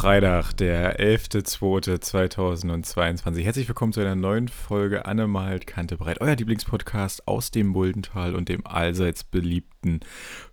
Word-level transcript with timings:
Freitag, 0.00 0.54
der 0.54 0.98
11.02.2022. 0.98 3.42
Herzlich 3.42 3.68
willkommen 3.68 3.92
zu 3.92 4.00
einer 4.00 4.14
neuen 4.14 4.48
Folge 4.48 5.04
Anne 5.04 5.26
malt 5.26 5.66
Kante 5.66 5.98
breit. 5.98 6.22
Euer 6.22 6.36
Lieblingspodcast 6.36 7.28
aus 7.28 7.50
dem 7.50 7.66
Muldental 7.66 8.34
und 8.34 8.48
dem 8.48 8.66
allseits 8.66 9.24
beliebten 9.24 10.00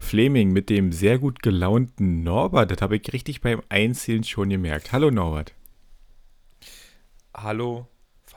Fleming 0.02 0.52
mit 0.52 0.70
dem 0.70 0.92
sehr 0.92 1.18
gut 1.18 1.42
gelaunten 1.42 2.24
Norbert. 2.24 2.72
Das 2.72 2.82
habe 2.82 2.98
ich 2.98 3.14
richtig 3.14 3.40
beim 3.40 3.62
Einzählen 3.70 4.26
schon 4.26 4.50
gemerkt. 4.50 4.92
Hallo 4.92 5.12
Norbert. 5.12 5.56
Hallo 7.34 7.88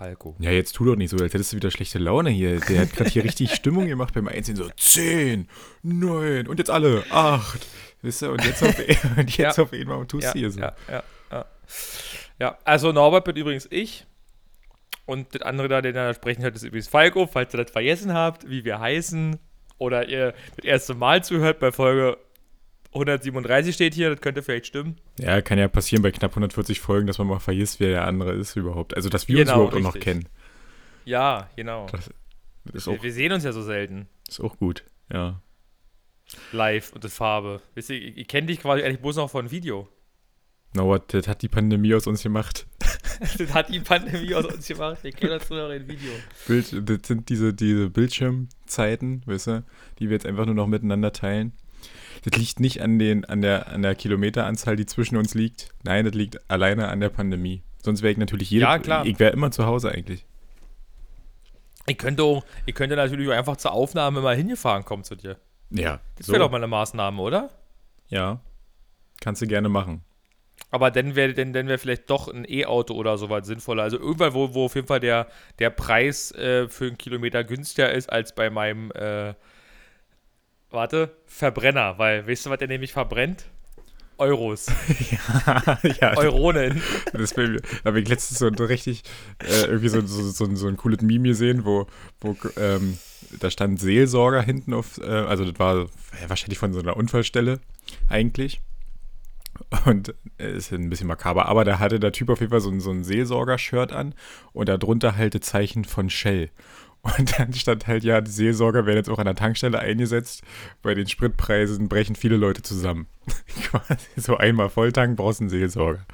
Falco. 0.00 0.34
Ja, 0.38 0.50
jetzt 0.50 0.72
tu 0.72 0.86
doch 0.86 0.96
nicht 0.96 1.10
so, 1.10 1.18
als 1.18 1.34
hättest 1.34 1.52
du 1.52 1.56
wieder 1.56 1.70
schlechte 1.70 1.98
Laune 1.98 2.30
hier. 2.30 2.58
Der 2.60 2.80
hat 2.80 2.94
gerade 2.94 3.10
hier 3.10 3.22
richtig 3.22 3.54
Stimmung 3.54 3.86
gemacht 3.86 4.14
beim 4.14 4.28
Einzählen. 4.28 4.56
So 4.56 4.70
10, 4.74 5.46
9 5.82 6.46
und 6.46 6.58
jetzt 6.58 6.70
alle 6.70 7.04
8. 7.10 7.66
Wisst 8.00 8.22
ihr, 8.22 8.30
und 8.30 8.42
jetzt 8.42 8.62
auf, 8.62 8.78
und 9.18 9.36
jetzt 9.36 9.58
ja. 9.58 9.62
auf 9.62 9.70
einmal 9.74 10.06
tust 10.06 10.24
ja, 10.24 10.32
du 10.32 10.38
hier 10.38 10.50
so. 10.50 10.60
Ja, 10.60 10.74
ja, 10.90 11.02
ja. 11.30 11.46
ja, 12.38 12.58
also 12.64 12.92
Norbert 12.92 13.26
bin 13.26 13.36
übrigens 13.36 13.68
ich. 13.70 14.06
Und 15.04 15.34
das 15.34 15.42
andere 15.42 15.68
da, 15.68 15.82
den 15.82 15.94
er 15.94 16.14
sprechen 16.14 16.42
hört, 16.44 16.56
ist 16.56 16.62
übrigens 16.62 16.88
Falco. 16.88 17.26
Falls 17.26 17.52
ihr 17.52 17.62
das 17.62 17.70
vergessen 17.70 18.14
habt, 18.14 18.48
wie 18.48 18.64
wir 18.64 18.80
heißen, 18.80 19.38
oder 19.76 20.08
ihr 20.08 20.32
das 20.56 20.64
erste 20.64 20.94
Mal 20.94 21.22
zuhört, 21.22 21.58
bei 21.58 21.72
Folge 21.72 22.16
137 22.92 23.74
steht 23.74 23.94
hier, 23.94 24.10
das 24.10 24.20
könnte 24.20 24.42
vielleicht 24.42 24.66
stimmen. 24.66 24.96
Ja, 25.18 25.40
kann 25.42 25.58
ja 25.58 25.68
passieren 25.68 26.02
bei 26.02 26.10
knapp 26.10 26.32
140 26.32 26.80
Folgen, 26.80 27.06
dass 27.06 27.18
man 27.18 27.28
mal 27.28 27.38
vergisst, 27.38 27.78
wer 27.78 27.90
der 27.90 28.06
andere 28.06 28.32
ist 28.32 28.56
überhaupt. 28.56 28.96
Also, 28.96 29.08
dass 29.08 29.28
wir 29.28 29.36
genau, 29.36 29.64
uns 29.64 29.74
überhaupt 29.74 29.74
richtig. 29.74 29.86
auch 29.86 29.94
noch 29.94 30.00
kennen. 30.00 30.28
Ja, 31.04 31.50
genau. 31.56 31.86
Das, 31.86 32.10
das 32.64 32.86
wir, 32.86 32.94
auch, 32.94 33.02
wir 33.02 33.12
sehen 33.12 33.32
uns 33.32 33.44
ja 33.44 33.52
so 33.52 33.62
selten. 33.62 34.08
Ist 34.28 34.40
auch 34.40 34.56
gut, 34.56 34.84
ja. 35.12 35.40
Live 36.52 36.92
und 36.92 37.04
das 37.04 37.14
Farbe. 37.14 37.62
Wisst 37.74 37.90
ihr, 37.90 37.96
ich, 37.96 38.16
ich 38.16 38.28
kenne 38.28 38.48
dich 38.48 38.60
quasi 38.60 38.82
eigentlich 38.82 39.00
bloß 39.00 39.16
noch 39.16 39.30
von 39.30 39.50
Video. 39.50 39.88
No, 40.74 40.86
what, 40.86 41.12
das 41.12 41.26
hat 41.26 41.42
die 41.42 41.48
Pandemie 41.48 41.94
aus 41.94 42.06
uns 42.06 42.22
gemacht. 42.22 42.66
das 43.38 43.54
hat 43.54 43.70
die 43.70 43.80
Pandemie 43.80 44.34
aus 44.34 44.46
uns 44.46 44.68
gemacht. 44.68 45.02
Wir 45.02 45.12
kennen 45.12 45.32
uns 45.32 45.50
nur 45.50 45.62
noch 45.62 45.74
in 45.74 45.88
Video. 45.88 46.12
Bild, 46.46 46.88
das 46.88 47.08
sind 47.08 47.28
diese, 47.28 47.52
diese 47.52 47.90
Bildschirmzeiten, 47.90 49.22
weißt 49.26 49.46
du, 49.48 49.64
die 49.98 50.08
wir 50.08 50.12
jetzt 50.12 50.26
einfach 50.26 50.46
nur 50.46 50.54
noch 50.54 50.68
miteinander 50.68 51.12
teilen. 51.12 51.52
Das 52.24 52.38
liegt 52.38 52.60
nicht 52.60 52.82
an, 52.82 52.98
den, 52.98 53.24
an, 53.24 53.40
der, 53.40 53.68
an 53.68 53.82
der 53.82 53.94
Kilometeranzahl, 53.94 54.76
die 54.76 54.86
zwischen 54.86 55.16
uns 55.16 55.34
liegt. 55.34 55.70
Nein, 55.82 56.04
das 56.04 56.14
liegt 56.14 56.50
alleine 56.50 56.88
an 56.88 57.00
der 57.00 57.08
Pandemie. 57.08 57.62
Sonst 57.82 58.02
wäre 58.02 58.12
ich 58.12 58.18
natürlich 58.18 58.50
jeder. 58.50 58.66
Ja, 58.66 58.78
klar. 58.78 59.06
Ich 59.06 59.18
wäre 59.18 59.32
immer 59.32 59.50
zu 59.50 59.66
Hause 59.66 59.90
eigentlich. 59.90 60.26
Ich 61.86 61.98
könnte, 61.98 62.22
auch, 62.22 62.44
ich 62.66 62.74
könnte 62.74 62.94
natürlich 62.94 63.28
auch 63.28 63.32
einfach 63.32 63.56
zur 63.56 63.72
Aufnahme 63.72 64.20
mal 64.20 64.36
hingefahren 64.36 64.84
kommen 64.84 65.02
zu 65.02 65.16
dir. 65.16 65.38
Ja. 65.70 66.00
Das 66.16 66.26
so. 66.26 66.32
wäre 66.32 66.42
doch 66.42 66.50
mal 66.50 66.58
eine 66.58 66.66
Maßnahme, 66.66 67.20
oder? 67.20 67.50
Ja. 68.08 68.40
Kannst 69.20 69.42
du 69.42 69.46
gerne 69.46 69.68
machen. 69.68 70.02
Aber 70.70 70.90
dann 70.90 71.16
wäre 71.16 71.34
dann, 71.34 71.52
dann 71.52 71.66
wär 71.66 71.78
vielleicht 71.78 72.08
doch 72.10 72.28
ein 72.28 72.44
E-Auto 72.48 72.94
oder 72.94 73.18
so 73.18 73.28
was 73.28 73.46
sinnvoller. 73.46 73.82
Also 73.82 73.98
irgendwann, 73.98 74.34
wo, 74.34 74.54
wo 74.54 74.66
auf 74.66 74.74
jeden 74.74 74.86
Fall 74.86 75.00
der, 75.00 75.26
der 75.58 75.70
Preis 75.70 76.32
äh, 76.32 76.68
für 76.68 76.86
einen 76.86 76.98
Kilometer 76.98 77.42
günstiger 77.42 77.90
ist 77.92 78.10
als 78.10 78.34
bei 78.34 78.50
meinem, 78.50 78.92
äh, 78.92 79.34
warte, 80.70 81.16
Verbrenner. 81.26 81.98
Weil, 81.98 82.26
weißt 82.26 82.46
du, 82.46 82.50
was 82.50 82.58
der 82.58 82.68
nämlich 82.68 82.92
verbrennt? 82.92 83.46
Euros. 84.20 84.66
ja, 85.10 85.78
ja. 86.00 86.16
Euronen. 86.16 86.82
Das 87.12 87.32
da 87.32 87.42
habe 87.86 88.00
ich 88.00 88.08
letztens 88.08 88.38
so 88.38 88.64
richtig 88.64 89.02
äh, 89.38 89.64
irgendwie 89.64 89.88
so, 89.88 90.00
so, 90.02 90.22
so, 90.30 90.54
so, 90.54 90.68
ein 90.68 90.76
cooles 90.76 91.00
Meme 91.00 91.28
gesehen, 91.28 91.64
wo, 91.64 91.86
wo 92.20 92.36
ähm, 92.58 92.98
da 93.38 93.50
stand 93.50 93.80
Seelsorger 93.80 94.42
hinten 94.42 94.74
auf, 94.74 94.98
äh, 94.98 95.06
also 95.06 95.50
das 95.50 95.58
war 95.58 95.86
wahrscheinlich 96.28 96.58
von 96.58 96.74
so 96.74 96.80
einer 96.80 96.96
Unfallstelle 96.96 97.60
eigentlich. 98.08 98.60
Und 99.86 100.14
äh, 100.38 100.52
ist 100.52 100.72
ein 100.72 100.90
bisschen 100.90 101.06
makaber, 101.06 101.46
aber 101.46 101.64
da 101.64 101.78
hatte 101.78 101.98
der 102.00 102.12
Typ 102.12 102.28
auf 102.28 102.40
jeden 102.40 102.50
Fall 102.50 102.60
so 102.60 102.70
ein, 102.70 102.80
so 102.80 102.90
ein 102.90 103.04
Seelsorger-Shirt 103.04 103.92
an 103.92 104.14
und 104.52 104.68
darunter 104.68 105.16
halt 105.16 105.34
das 105.34 105.42
Zeichen 105.42 105.84
von 105.84 106.10
Shell. 106.10 106.50
Und 107.02 107.38
dann 107.38 107.52
stand 107.54 107.86
halt, 107.86 108.04
ja, 108.04 108.20
die 108.20 108.30
Seelsorger 108.30 108.84
werden 108.84 108.98
jetzt 108.98 109.08
auch 109.08 109.18
an 109.18 109.24
der 109.24 109.34
Tankstelle 109.34 109.78
eingesetzt. 109.78 110.42
Bei 110.82 110.94
den 110.94 111.06
Spritpreisen 111.06 111.88
brechen 111.88 112.14
viele 112.14 112.36
Leute 112.36 112.62
zusammen. 112.62 113.06
Quasi 113.62 114.06
so 114.16 114.36
einmal 114.36 114.68
Volltank 114.68 115.16
brauchst 115.16 115.40
du 115.40 115.44
einen 115.44 115.50
Seelsorger. 115.50 116.04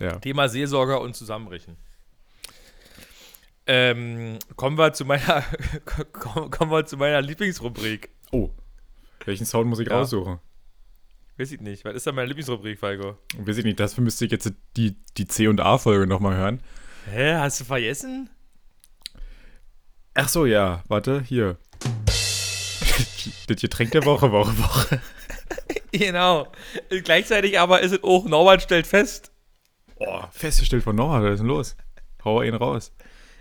Ja. 0.00 0.18
Thema 0.18 0.48
Seelsorger 0.48 1.00
und 1.00 1.14
Zusammenbrechen. 1.14 1.76
Ähm, 3.66 4.38
kommen 4.56 4.78
wir 4.78 4.92
zu 4.94 5.04
meiner 5.04 5.44
kommen 6.12 6.70
wir 6.70 6.86
zu 6.86 6.96
meiner 6.96 7.20
Lieblingsrubrik. 7.20 8.10
Oh. 8.32 8.50
Welchen 9.24 9.46
Sound 9.46 9.68
muss 9.68 9.78
ich 9.78 9.88
ja. 9.88 9.98
raussuchen? 9.98 10.40
Weiß 11.38 11.52
ich 11.52 11.60
nicht. 11.60 11.84
Was 11.84 11.94
ist 11.94 12.06
denn 12.06 12.16
meine 12.16 12.26
Lieblingsrubrik, 12.26 12.78
Falco? 12.78 13.16
Weiß 13.38 13.58
ich 13.58 13.64
nicht. 13.64 13.78
Dafür 13.78 14.02
müsste 14.02 14.24
ich 14.24 14.32
jetzt 14.32 14.52
die, 14.76 14.96
die 15.16 15.26
C- 15.26 15.46
und 15.46 15.60
A-Folge 15.60 16.06
nochmal 16.06 16.36
hören. 16.36 16.60
Hä? 17.10 17.34
Hast 17.34 17.60
du 17.60 17.64
vergessen? 17.64 18.28
Ach 20.14 20.28
so, 20.28 20.46
ja. 20.46 20.82
Warte, 20.88 21.22
hier. 21.22 21.56
das 23.46 23.60
Getränk 23.60 23.92
der 23.92 24.04
Woche, 24.04 24.32
Woche, 24.32 24.58
Woche. 24.58 25.00
genau. 25.92 26.50
Gleichzeitig 27.04 27.58
aber 27.58 27.80
ist 27.80 27.92
es 27.92 28.04
auch, 28.04 28.24
Norbert 28.26 28.62
stellt 28.62 28.86
fest. 28.86 29.30
Boah, 29.98 30.28
festgestellt 30.32 30.82
von 30.82 30.96
Norbert, 30.96 31.24
was 31.24 31.32
ist 31.32 31.40
denn 31.40 31.46
los? 31.46 31.76
Hau 32.24 32.42
ihn 32.42 32.54
raus. 32.54 32.92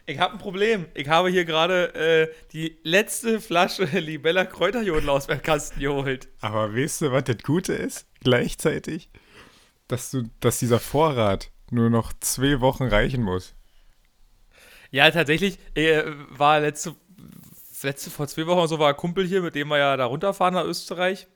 Ich 0.05 0.17
habe 0.19 0.33
ein 0.33 0.39
Problem. 0.39 0.85
Ich 0.95 1.07
habe 1.07 1.29
hier 1.29 1.45
gerade 1.45 1.93
äh, 1.93 2.33
die 2.51 2.79
letzte 2.83 3.39
Flasche 3.39 3.83
Libella 3.99 4.43
Kräuterjodel 4.45 5.09
aus 5.09 5.27
meinem 5.27 5.43
Kasten 5.43 5.79
geholt. 5.79 6.29
Aber 6.41 6.75
weißt 6.75 7.01
du, 7.01 7.11
was 7.11 7.25
das 7.25 7.37
Gute 7.43 7.73
ist? 7.73 8.07
Gleichzeitig, 8.21 9.09
dass, 9.87 10.09
du, 10.11 10.23
dass 10.39 10.59
dieser 10.59 10.79
Vorrat 10.79 11.51
nur 11.71 11.89
noch 11.89 12.11
zwei 12.19 12.59
Wochen 12.59 12.85
reichen 12.85 13.21
muss. 13.21 13.55
Ja, 14.91 15.09
tatsächlich 15.11 15.59
äh, 15.75 16.03
war 16.29 16.59
letzte, 16.59 16.95
letzte, 17.83 18.09
vor 18.09 18.27
zwei 18.27 18.47
Wochen 18.47 18.67
so 18.67 18.79
war 18.79 18.89
ein 18.89 18.97
Kumpel 18.97 19.25
hier, 19.25 19.41
mit 19.41 19.55
dem 19.55 19.67
wir 19.67 19.77
ja 19.77 19.97
da 19.97 20.05
runterfahren 20.05 20.55
nach 20.55 20.65
Österreich. 20.65 21.27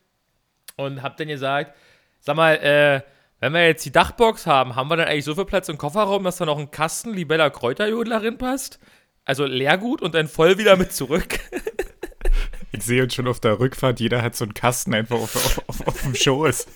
Und 0.75 1.03
hab 1.03 1.17
dann 1.17 1.27
gesagt, 1.27 1.75
sag 2.19 2.35
mal, 2.35 2.55
äh, 2.55 3.01
wenn 3.39 3.53
wir 3.53 3.67
jetzt 3.67 3.85
die 3.85 3.91
Dachbox 3.91 4.47
haben, 4.47 4.75
haben 4.75 4.87
wir 4.87 4.95
dann 4.95 5.07
eigentlich 5.07 5.25
so 5.25 5.35
viel 5.35 5.45
Platz 5.45 5.69
im 5.69 5.77
Kofferraum, 5.77 6.23
dass 6.23 6.37
da 6.37 6.45
noch 6.45 6.57
ein 6.57 6.71
Kasten 6.71 7.13
Libella 7.13 7.49
Kräuterjodel 7.49 8.11
darin 8.11 8.37
passt? 8.37 8.79
Also 9.25 9.45
Leergut 9.45 10.01
und 10.01 10.15
dann 10.15 10.27
voll 10.27 10.57
wieder 10.57 10.75
mit 10.77 10.93
zurück. 10.93 11.39
ich 12.71 12.83
sehe 12.83 13.03
uns 13.03 13.13
schon 13.13 13.27
auf 13.27 13.39
der 13.39 13.59
Rückfahrt, 13.59 13.99
jeder 13.99 14.21
hat 14.21 14.35
so 14.35 14.45
einen 14.45 14.53
Kasten 14.53 14.93
einfach 14.93 15.17
auf, 15.17 15.35
auf, 15.35 15.69
auf, 15.69 15.87
auf 15.87 16.01
dem 16.01 16.15
Schoß. 16.15 16.67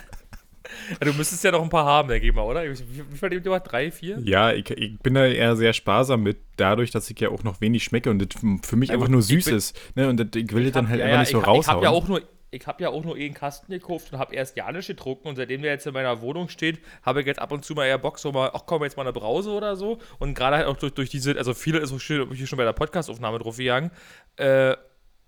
Du 1.00 1.14
müsstest 1.14 1.44
ja 1.44 1.52
noch 1.52 1.64
ein 1.64 1.70
paar 1.70 1.86
haben, 1.86 2.10
denke 2.10 2.28
ich 2.28 2.34
mal, 2.34 2.44
oder? 2.44 2.64
Wie, 2.64 3.18
viel 3.18 3.42
du 3.42 3.60
Drei, 3.60 3.92
vier? 3.92 4.20
Ja, 4.24 4.52
ich, 4.52 4.70
ich, 4.70 5.00
bin 5.00 5.14
da 5.14 5.26
eher 5.26 5.56
sehr 5.56 5.74
sparsam 5.74 6.24
mit, 6.24 6.38
dadurch, 6.58 6.92
dass 6.92 7.10
ich 7.10 7.20
ja 7.20 7.30
auch 7.30 7.44
noch 7.44 7.62
wenig 7.62 7.84
schmecke 7.84 8.10
und 8.10 8.20
das 8.20 8.42
für 8.64 8.76
mich 8.76 8.90
ja, 8.90 8.96
einfach 8.96 9.08
nur 9.08 9.22
süß 9.22 9.46
bin, 9.46 9.56
ist. 9.56 9.80
Ne? 9.96 10.08
Und 10.10 10.18
das, 10.18 10.28
ich 10.36 10.52
will 10.54 10.64
das 10.64 10.74
dann 10.74 10.90
halt 10.90 11.00
ja, 11.00 11.06
einfach 11.06 11.20
nicht 11.20 11.32
so 11.32 11.40
ich, 11.40 11.48
raushauen. 11.48 11.62
Ich 11.62 11.68
habe 11.68 11.84
ja 11.84 11.90
auch 11.90 12.08
nur 12.08 12.22
ich 12.50 12.66
habe 12.66 12.82
ja 12.82 12.90
auch 12.90 13.04
nur 13.04 13.16
einen 13.16 13.34
Kasten 13.34 13.72
gekauft 13.72 14.12
und 14.14 14.20
habe 14.20 14.34
erst 14.34 14.56
Janisch 14.56 14.88
getrunken 14.88 15.28
und 15.28 15.36
seitdem 15.36 15.62
der 15.62 15.72
jetzt 15.72 15.86
in 15.86 15.94
meiner 15.94 16.22
Wohnung 16.22 16.50
steht, 16.50 16.80
habe 17.04 17.22
ich 17.22 17.28
jetzt 17.28 17.40
ab 17.40 17.52
und 17.52 17.66
zu 17.66 17.74
mal 17.74 17.86
eher 17.86 17.98
Bock, 17.98 18.20
so 18.20 18.32
mal, 18.32 18.52
ach 18.54 18.64
komm, 18.66 18.84
jetzt 18.84 18.96
mal 18.96 19.04
eine 19.04 19.14
Brause 19.14 19.52
oder 19.52 19.76
so. 19.76 20.00
Und 20.20 20.34
gerade 20.34 20.58
halt 20.58 20.68
auch 20.68 20.78
durch, 20.78 20.94
durch 20.94 21.10
diese, 21.10 21.38
also 21.38 21.54
viele 21.54 21.80
ist 21.80 21.92
auch 21.92 22.00
schon, 22.00 22.34
schon 22.36 22.58
bei 22.58 22.64
der 22.64 22.74
Podcastaufnahme 22.74 23.40
drauf 23.40 23.58
gegangen, 23.58 23.92
äh, 24.38 24.76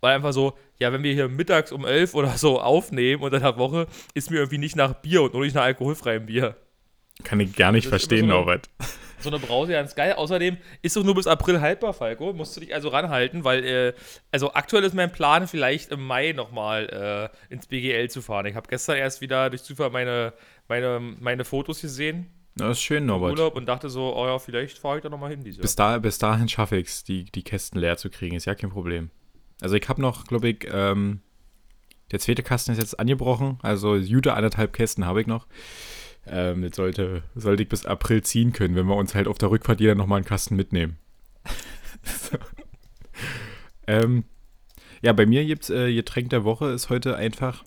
weil 0.02 0.16
einfach 0.16 0.34
so, 0.34 0.58
ja, 0.80 0.92
wenn 0.94 1.04
wir 1.04 1.14
hier 1.14 1.28
mittags 1.28 1.72
um 1.72 1.86
elf 1.86 2.16
oder 2.16 2.38
so 2.38 2.60
aufnehmen 2.60 3.24
unter 3.24 3.40
der 3.40 3.58
Woche, 3.58 3.88
ist 4.14 4.32
mir 4.32 4.38
irgendwie 4.38 4.58
nicht 4.58 4.76
nach 4.76 4.94
Bier 4.94 5.24
und 5.24 5.34
nur 5.34 5.44
nicht 5.44 5.56
nach 5.56 5.64
alkoholfreiem 5.64 6.26
Bier. 6.26 6.56
Kann 7.24 7.40
ich 7.40 7.56
gar 7.56 7.72
nicht 7.72 7.88
verstehen, 7.88 8.22
so 8.22 8.28
Norbert. 8.28 8.70
So 9.20 9.30
eine 9.30 9.40
Brause 9.40 9.74
ganz 9.74 9.96
geil. 9.96 10.14
Außerdem 10.14 10.58
ist 10.82 10.96
doch 10.96 11.04
nur 11.04 11.16
bis 11.16 11.28
April 11.28 11.60
haltbar, 11.60 11.94
Falco. 11.94 12.32
Musst 12.32 12.56
du 12.56 12.62
dich 12.62 12.74
also 12.74 12.90
ranhalten, 12.90 13.44
weil, 13.44 13.66
äh, 13.66 13.94
also 14.32 14.54
aktuell 14.54 14.84
ist 14.86 14.94
mein 14.94 15.12
Plan, 15.12 15.48
vielleicht 15.48 15.92
im 15.92 16.06
Mai 16.06 16.32
nochmal 16.32 17.30
äh, 17.50 17.54
ins 17.54 17.68
BGL 17.68 18.10
zu 18.10 18.22
fahren. 18.22 18.46
Ich 18.46 18.56
habe 18.56 18.70
gestern 18.70 18.98
erst 18.98 19.20
wieder 19.20 19.50
durch 19.50 19.64
Zufall 19.64 19.90
meine, 19.90 20.34
meine, 20.70 21.00
meine 21.20 21.44
Fotos 21.44 21.82
gesehen. 21.82 22.28
Das 22.56 22.78
ist 22.78 22.82
schön, 22.82 23.06
Norbert. 23.06 23.32
Urlaub 23.32 23.56
und 23.56 23.66
dachte 23.66 23.90
so, 23.90 24.16
oh 24.16 24.26
ja, 24.26 24.40
vielleicht 24.40 24.78
fahre 24.78 24.98
ich 24.98 25.04
da 25.04 25.10
nochmal 25.10 25.32
hin. 25.32 25.44
Bis, 25.44 25.76
da, 25.76 25.98
bis 25.98 26.18
dahin 26.18 26.48
schaffe 26.48 26.78
ich 26.78 26.88
es, 26.88 27.04
die, 27.04 27.26
die 27.26 27.44
Kästen 27.44 27.80
leer 27.80 27.98
zu 27.98 28.10
kriegen. 28.10 28.36
Ist 28.36 28.46
ja 28.46 28.56
kein 28.56 28.70
Problem. 28.70 29.12
Also 29.62 29.76
ich 29.76 29.88
habe 29.90 30.02
noch, 30.02 30.26
glaube 30.26 30.50
ich, 30.50 30.68
ähm, 30.72 31.22
der 32.12 32.20
zweite 32.20 32.44
Kasten 32.44 32.72
ist 32.72 32.78
jetzt 32.78 33.00
angebrochen. 33.00 33.60
Also 33.62 33.96
Jude 33.96 34.34
anderthalb 34.34 34.74
Kästen 34.74 35.06
habe 35.06 35.22
ich 35.22 35.28
noch. 35.28 35.48
Ähm, 36.26 36.64
jetzt 36.64 36.76
sollte, 36.76 37.24
sollte 37.36 37.64
ich 37.64 37.70
bis 37.70 37.86
April 37.86 38.24
ziehen 38.24 38.54
können, 38.54 38.76
wenn 38.76 38.88
wir 38.88 38.96
uns 38.96 39.16
halt 39.16 39.28
auf 39.28 39.38
der 39.38 39.52
Rückfahrt 39.52 39.80
jeder 39.80 39.96
nochmal 39.96 40.18
einen 40.18 40.26
Kasten 40.26 40.56
mitnehmen. 40.56 40.98
ähm, 43.88 44.24
ja, 45.02 45.14
bei 45.14 45.26
mir 45.26 45.46
gibt 45.46 45.64
es 45.64 45.70
äh, 45.70 45.94
Getränk 45.94 46.30
der 46.30 46.44
Woche 46.44 46.70
ist 46.70 46.90
heute 46.90 47.16
einfach, 47.16 47.64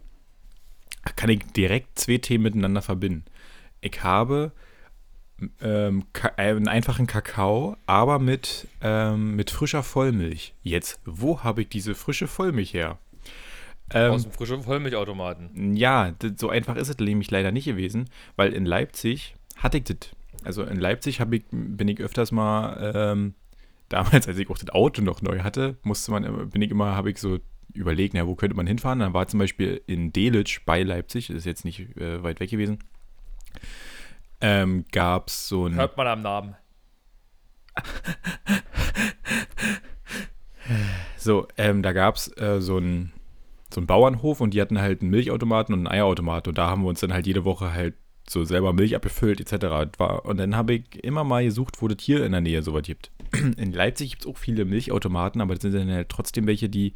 kann 1.17 1.31
ich 1.31 1.45
direkt 1.57 1.99
zwei 1.99 2.19
Themen 2.19 2.45
miteinander 2.45 2.83
verbinden. 2.83 3.25
Ich 3.81 4.03
habe 4.03 4.53
ähm, 5.63 6.05
einen 6.37 6.69
einfachen 6.69 7.07
Kakao, 7.07 7.77
aber 7.87 8.19
mit, 8.19 8.69
ähm, 8.81 9.37
mit 9.37 9.51
frischer 9.51 9.83
Vollmilch. 9.83 10.55
Jetzt, 10.63 11.01
wo 11.05 11.41
habe 11.43 11.63
ich 11.63 11.69
diese 11.69 11.95
frische 11.95 12.27
Vollmilch 12.27 12.75
her? 12.75 12.99
Ähm, 13.95 14.13
Aus 14.13 14.23
dem 14.23 14.33
frischen 14.33 14.63
Vollmilchautomaten. 14.63 15.77
Ja, 15.77 16.15
so 16.37 16.49
einfach 16.49 16.77
ist 16.77 16.89
es 16.89 16.99
nämlich 16.99 17.31
leider 17.31 17.53
nicht 17.53 17.67
gewesen, 17.67 18.09
weil 18.37 18.53
in 18.53 18.65
Leipzig 18.65 19.35
hatte 19.57 19.79
ich 19.79 19.85
das. 19.85 20.11
Also 20.45 20.65
in 20.65 20.79
Leipzig 20.79 21.21
ich, 21.21 21.45
bin 21.51 21.89
ich 21.89 22.01
öfters 22.01 22.33
mal, 22.33 22.93
ähm, 22.95 23.35
damals, 23.89 24.27
als 24.27 24.39
ich 24.39 24.49
auch 24.51 24.59
das 24.59 24.71
Auto 24.71 25.03
noch 25.03 25.23
neu 25.23 25.41
hatte, 25.41 25.77
musste 25.83 26.11
man, 26.11 26.49
bin 26.51 26.63
ich 26.63 26.71
immer, 26.71 26.97
habe 26.97 27.11
ich 27.11 27.19
so 27.19 27.39
überlegt, 27.75 28.15
na, 28.15 28.27
wo 28.27 28.35
könnte 28.35 28.57
man 28.57 28.67
hinfahren? 28.67 28.99
Dann 28.99 29.15
war 29.15 29.29
zum 29.29 29.39
Beispiel 29.39 29.81
in 29.87 30.13
Delitzsch 30.13 30.61
bei 30.65 30.83
Leipzig, 30.83 31.31
ist 31.31 31.47
jetzt 31.47 31.65
nicht 31.65 31.97
äh, 31.97 32.23
weit 32.23 32.41
weg 32.41 32.51
gewesen, 32.51 32.79
ähm, 34.43 34.85
gab 34.93 35.29
es 35.29 35.49
so 35.49 35.67
ein. 35.67 35.75
Hört 35.75 35.97
man 35.97 36.07
am 36.07 36.23
Namen. 36.23 36.57
so, 41.17 41.49
ähm, 41.57 41.83
da 41.83 41.93
gab 41.93 42.17
es 42.17 42.29
äh, 42.37 42.61
so 42.61 42.77
ein 42.79 43.13
so 43.73 43.81
einen 43.81 43.87
Bauernhof 43.87 44.41
und 44.41 44.55
die 44.55 44.61
hatten 44.61 44.79
halt 44.79 45.01
einen 45.01 45.11
Milchautomaten 45.11 45.75
und 45.75 45.87
einen 45.87 45.95
Eierautomaten 45.95 46.51
und 46.51 46.59
da 46.59 46.69
haben 46.69 46.83
wir 46.83 46.89
uns 46.89 47.01
dann 47.01 47.13
halt 47.13 47.27
jede 47.27 47.45
Woche 47.45 47.73
halt 47.73 47.95
so 48.29 48.45
selber 48.45 48.73
Milch 48.73 48.95
abgefüllt 48.95 49.41
etc. 49.41 49.99
Und 50.25 50.39
dann 50.39 50.57
habe 50.57 50.75
ich 50.75 51.03
immer 51.03 51.25
mal 51.25 51.45
gesucht, 51.45 51.81
wo 51.81 51.89
das 51.89 52.03
hier 52.03 52.25
in 52.25 52.33
der 52.33 52.41
Nähe 52.41 52.63
sowas 52.63 52.83
gibt. 52.83 53.11
In 53.57 53.73
Leipzig 53.73 54.11
gibt 54.11 54.25
es 54.25 54.31
auch 54.31 54.37
viele 54.37 54.65
Milchautomaten, 54.65 55.41
aber 55.41 55.55
das 55.55 55.63
sind 55.63 55.75
dann 55.75 55.91
halt 55.91 56.09
trotzdem 56.09 56.47
welche, 56.47 56.69
die 56.69 56.93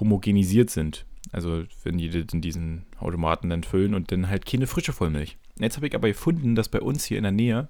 homogenisiert 0.00 0.70
sind. 0.70 1.04
Also 1.30 1.64
wenn 1.84 1.98
die 1.98 2.08
das 2.08 2.32
in 2.32 2.40
diesen 2.40 2.86
Automaten 2.98 3.50
dann 3.50 3.62
füllen 3.62 3.94
und 3.94 4.10
dann 4.10 4.28
halt 4.28 4.46
keine 4.46 4.66
frische 4.66 4.92
Vollmilch. 4.92 5.36
Jetzt 5.60 5.76
habe 5.76 5.86
ich 5.86 5.94
aber 5.94 6.08
gefunden, 6.08 6.54
dass 6.54 6.68
bei 6.68 6.80
uns 6.80 7.04
hier 7.04 7.18
in 7.18 7.24
der 7.24 7.32
Nähe 7.32 7.68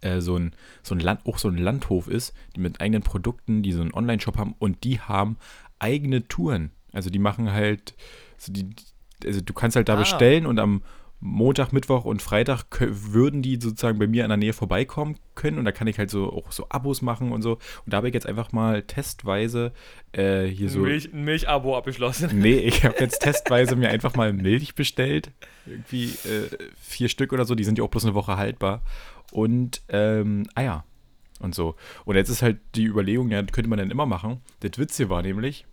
äh, 0.00 0.20
so 0.20 0.36
ein, 0.36 0.52
so 0.82 0.94
ein 0.94 1.00
Land, 1.00 1.26
auch 1.26 1.38
so 1.38 1.48
ein 1.48 1.58
Landhof 1.58 2.08
ist, 2.08 2.34
die 2.54 2.60
mit 2.60 2.80
eigenen 2.80 3.02
Produkten, 3.02 3.62
die 3.62 3.72
so 3.72 3.82
einen 3.82 3.94
Online-Shop 3.94 4.38
haben 4.38 4.54
und 4.58 4.84
die 4.84 5.00
haben 5.00 5.36
eigene 5.78 6.26
Touren. 6.28 6.70
Also 6.92 7.10
die 7.10 7.18
machen 7.18 7.52
halt, 7.52 7.94
also, 8.38 8.52
die, 8.52 8.70
also 9.24 9.40
du 9.40 9.52
kannst 9.52 9.76
halt 9.76 9.88
da 9.88 9.94
ah. 9.94 9.98
bestellen 9.98 10.46
und 10.46 10.58
am 10.58 10.82
Montag, 11.20 11.72
Mittwoch 11.72 12.04
und 12.04 12.20
Freitag 12.20 12.66
würden 12.80 13.40
die 13.40 13.58
sozusagen 13.60 13.98
bei 13.98 14.06
mir 14.06 14.24
in 14.24 14.28
der 14.28 14.36
Nähe 14.36 14.52
vorbeikommen 14.52 15.18
können 15.34 15.58
und 15.58 15.64
da 15.64 15.72
kann 15.72 15.86
ich 15.86 15.98
halt 15.98 16.10
so 16.10 16.30
auch 16.30 16.52
so 16.52 16.68
Abos 16.68 17.00
machen 17.00 17.32
und 17.32 17.42
so. 17.42 17.52
Und 17.52 17.92
da 17.92 17.98
habe 17.98 18.08
ich 18.08 18.14
jetzt 18.14 18.26
einfach 18.26 18.52
mal 18.52 18.82
testweise 18.82 19.72
äh, 20.12 20.44
hier 20.44 20.68
so. 20.68 20.80
Milch, 20.80 21.12
ein 21.12 21.24
Milch-Abo 21.24 21.76
abgeschlossen. 21.76 22.30
Nee, 22.38 22.58
ich 22.58 22.84
habe 22.84 22.96
jetzt 23.00 23.20
testweise 23.20 23.76
mir 23.76 23.88
einfach 23.88 24.14
mal 24.14 24.32
Milch 24.32 24.74
bestellt. 24.74 25.32
Irgendwie 25.66 26.04
äh, 26.04 26.48
vier 26.78 27.08
Stück 27.08 27.32
oder 27.32 27.44
so, 27.44 27.54
die 27.54 27.64
sind 27.64 27.78
ja 27.78 27.84
auch 27.84 27.90
bloß 27.90 28.04
eine 28.04 28.14
Woche 28.14 28.36
haltbar. 28.36 28.82
Und 29.32 29.82
ähm, 29.88 30.46
Eier 30.54 30.84
und 31.40 31.54
so. 31.54 31.76
Und 32.04 32.16
jetzt 32.16 32.28
ist 32.28 32.42
halt 32.42 32.58
die 32.74 32.84
Überlegung, 32.84 33.30
ja, 33.30 33.42
könnte 33.42 33.70
man 33.70 33.78
dann 33.78 33.90
immer 33.90 34.06
machen. 34.06 34.42
Das 34.60 34.78
Witz 34.78 34.96
hier 34.96 35.08
war 35.08 35.22
nämlich, 35.22 35.66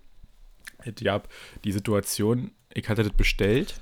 ich 0.83 1.07
habe 1.07 1.27
die 1.63 1.71
Situation, 1.71 2.51
ich 2.73 2.87
hatte 2.87 3.03
das 3.03 3.13
bestellt 3.13 3.81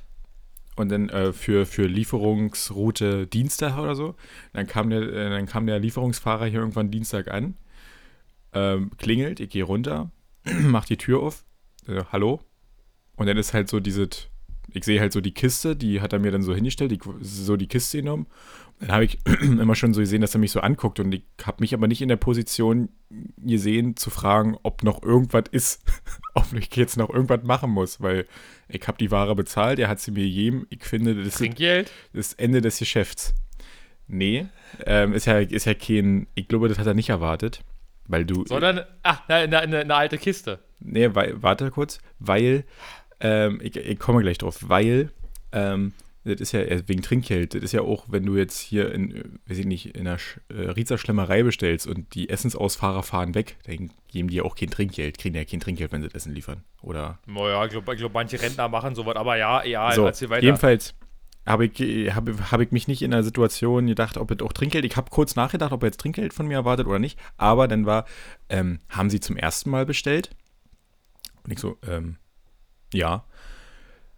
und 0.81 0.89
dann 0.89 1.09
äh, 1.09 1.31
für, 1.31 1.65
für 1.65 1.85
Lieferungsroute 1.85 3.27
Dienstag 3.27 3.77
oder 3.77 3.95
so. 3.95 4.15
Dann 4.53 4.67
kam 4.67 4.89
der, 4.89 5.01
äh, 5.01 5.29
dann 5.29 5.45
kam 5.45 5.67
der 5.67 5.79
Lieferungsfahrer 5.79 6.45
hier 6.47 6.59
irgendwann 6.59 6.91
Dienstag 6.91 7.29
an, 7.29 7.55
ähm, 8.53 8.91
klingelt, 8.97 9.39
ich 9.39 9.49
gehe 9.49 9.63
runter, 9.63 10.11
mach 10.61 10.85
die 10.85 10.97
Tür 10.97 11.21
auf, 11.21 11.45
äh, 11.87 12.03
hallo. 12.11 12.41
Und 13.15 13.27
dann 13.27 13.37
ist 13.37 13.53
halt 13.53 13.69
so 13.69 13.79
diese, 13.79 14.09
ich 14.73 14.85
sehe 14.85 14.99
halt 14.99 15.13
so 15.13 15.21
die 15.21 15.33
Kiste, 15.33 15.75
die 15.75 16.01
hat 16.01 16.13
er 16.13 16.19
mir 16.19 16.31
dann 16.31 16.43
so 16.43 16.53
hingestellt, 16.55 16.91
die, 16.91 16.99
so 17.21 17.57
die 17.57 17.67
Kiste 17.67 17.97
genommen. 17.97 18.27
Dann 18.79 18.91
habe 18.91 19.05
ich 19.05 19.19
immer 19.41 19.75
schon 19.75 19.93
so 19.93 20.01
gesehen, 20.01 20.21
dass 20.21 20.33
er 20.33 20.39
mich 20.39 20.51
so 20.51 20.59
anguckt 20.59 20.99
und 20.99 21.13
ich 21.13 21.23
habe 21.43 21.57
mich 21.59 21.73
aber 21.73 21.87
nicht 21.87 22.01
in 22.01 22.09
der 22.09 22.15
Position 22.15 22.89
gesehen, 23.37 23.95
zu 23.95 24.09
fragen, 24.09 24.57
ob 24.63 24.83
noch 24.83 25.03
irgendwas 25.03 25.43
ist, 25.51 25.83
ob 26.33 26.53
ich 26.53 26.75
jetzt 26.75 26.97
noch 26.97 27.09
irgendwas 27.09 27.43
machen 27.43 27.71
muss, 27.71 28.01
weil 28.01 28.25
ich 28.69 28.87
habe 28.87 28.97
die 28.97 29.11
Ware 29.11 29.35
bezahlt, 29.35 29.79
er 29.79 29.89
hat 29.89 29.99
sie 29.99 30.11
mir 30.11 30.23
gegeben. 30.23 30.65
Ich 30.69 30.83
finde, 30.83 31.21
das 31.21 31.35
Trinkgeld? 31.35 31.91
ist 32.13 32.31
das 32.31 32.39
Ende 32.39 32.61
des 32.61 32.79
Geschäfts. 32.79 33.33
Nee, 34.07 34.47
ähm, 34.85 35.13
ist, 35.13 35.25
ja, 35.25 35.39
ist 35.39 35.65
ja 35.65 35.73
kein, 35.73 36.27
ich 36.35 36.47
glaube, 36.47 36.67
das 36.67 36.79
hat 36.79 36.87
er 36.87 36.93
nicht 36.93 37.09
erwartet, 37.09 37.63
weil 38.07 38.25
du... 38.25 38.45
Sondern, 38.45 38.81
ach, 39.03 39.21
eine, 39.29 39.59
eine, 39.59 39.79
eine 39.79 39.95
alte 39.95 40.17
Kiste. 40.17 40.59
Nee, 40.79 41.13
weil, 41.13 41.41
warte 41.41 41.71
kurz, 41.71 41.99
weil, 42.19 42.65
ähm, 43.21 43.59
ich, 43.63 43.75
ich 43.75 43.99
komme 43.99 44.21
gleich 44.21 44.37
drauf, 44.37 44.57
weil 44.67 45.11
ähm, 45.51 45.93
das 46.23 46.39
ist 46.39 46.51
ja 46.51 46.61
wegen 46.87 47.01
Trinkgeld. 47.01 47.55
Das 47.55 47.63
ist 47.63 47.71
ja 47.71 47.81
auch, 47.81 48.05
wenn 48.07 48.25
du 48.25 48.37
jetzt 48.37 48.59
hier 48.59 48.91
in, 48.93 49.39
weiß 49.47 49.57
ich 49.57 49.65
nicht, 49.65 49.95
in 49.95 50.07
einer 50.07 50.19
äh, 50.49 50.69
Riezer 50.69 50.97
Schlemmerei 50.97 51.41
bestellst 51.41 51.87
und 51.87 52.13
die 52.13 52.29
Essensausfahrer 52.29 53.01
fahren 53.01 53.33
weg, 53.33 53.57
dann 53.65 53.89
geben 54.07 54.27
die 54.29 54.35
ja 54.35 54.43
auch 54.43 54.55
kein 54.55 54.69
Trinkgeld, 54.69 55.17
kriegen 55.17 55.35
ja 55.35 55.43
kein 55.45 55.59
Trinkgeld, 55.59 55.91
wenn 55.91 56.01
sie 56.01 56.07
das 56.07 56.15
Essen 56.15 56.35
liefern. 56.35 56.63
Oder? 56.81 57.17
Naja, 57.25 57.65
ich 57.65 57.71
glaube, 57.71 57.95
glaub, 57.95 58.13
manche 58.13 58.39
Rentner 58.39 58.69
machen 58.69 58.93
sowas, 58.93 59.15
aber 59.15 59.37
ja, 59.37 59.63
ja, 59.63 59.91
so, 59.93 60.05
erzähl 60.05 60.29
weiter. 60.29 60.43
Jedenfalls 60.43 60.93
habe 61.47 61.65
ich, 61.65 62.13
hab, 62.13 62.29
hab 62.51 62.59
ich 62.59 62.71
mich 62.71 62.87
nicht 62.87 63.01
in 63.01 63.11
der 63.11 63.23
Situation 63.23 63.87
gedacht, 63.87 64.17
ob 64.17 64.29
es 64.29 64.41
auch 64.41 64.53
Trinkgeld, 64.53 64.85
ich 64.85 64.97
habe 64.97 65.09
kurz 65.09 65.35
nachgedacht, 65.35 65.71
ob 65.71 65.81
er 65.81 65.87
jetzt 65.87 65.99
Trinkgeld 65.99 66.33
von 66.33 66.47
mir 66.47 66.53
erwartet 66.53 66.85
oder 66.85 66.99
nicht, 66.99 67.19
aber 67.37 67.67
dann 67.67 67.87
war, 67.87 68.05
ähm, 68.47 68.79
haben 68.89 69.09
sie 69.09 69.19
zum 69.19 69.37
ersten 69.37 69.71
Mal 69.71 69.87
bestellt? 69.87 70.29
Und 71.43 71.51
ich 71.51 71.57
so, 71.57 71.77
ähm, 71.87 72.17
ja. 72.93 73.25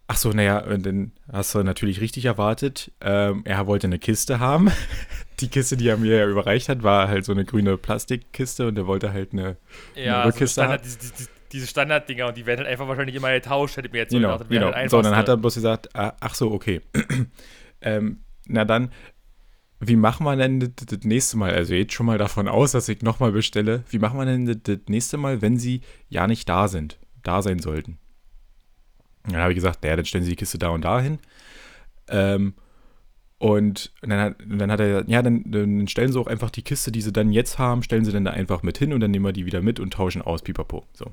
Ach 0.08 0.18
so, 0.18 0.32
naja, 0.32 0.62
dann 0.62 1.12
hast 1.32 1.56
du 1.56 1.64
natürlich 1.64 2.02
richtig 2.02 2.26
erwartet. 2.26 2.92
Ähm, 3.00 3.42
er 3.46 3.66
wollte 3.68 3.88
eine 3.88 4.00
Kiste 4.00 4.40
haben. 4.40 4.70
Die 5.40 5.48
Kiste, 5.48 5.78
die 5.78 5.88
er 5.88 5.98
mir 5.98 6.18
ja 6.18 6.28
überreicht 6.28 6.70
hat, 6.70 6.84
war 6.84 7.08
halt 7.08 7.26
so 7.26 7.32
eine 7.32 7.46
grüne 7.46 7.78
Plastikkiste 7.78 8.68
und 8.68 8.78
er 8.78 8.86
wollte 8.86 9.12
halt 9.12 9.34
eine, 9.34 9.58
ja, 9.96 10.22
eine 10.22 10.26
Rückkiste 10.28 10.62
so 10.62 10.62
Standard, 10.62 10.86
diese, 10.86 10.98
diese, 11.00 11.30
diese 11.52 11.68
Standarddinger 11.68 12.28
und 12.28 12.38
die 12.38 12.46
werden 12.46 12.60
halt 12.60 12.70
einfach 12.70 12.88
wahrscheinlich 12.88 13.16
immer 13.16 13.32
getauscht, 13.32 13.78
hätte 13.78 13.88
ich 13.88 13.94
mir 13.94 14.00
jetzt 14.00 14.12
so 14.12 14.18
genau, 14.18 14.34
gedacht. 14.34 14.50
Genau. 14.50 14.72
Halt 14.72 14.90
so, 14.90 15.02
dann 15.02 15.16
hat 15.16 15.28
er 15.28 15.38
bloß 15.38 15.56
gesagt, 15.56 15.96
ah, 15.96 16.14
ach 16.20 16.36
so, 16.36 16.52
okay. 16.52 16.82
ähm, 17.82 18.20
na 18.48 18.66
dann, 18.66 18.92
wie 19.80 19.96
machen 19.96 20.26
wir 20.26 20.36
denn 20.36 20.60
das, 20.60 21.00
nächste 21.04 21.38
Mal? 21.38 21.54
Also 21.54 21.74
jetzt 21.74 21.94
schon 21.94 22.06
mal 22.06 22.18
davon 22.18 22.48
aus, 22.48 22.72
dass 22.72 22.90
ich 22.90 23.02
nochmal 23.02 23.32
bestelle. 23.32 23.84
Wie 23.90 24.00
machen 24.00 24.18
wir 24.18 24.26
denn 24.26 24.62
das 24.64 24.80
nächste 24.88 25.18
Mal, 25.18 25.42
wenn 25.42 25.58
sie 25.58 25.82
ja 26.10 26.28
nicht 26.28 26.48
da 26.48 26.68
sind, 26.68 27.00
da 27.24 27.42
sein 27.42 27.60
sollten? 27.60 28.00
Dann 29.26 29.38
habe 29.38 29.52
ich 29.52 29.56
gesagt, 29.56 29.84
naja, 29.84 29.96
dann 29.96 30.06
stellen 30.06 30.24
Sie 30.24 30.32
die 30.32 30.36
Kiste 30.36 30.58
da 30.58 30.70
und 30.70 30.84
da 30.84 31.00
hin. 31.00 31.20
Ähm, 32.08 32.54
und 33.44 33.92
dann 34.02 34.20
hat, 34.20 34.36
dann 34.48 34.72
hat 34.72 34.80
er 34.80 34.88
gesagt, 34.88 35.10
ja, 35.10 35.22
dann, 35.22 35.44
dann, 35.52 35.88
stellen 35.90 36.14
Sie 36.14 36.18
auch 36.18 36.28
einfach 36.28 36.50
die 36.50 36.62
Kiste, 36.62 36.94
die 36.94 37.02
Sie 37.02 37.12
dann 37.12 37.30
jetzt 37.30 37.60
haben, 37.60 37.84
stellen 37.84 38.06
Sie 38.06 38.14
dann 38.14 38.24
da 38.24 38.32
einfach 38.32 38.64
mit 38.64 38.78
hin 38.78 38.94
und 38.94 39.02
dann 39.02 39.12
nehmen 39.12 39.26
wir 39.26 39.34
die 39.34 39.46
wieder 39.46 39.62
mit 39.62 39.82
und 39.82 39.92
tauschen 39.92 40.22
aus, 40.22 40.44
pipapo. 40.44 40.86
So, 40.94 41.12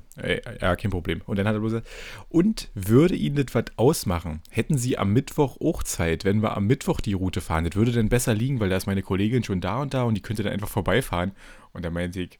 ja, 0.61 0.77
kein 0.77 0.91
Problem. 0.91 1.21
Und 1.25 1.37
dann 1.37 1.45
hat 1.45 1.55
er 1.55 1.59
bloß 1.59 1.73
gesagt, 1.73 1.89
und 2.29 2.69
würde 2.73 3.15
Ihnen 3.15 3.35
das 3.35 3.53
was 3.53 3.65
ausmachen? 3.75 4.39
Hätten 4.49 4.77
Sie 4.77 4.97
am 4.97 5.11
Mittwoch 5.11 5.57
auch 5.59 5.83
Zeit, 5.83 6.23
wenn 6.23 6.41
wir 6.41 6.55
am 6.55 6.67
Mittwoch 6.67 7.01
die 7.01 7.11
Route 7.11 7.41
fahren? 7.41 7.65
Das 7.65 7.75
würde 7.75 7.91
dann 7.91 8.07
besser 8.07 8.33
liegen, 8.33 8.61
weil 8.61 8.69
da 8.69 8.77
ist 8.77 8.87
meine 8.87 9.03
Kollegin 9.03 9.43
schon 9.43 9.59
da 9.59 9.81
und 9.81 9.93
da 9.93 10.03
und 10.03 10.15
die 10.15 10.21
könnte 10.21 10.43
dann 10.43 10.53
einfach 10.53 10.69
vorbeifahren. 10.69 11.33
Und 11.73 11.83
dann 11.83 11.91
meinte 11.91 12.21
ich, 12.21 12.39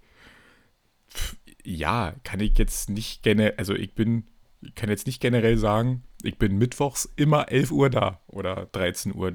pff, 1.13 1.35
ja, 1.65 2.15
kann 2.23 2.39
ich 2.39 2.57
jetzt 2.57 2.89
nicht 2.89 3.23
gerne, 3.23 3.55
also 3.57 3.75
ich 3.75 3.93
bin 3.93 4.23
ich 4.61 4.75
kann 4.75 4.89
jetzt 4.89 5.07
nicht 5.07 5.19
generell 5.21 5.57
sagen, 5.57 6.03
ich 6.23 6.37
bin 6.37 6.57
mittwochs 6.57 7.11
immer 7.15 7.51
11 7.51 7.71
Uhr 7.71 7.89
da 7.89 8.21
oder 8.27 8.67
13 8.71 9.15
Uhr. 9.15 9.31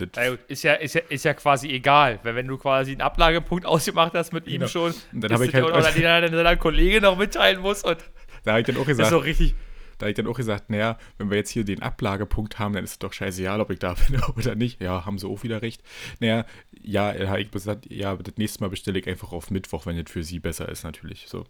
ist, 0.47 0.62
ja, 0.62 0.75
ist, 0.75 0.95
ja, 0.95 1.02
ist 1.09 1.25
ja 1.25 1.35
quasi 1.35 1.68
egal, 1.68 2.21
weil 2.23 2.37
wenn 2.37 2.47
du 2.47 2.56
quasi 2.59 2.92
einen 2.92 3.00
Ablagepunkt 3.00 3.66
ausgemacht 3.66 4.14
hast 4.14 4.33
mit 4.33 4.47
ihm 4.47 4.61
genau. 4.61 4.66
schon, 4.68 4.95
und 5.12 5.21
dann 5.21 5.33
habe 5.33 5.47
ich 5.47 5.54
halt 5.54 5.64
oder 5.64 5.83
den 5.92 6.33
deiner 6.33 6.56
Kollege 6.56 7.00
noch 7.00 7.18
mitteilen 7.18 7.61
muss 7.61 7.83
und 7.83 7.99
da 8.45 8.52
habe 8.52 8.61
ich 8.61 8.66
dann 8.66 8.76
auch 8.76 8.87
gesagt, 8.87 9.09
ist 9.09 9.11
so 9.11 9.18
richtig, 9.18 9.56
da 9.98 10.04
habe 10.04 10.10
ich 10.10 10.16
dann 10.16 10.26
auch 10.26 10.36
gesagt, 10.36 10.70
naja, 10.70 10.98
wenn 11.18 11.30
wir 11.30 11.36
jetzt 11.36 11.50
hier 11.50 11.64
den 11.64 11.82
Ablagepunkt 11.82 12.58
haben, 12.58 12.74
dann 12.74 12.84
ist 12.84 12.90
es 12.92 12.98
doch 12.98 13.12
scheißegal, 13.12 13.60
ob 13.60 13.70
ich 13.70 13.78
da 13.78 13.94
bin 14.08 14.20
oder 14.36 14.54
nicht. 14.54 14.80
Ja, 14.80 15.06
haben 15.06 15.18
sie 15.18 15.26
auch 15.26 15.42
wieder 15.42 15.62
recht. 15.62 15.82
Naja, 16.20 16.44
ja, 16.82 17.14
habe 17.28 17.40
ich 17.40 17.50
gesagt, 17.50 17.90
ja, 17.90 18.14
das 18.16 18.36
nächste 18.36 18.62
Mal 18.62 18.68
bestelle 18.68 18.98
ich 18.98 19.08
einfach 19.08 19.32
auf 19.32 19.50
Mittwoch, 19.50 19.86
wenn 19.86 19.96
das 19.96 20.10
für 20.10 20.22
sie 20.22 20.38
besser 20.38 20.68
ist, 20.68 20.84
natürlich. 20.84 21.26
So. 21.28 21.44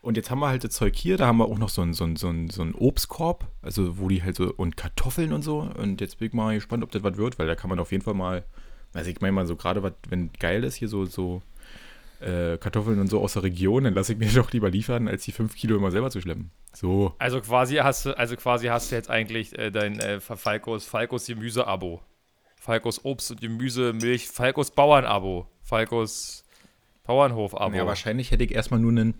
Und 0.00 0.16
jetzt 0.16 0.30
haben 0.30 0.40
wir 0.40 0.48
halt 0.48 0.64
das 0.64 0.72
Zeug 0.72 0.96
hier, 0.96 1.16
da 1.16 1.26
haben 1.26 1.38
wir 1.38 1.46
auch 1.46 1.58
noch 1.58 1.68
so 1.68 1.82
einen 1.82 1.94
so 1.94 2.02
so 2.16 2.28
ein, 2.28 2.50
so 2.50 2.62
ein 2.62 2.74
Obstkorb, 2.74 3.46
also 3.62 3.98
wo 3.98 4.08
die 4.08 4.22
halt 4.22 4.36
so, 4.36 4.52
und 4.52 4.76
Kartoffeln 4.76 5.32
und 5.32 5.42
so. 5.42 5.60
Und 5.60 6.00
jetzt 6.00 6.18
bin 6.18 6.28
ich 6.28 6.34
mal 6.34 6.54
gespannt, 6.54 6.82
ob 6.82 6.90
das 6.90 7.02
was 7.02 7.16
wird, 7.16 7.38
weil 7.38 7.46
da 7.46 7.54
kann 7.54 7.70
man 7.70 7.78
auf 7.78 7.92
jeden 7.92 8.02
Fall 8.02 8.14
mal, 8.14 8.44
also 8.92 9.10
ich 9.10 9.20
meine 9.20 9.32
mal 9.32 9.46
so 9.46 9.56
gerade, 9.56 9.82
was, 9.82 9.92
wenn 10.08 10.32
geil 10.32 10.64
ist, 10.64 10.74
hier 10.74 10.88
so, 10.88 11.04
so 11.04 11.42
äh, 12.22 12.58
Kartoffeln 12.58 12.98
und 13.00 13.08
so 13.08 13.20
aus 13.20 13.34
der 13.34 13.42
Region, 13.42 13.84
dann 13.84 13.94
lasse 13.94 14.12
ich 14.12 14.18
mir 14.18 14.30
doch 14.34 14.52
lieber 14.52 14.70
liefern, 14.70 15.08
als 15.08 15.24
die 15.24 15.32
5 15.32 15.54
Kilo 15.54 15.76
immer 15.76 15.90
selber 15.90 16.10
zu 16.10 16.20
schleppen. 16.20 16.50
So. 16.72 17.14
Also 17.18 17.40
quasi 17.40 17.76
hast 17.76 18.06
du, 18.06 18.16
also 18.16 18.36
quasi 18.36 18.68
hast 18.68 18.90
du 18.90 18.96
jetzt 18.96 19.10
eigentlich 19.10 19.58
äh, 19.58 19.70
dein 19.70 19.98
äh, 20.00 20.20
Falkos, 20.20 20.86
Falkos 20.86 21.26
Gemüse-Abo. 21.26 22.02
Falkos 22.56 23.04
Obst 23.04 23.32
und 23.32 23.40
Gemüse, 23.40 23.92
Milch, 23.92 24.28
Falkos 24.28 24.70
Bauern-Abo. 24.70 25.46
Falkos 25.62 26.44
Bauernhof-Abo. 27.04 27.76
Ja, 27.76 27.86
wahrscheinlich 27.86 28.30
hätte 28.30 28.44
ich 28.44 28.54
erstmal 28.54 28.80
nur 28.80 28.92
einen. 28.92 29.14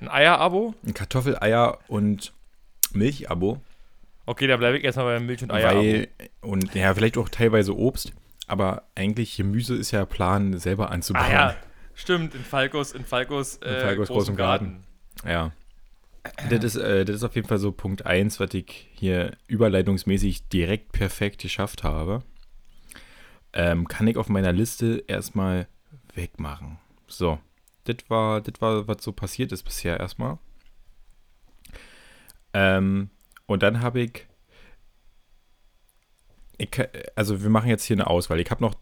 Ein 0.00 0.08
Eier-Abo? 0.08 0.74
Ein 0.84 0.94
Kartoffel-, 0.94 1.40
Eier- 1.40 1.78
und 1.88 2.32
Milch-Abo. 2.92 3.60
Okay, 4.26 4.46
da 4.46 4.56
bleibe 4.56 4.78
ich 4.78 4.84
erstmal 4.84 5.06
beim 5.06 5.26
Milch- 5.26 5.42
und 5.42 5.52
Eier-Abo. 5.52 6.06
Und 6.42 6.74
ja, 6.74 6.94
vielleicht 6.94 7.16
auch 7.16 7.28
teilweise 7.28 7.76
Obst. 7.76 8.12
Aber 8.46 8.88
eigentlich 8.94 9.36
Gemüse 9.36 9.76
ist 9.76 9.90
ja 9.92 10.04
Plan, 10.04 10.58
selber 10.58 10.90
anzubauen. 10.90 11.24
Ah 11.24 11.32
ja, 11.32 11.56
stimmt, 11.94 12.34
in 12.34 12.42
Falkos, 12.44 12.92
in 12.92 13.04
Falkos, 13.04 13.56
äh, 13.58 13.74
in 13.74 13.80
Falkos 13.80 14.08
großem 14.08 14.36
Garten. 14.36 14.84
Garten. 15.24 15.28
Ja. 15.28 15.52
Das 16.50 16.62
ist, 16.62 16.76
äh, 16.76 17.04
das 17.04 17.16
ist 17.16 17.24
auf 17.24 17.34
jeden 17.34 17.48
Fall 17.48 17.58
so 17.58 17.72
Punkt 17.72 18.06
1, 18.06 18.38
was 18.38 18.54
ich 18.54 18.88
hier 18.94 19.36
überleitungsmäßig 19.48 20.48
direkt 20.48 20.92
perfekt 20.92 21.40
geschafft 21.40 21.82
habe. 21.82 22.22
Ähm, 23.52 23.88
kann 23.88 24.06
ich 24.06 24.16
auf 24.16 24.28
meiner 24.28 24.52
Liste 24.52 25.04
erstmal 25.08 25.66
wegmachen. 26.14 26.78
So, 27.06 27.38
das 27.84 27.96
war, 28.08 28.40
das 28.40 28.60
war, 28.60 28.86
was 28.86 29.02
so 29.02 29.12
passiert 29.12 29.52
ist 29.52 29.64
bisher 29.64 29.98
erstmal. 29.98 30.38
Ähm, 32.54 33.10
und 33.46 33.62
dann 33.62 33.80
habe 33.80 34.00
ich, 34.00 34.26
ich, 36.62 36.70
also 37.16 37.42
wir 37.42 37.50
machen 37.50 37.68
jetzt 37.68 37.84
hier 37.84 37.96
eine 37.96 38.06
Auswahl. 38.06 38.40
Ich 38.40 38.50
habe 38.50 38.62
noch, 38.62 38.74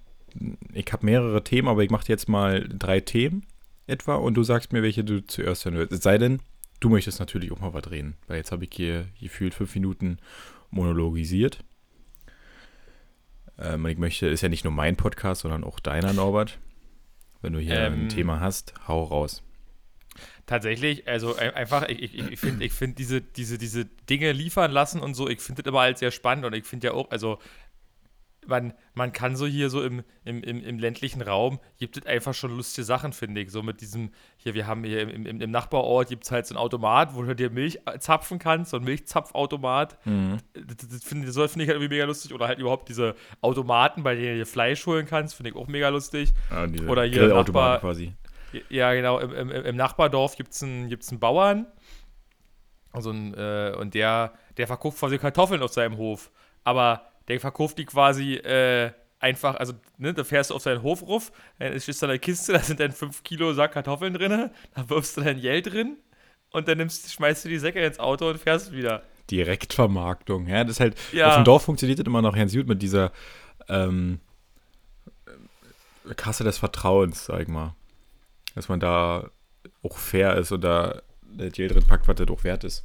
ich 0.72 0.92
habe 0.92 1.06
mehrere 1.06 1.42
Themen, 1.42 1.68
aber 1.68 1.82
ich 1.82 1.90
mache 1.90 2.08
jetzt 2.08 2.28
mal 2.28 2.68
drei 2.68 3.00
Themen 3.00 3.46
etwa 3.86 4.16
und 4.16 4.34
du 4.34 4.42
sagst 4.42 4.72
mir, 4.72 4.82
welche 4.82 5.02
du 5.02 5.24
zuerst 5.26 5.64
hören 5.64 5.76
willst. 5.76 5.92
Es 5.92 6.02
sei 6.02 6.18
denn, 6.18 6.40
du 6.80 6.88
möchtest 6.90 7.18
natürlich 7.20 7.50
auch 7.52 7.60
mal 7.60 7.74
was 7.74 7.90
reden, 7.90 8.16
weil 8.26 8.36
jetzt 8.36 8.52
habe 8.52 8.64
ich 8.64 8.70
hier 8.72 9.06
gefühlt 9.20 9.54
fünf 9.54 9.74
Minuten 9.74 10.18
monologisiert. 10.70 11.64
Ähm, 13.58 13.86
ich 13.86 13.98
möchte, 13.98 14.26
ist 14.28 14.42
ja 14.42 14.48
nicht 14.48 14.64
nur 14.64 14.72
mein 14.72 14.96
Podcast, 14.96 15.42
sondern 15.42 15.64
auch 15.64 15.80
deiner, 15.80 16.12
Norbert. 16.12 16.58
Wenn 17.42 17.54
du 17.54 17.58
hier 17.58 17.76
ähm, 17.76 18.04
ein 18.04 18.08
Thema 18.10 18.40
hast, 18.40 18.74
hau 18.86 19.02
raus. 19.04 19.42
Tatsächlich, 20.44 21.08
also 21.08 21.36
einfach, 21.36 21.88
ich, 21.88 22.02
ich, 22.02 22.32
ich 22.32 22.40
finde 22.40 22.64
ich 22.64 22.72
find 22.72 22.98
diese, 22.98 23.20
diese, 23.22 23.56
diese 23.56 23.84
Dinge 23.84 24.32
liefern 24.32 24.72
lassen 24.72 25.00
und 25.00 25.14
so, 25.14 25.28
ich 25.28 25.40
finde 25.40 25.62
das 25.62 25.70
immer 25.70 25.80
halt 25.80 25.98
sehr 25.98 26.10
spannend 26.10 26.44
und 26.44 26.54
ich 26.54 26.64
finde 26.64 26.88
ja 26.88 26.92
auch, 26.92 27.10
also 27.10 27.38
man, 28.50 28.74
man 28.92 29.12
kann 29.12 29.36
so 29.36 29.46
hier 29.46 29.70
so 29.70 29.82
im, 29.82 30.02
im, 30.24 30.42
im, 30.42 30.62
im 30.62 30.78
ländlichen 30.78 31.22
Raum, 31.22 31.58
gibt 31.78 31.96
es 31.96 32.04
einfach 32.04 32.34
schon 32.34 32.54
lustige 32.54 32.84
Sachen, 32.84 33.14
finde 33.14 33.40
ich. 33.40 33.50
So 33.50 33.62
mit 33.62 33.80
diesem, 33.80 34.10
hier, 34.36 34.52
wir 34.52 34.66
haben 34.66 34.84
hier 34.84 35.00
im, 35.00 35.24
im, 35.24 35.40
im 35.40 35.50
Nachbarort 35.50 36.08
gibt 36.08 36.24
es 36.24 36.30
halt 36.30 36.46
so 36.46 36.54
ein 36.54 36.58
Automat, 36.58 37.14
wo 37.14 37.22
du 37.22 37.34
dir 37.34 37.48
Milch 37.48 37.78
zapfen 38.00 38.38
kannst, 38.38 38.72
so 38.72 38.76
ein 38.76 38.84
Milchzapfautomat. 38.84 40.04
Mhm. 40.04 40.38
Das, 40.52 40.88
das 40.88 41.04
finde 41.04 41.26
das 41.26 41.36
find 41.36 41.62
ich 41.62 41.68
halt 41.68 41.76
irgendwie 41.76 41.88
mega 41.94 42.04
lustig. 42.04 42.34
Oder 42.34 42.48
halt 42.48 42.58
überhaupt 42.58 42.90
diese 42.90 43.14
Automaten, 43.40 44.02
bei 44.02 44.14
denen 44.14 44.32
du 44.32 44.36
dir 44.38 44.46
Fleisch 44.46 44.84
holen 44.86 45.06
kannst, 45.06 45.34
finde 45.34 45.50
ich 45.50 45.56
auch 45.56 45.68
mega 45.68 45.88
lustig. 45.88 46.34
Ah, 46.50 46.66
Oder 46.88 47.04
hier 47.04 47.28
Nachbar, 47.28 47.80
quasi. 47.80 48.12
Ja, 48.68 48.92
genau, 48.92 49.20
im, 49.20 49.32
im, 49.32 49.50
im 49.50 49.76
Nachbardorf 49.76 50.36
gibt 50.36 50.52
es 50.52 50.62
einen, 50.62 50.88
gibt's 50.88 51.10
einen 51.10 51.20
Bauern. 51.20 51.66
Also 52.92 53.10
ein, 53.10 53.32
äh, 53.34 53.74
und 53.78 53.94
der, 53.94 54.32
der 54.56 54.66
verkauft 54.66 54.98
quasi 54.98 55.18
Kartoffeln 55.18 55.62
auf 55.62 55.72
seinem 55.72 55.96
Hof. 55.96 56.30
Aber 56.64 57.09
der 57.30 57.40
verkauft 57.40 57.78
die 57.78 57.86
quasi 57.86 58.34
äh, 58.34 58.90
einfach, 59.20 59.54
also 59.54 59.74
ne, 59.98 60.12
da 60.12 60.24
fährst 60.24 60.50
du 60.50 60.54
auf 60.54 60.62
seinen 60.62 60.82
Hof 60.82 61.02
ruf, 61.02 61.30
dann 61.58 61.72
ist 61.72 62.02
da 62.02 62.08
eine 62.08 62.18
Kiste, 62.18 62.52
da 62.54 62.58
sind 62.58 62.80
dann 62.80 62.90
5 62.90 63.22
Kilo 63.22 63.52
Sack 63.52 63.72
Kartoffeln 63.72 64.14
drin, 64.14 64.50
da 64.74 64.90
wirfst 64.90 65.16
du 65.16 65.20
dein 65.20 65.40
Geld 65.40 65.72
drin 65.72 65.96
und 66.50 66.66
dann 66.66 66.78
nimmst, 66.78 67.12
schmeißt 67.12 67.44
du 67.44 67.48
die 67.48 67.58
Säcke 67.58 67.84
ins 67.84 68.00
Auto 68.00 68.28
und 68.28 68.38
fährst 68.38 68.72
wieder. 68.72 69.04
Direktvermarktung, 69.30 70.48
ja, 70.48 70.64
das 70.64 70.72
ist 70.72 70.80
halt, 70.80 70.98
ja. 71.12 71.28
auf 71.28 71.34
dem 71.36 71.44
Dorf 71.44 71.62
funktioniert 71.62 72.00
das 72.00 72.06
immer 72.06 72.20
noch 72.20 72.34
ganz 72.34 72.52
gut 72.52 72.66
mit 72.66 72.82
dieser 72.82 73.12
ähm, 73.68 74.18
Kasse 76.16 76.42
des 76.42 76.58
Vertrauens, 76.58 77.26
sag 77.26 77.42
ich 77.42 77.48
mal. 77.48 77.76
Dass 78.56 78.68
man 78.68 78.80
da 78.80 79.30
auch 79.84 79.96
fair 79.96 80.36
ist 80.36 80.50
oder 80.50 81.04
das 81.22 81.52
Geld 81.52 81.72
drin 81.72 81.86
packt, 81.86 82.08
was 82.08 82.16
das 82.16 82.28
auch 82.28 82.42
wert 82.42 82.64
ist. 82.64 82.84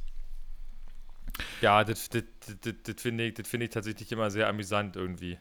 Ja, 1.60 1.84
das, 1.84 2.08
das, 2.08 2.24
das, 2.62 2.74
das 2.82 3.02
finde 3.02 3.26
ich, 3.26 3.46
find 3.46 3.62
ich 3.62 3.70
tatsächlich 3.70 4.10
immer 4.12 4.30
sehr 4.30 4.48
amüsant 4.48 4.96
irgendwie. 4.96 5.38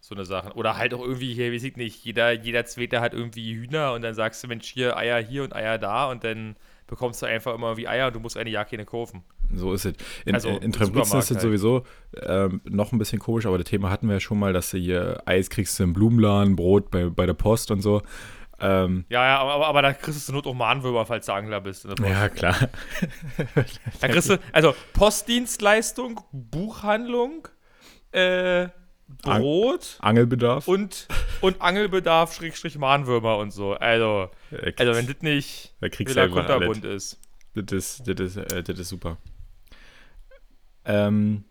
So 0.00 0.16
eine 0.16 0.24
Sache. 0.24 0.52
Oder 0.54 0.76
halt 0.76 0.94
auch 0.94 1.00
irgendwie 1.00 1.32
hier, 1.32 1.52
weiß 1.52 1.62
ich 1.62 1.76
nicht, 1.76 2.04
jeder, 2.04 2.32
jeder 2.32 2.64
Zweite 2.64 3.00
hat 3.00 3.14
irgendwie 3.14 3.54
Hühner 3.54 3.92
und 3.92 4.02
dann 4.02 4.14
sagst 4.14 4.42
du, 4.42 4.48
Mensch, 4.48 4.66
hier 4.66 4.96
Eier 4.96 5.20
hier 5.20 5.44
und 5.44 5.54
Eier 5.54 5.78
da 5.78 6.10
und 6.10 6.24
dann 6.24 6.56
bekommst 6.88 7.22
du 7.22 7.26
einfach 7.26 7.54
immer 7.54 7.76
wie 7.76 7.86
Eier 7.86 8.08
und 8.08 8.16
du 8.16 8.20
musst 8.20 8.36
eine 8.36 8.50
Jahr 8.50 8.64
keine 8.64 8.84
kaufen. 8.84 9.22
So 9.54 9.72
ist 9.72 9.84
es. 9.84 9.94
In, 10.24 10.34
also, 10.34 10.48
in, 10.48 10.56
in 10.56 10.72
Trembritzen 10.72 11.18
ist 11.20 11.30
es 11.30 11.36
halt. 11.36 11.40
sowieso 11.40 11.84
ähm, 12.20 12.60
noch 12.64 12.92
ein 12.92 12.98
bisschen 12.98 13.18
komisch, 13.20 13.46
aber 13.46 13.58
das 13.58 13.68
Thema 13.68 13.90
hatten 13.90 14.08
wir 14.08 14.14
ja 14.14 14.20
schon 14.20 14.38
mal, 14.38 14.52
dass 14.52 14.72
du 14.72 14.78
hier 14.78 15.22
Eis 15.24 15.50
kriegst 15.50 15.78
im 15.80 15.92
Blumenladen, 15.92 16.56
Brot 16.56 16.90
bei, 16.90 17.08
bei 17.08 17.24
der 17.24 17.34
Post 17.34 17.70
und 17.70 17.80
so. 17.80 18.02
Ähm, 18.62 19.04
ja, 19.08 19.26
ja, 19.26 19.38
aber, 19.40 19.66
aber 19.66 19.82
da 19.82 19.92
kriegst 19.92 20.28
du 20.28 20.32
Not 20.32 20.46
auch 20.46 20.54
Mahnwürmer, 20.54 21.04
falls 21.04 21.26
du 21.26 21.32
Angler 21.32 21.60
bist. 21.60 21.84
Ja, 22.00 22.28
klar. 22.28 22.54
da 24.00 24.08
kriegst 24.08 24.30
du, 24.30 24.38
also 24.52 24.74
Postdienstleistung, 24.92 26.20
Buchhandlung, 26.30 27.48
äh, 28.12 28.68
Brot. 29.22 29.96
An 29.98 30.10
Angelbedarf. 30.10 30.68
Und, 30.68 31.08
und 31.40 31.60
Angelbedarf, 31.60 32.34
Schrägstrich 32.34 32.78
Mahnwürmer 32.78 33.36
und 33.38 33.50
so. 33.50 33.74
Also, 33.74 34.30
also 34.78 34.94
wenn 34.94 35.06
das 35.06 35.22
nicht 35.22 35.74
da 35.80 35.88
kriegst 35.88 36.14
wieder 36.14 36.28
kunterbunt 36.28 36.84
ist. 36.84 37.18
Das 37.54 37.72
ist, 37.72 38.08
das 38.08 38.36
ist, 38.36 38.36
äh, 38.36 38.62
das 38.62 38.78
ist 38.78 38.88
super. 38.88 39.18
Ähm, 40.84 41.44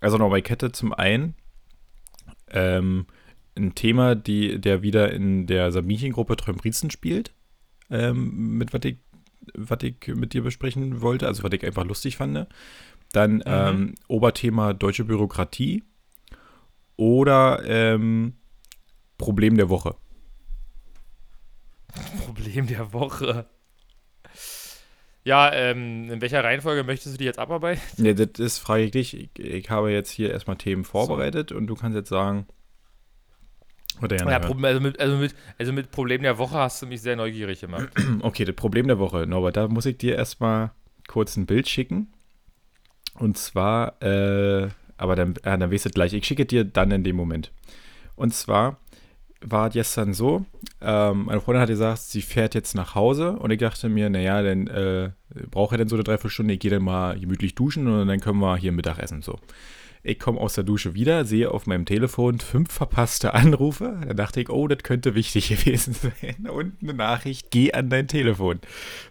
also 0.00 0.16
nochmal 0.16 0.42
Kette 0.42 0.72
zum 0.72 0.92
einen. 0.92 1.34
Ähm, 2.50 3.06
ein 3.56 3.74
Thema, 3.74 4.14
die, 4.14 4.60
der 4.60 4.82
wieder 4.82 5.12
in 5.12 5.46
der 5.46 5.72
Sabinchen-Gruppe 5.72 6.36
Trömbrizen 6.36 6.90
spielt, 6.90 7.32
ähm, 7.90 8.56
mit 8.58 8.72
was 8.72 8.84
ich, 8.84 8.98
was 9.54 9.82
ich 9.82 9.96
mit 10.08 10.32
dir 10.32 10.42
besprechen 10.42 11.00
wollte, 11.00 11.26
also 11.26 11.42
was 11.42 11.52
ich 11.52 11.64
einfach 11.64 11.84
lustig 11.84 12.16
fand. 12.16 12.46
Dann 13.12 13.34
mhm. 13.34 13.42
ähm, 13.46 13.94
Oberthema 14.08 14.72
deutsche 14.72 15.04
Bürokratie 15.04 15.84
oder 16.96 17.62
ähm, 17.64 18.34
Problem 19.18 19.56
der 19.56 19.68
Woche. 19.68 19.96
Problem 22.24 22.66
der 22.66 22.92
Woche. 22.92 23.46
Ja, 25.24 25.52
ähm, 25.52 26.10
in 26.10 26.20
welcher 26.20 26.42
Reihenfolge 26.42 26.82
möchtest 26.82 27.14
du 27.14 27.18
die 27.18 27.24
jetzt 27.24 27.38
abarbeiten? 27.38 27.80
Nee, 27.98 28.14
das 28.14 28.40
ist, 28.40 28.58
frage 28.58 28.84
ich 28.84 28.90
dich. 28.90 29.14
Ich, 29.14 29.38
ich 29.38 29.70
habe 29.70 29.92
jetzt 29.92 30.10
hier 30.10 30.30
erstmal 30.32 30.56
Themen 30.56 30.84
vorbereitet 30.84 31.50
so. 31.50 31.56
und 31.56 31.68
du 31.68 31.74
kannst 31.74 31.96
jetzt 31.96 32.08
sagen, 32.08 32.46
oder 34.00 34.16
ja, 34.16 34.38
also, 34.38 34.54
mit, 34.80 34.98
also, 35.00 35.16
mit, 35.16 35.34
also 35.58 35.72
mit 35.72 35.90
Problem 35.90 36.22
der 36.22 36.38
Woche 36.38 36.56
hast 36.56 36.82
du 36.82 36.86
mich 36.86 37.02
sehr 37.02 37.16
neugierig 37.16 37.60
gemacht. 37.60 37.88
Okay, 38.22 38.44
das 38.44 38.54
Problem 38.54 38.86
der 38.86 38.98
Woche, 38.98 39.26
Norbert, 39.26 39.56
da 39.56 39.68
muss 39.68 39.86
ich 39.86 39.98
dir 39.98 40.16
erstmal 40.16 40.70
kurz 41.08 41.36
ein 41.36 41.46
Bild 41.46 41.68
schicken. 41.68 42.08
Und 43.14 43.36
zwar, 43.36 44.00
äh, 44.02 44.68
aber 44.96 45.16
dann, 45.16 45.34
äh, 45.42 45.58
dann 45.58 45.70
weißt 45.70 45.86
du 45.86 45.90
gleich, 45.90 46.12
ich 46.12 46.24
schicke 46.24 46.46
dir 46.46 46.64
dann 46.64 46.90
in 46.90 47.04
dem 47.04 47.16
Moment. 47.16 47.52
Und 48.16 48.34
zwar 48.34 48.78
war 49.44 49.70
gestern 49.70 50.14
so, 50.14 50.46
ähm, 50.80 51.24
meine 51.26 51.40
Freundin 51.40 51.62
hat 51.62 51.68
gesagt, 51.68 52.00
sie 52.02 52.22
fährt 52.22 52.54
jetzt 52.54 52.74
nach 52.74 52.94
Hause 52.94 53.32
und 53.32 53.50
ich 53.50 53.58
dachte 53.58 53.88
mir, 53.88 54.08
naja, 54.08 54.42
dann 54.42 54.66
äh, 54.68 55.10
brauche 55.50 55.74
ich 55.74 55.78
dann 55.78 55.88
so 55.88 55.96
eine 55.96 56.04
Dreiviertelstunde, 56.04 56.54
ich 56.54 56.60
gehe 56.60 56.70
dann 56.70 56.82
mal 56.82 57.18
gemütlich 57.18 57.54
duschen 57.54 57.88
und 57.88 58.06
dann 58.06 58.20
können 58.20 58.38
wir 58.38 58.56
hier 58.56 58.72
Mittag 58.72 58.98
essen, 58.98 59.22
so. 59.22 59.38
Ich 60.04 60.18
komme 60.18 60.40
aus 60.40 60.54
der 60.54 60.64
Dusche 60.64 60.94
wieder, 60.94 61.24
sehe 61.24 61.50
auf 61.50 61.66
meinem 61.66 61.84
Telefon 61.84 62.40
fünf 62.40 62.72
verpasste 62.72 63.34
Anrufe. 63.34 64.00
Da 64.06 64.14
dachte 64.14 64.40
ich, 64.40 64.48
oh, 64.48 64.66
das 64.66 64.82
könnte 64.82 65.14
wichtig 65.14 65.48
gewesen 65.64 65.94
sein. 65.94 66.48
Und 66.48 66.82
eine 66.82 66.94
Nachricht, 66.94 67.50
geh 67.50 67.72
an 67.72 67.88
dein 67.88 68.08
Telefon. 68.08 68.60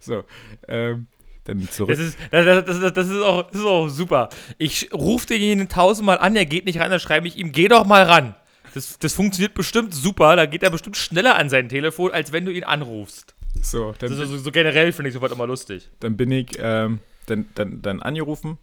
So, 0.01 0.23
ähm, 0.67 1.07
dann 1.45 1.67
zurück. 1.69 1.89
Das 1.89 1.99
ist, 1.99 2.17
das, 2.29 2.65
das, 2.65 2.93
das, 2.93 3.07
ist, 3.07 3.21
auch, 3.21 3.51
ist 3.51 3.63
auch 3.63 3.87
super. 3.87 4.29
Ich 4.57 4.93
rufe 4.93 5.27
den 5.27 5.69
tausendmal 5.69 6.17
an, 6.19 6.35
er 6.35 6.45
geht 6.45 6.65
nicht 6.65 6.79
ran, 6.79 6.91
dann 6.91 6.99
schreibe 6.99 7.27
ich 7.27 7.37
ihm, 7.37 7.51
geh 7.51 7.67
doch 7.67 7.85
mal 7.85 8.03
ran. 8.03 8.35
Das, 8.73 8.99
das 8.99 9.13
funktioniert 9.13 9.53
bestimmt 9.53 9.93
super, 9.93 10.35
da 10.35 10.45
geht 10.45 10.63
er 10.63 10.69
bestimmt 10.69 10.97
schneller 10.97 11.35
an 11.35 11.49
sein 11.49 11.67
Telefon, 11.67 12.11
als 12.11 12.31
wenn 12.31 12.45
du 12.45 12.51
ihn 12.51 12.63
anrufst. 12.63 13.35
So, 13.61 13.93
dann 13.99 14.13
so, 14.13 14.25
so, 14.25 14.51
generell 14.51 14.91
finde 14.93 15.09
ich 15.09 15.13
sowas 15.13 15.31
immer 15.31 15.47
lustig. 15.47 15.89
Dann 15.99 16.15
bin 16.15 16.31
ich 16.31 16.57
ähm, 16.57 16.99
dann, 17.25 17.47
dann, 17.55 17.81
dann 17.81 18.01
angerufen 18.01 18.57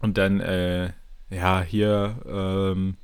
und 0.00 0.18
dann 0.18 0.40
äh, 0.40 0.92
ja, 1.30 1.62
hier, 1.62 2.16
ähm, 2.26 2.96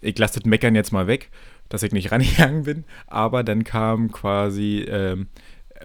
ich 0.00 0.18
lasse 0.18 0.40
das 0.40 0.48
Meckern 0.48 0.74
jetzt 0.74 0.92
mal 0.92 1.06
weg, 1.06 1.30
dass 1.68 1.82
ich 1.82 1.92
nicht 1.92 2.10
rangegangen 2.12 2.64
bin, 2.64 2.84
aber 3.06 3.44
dann 3.44 3.64
kam 3.64 4.12
quasi 4.12 4.86
ähm, 4.88 5.28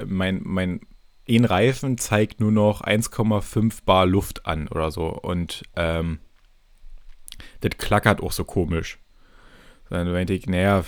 mein, 0.05 0.41
mein 0.43 0.81
ein 1.29 1.97
zeigt 1.97 2.39
nur 2.39 2.51
noch 2.51 2.81
1,5 2.81 3.85
Bar 3.85 4.05
Luft 4.05 4.45
an 4.45 4.67
oder 4.67 4.91
so 4.91 5.07
und 5.07 5.63
ähm, 5.75 6.19
das 7.61 7.71
klackert 7.77 8.21
auch 8.21 8.31
so 8.31 8.43
komisch. 8.43 8.99
Dann 9.89 10.11
meinte 10.11 10.33
ich, 10.33 10.47
naja, 10.47 10.83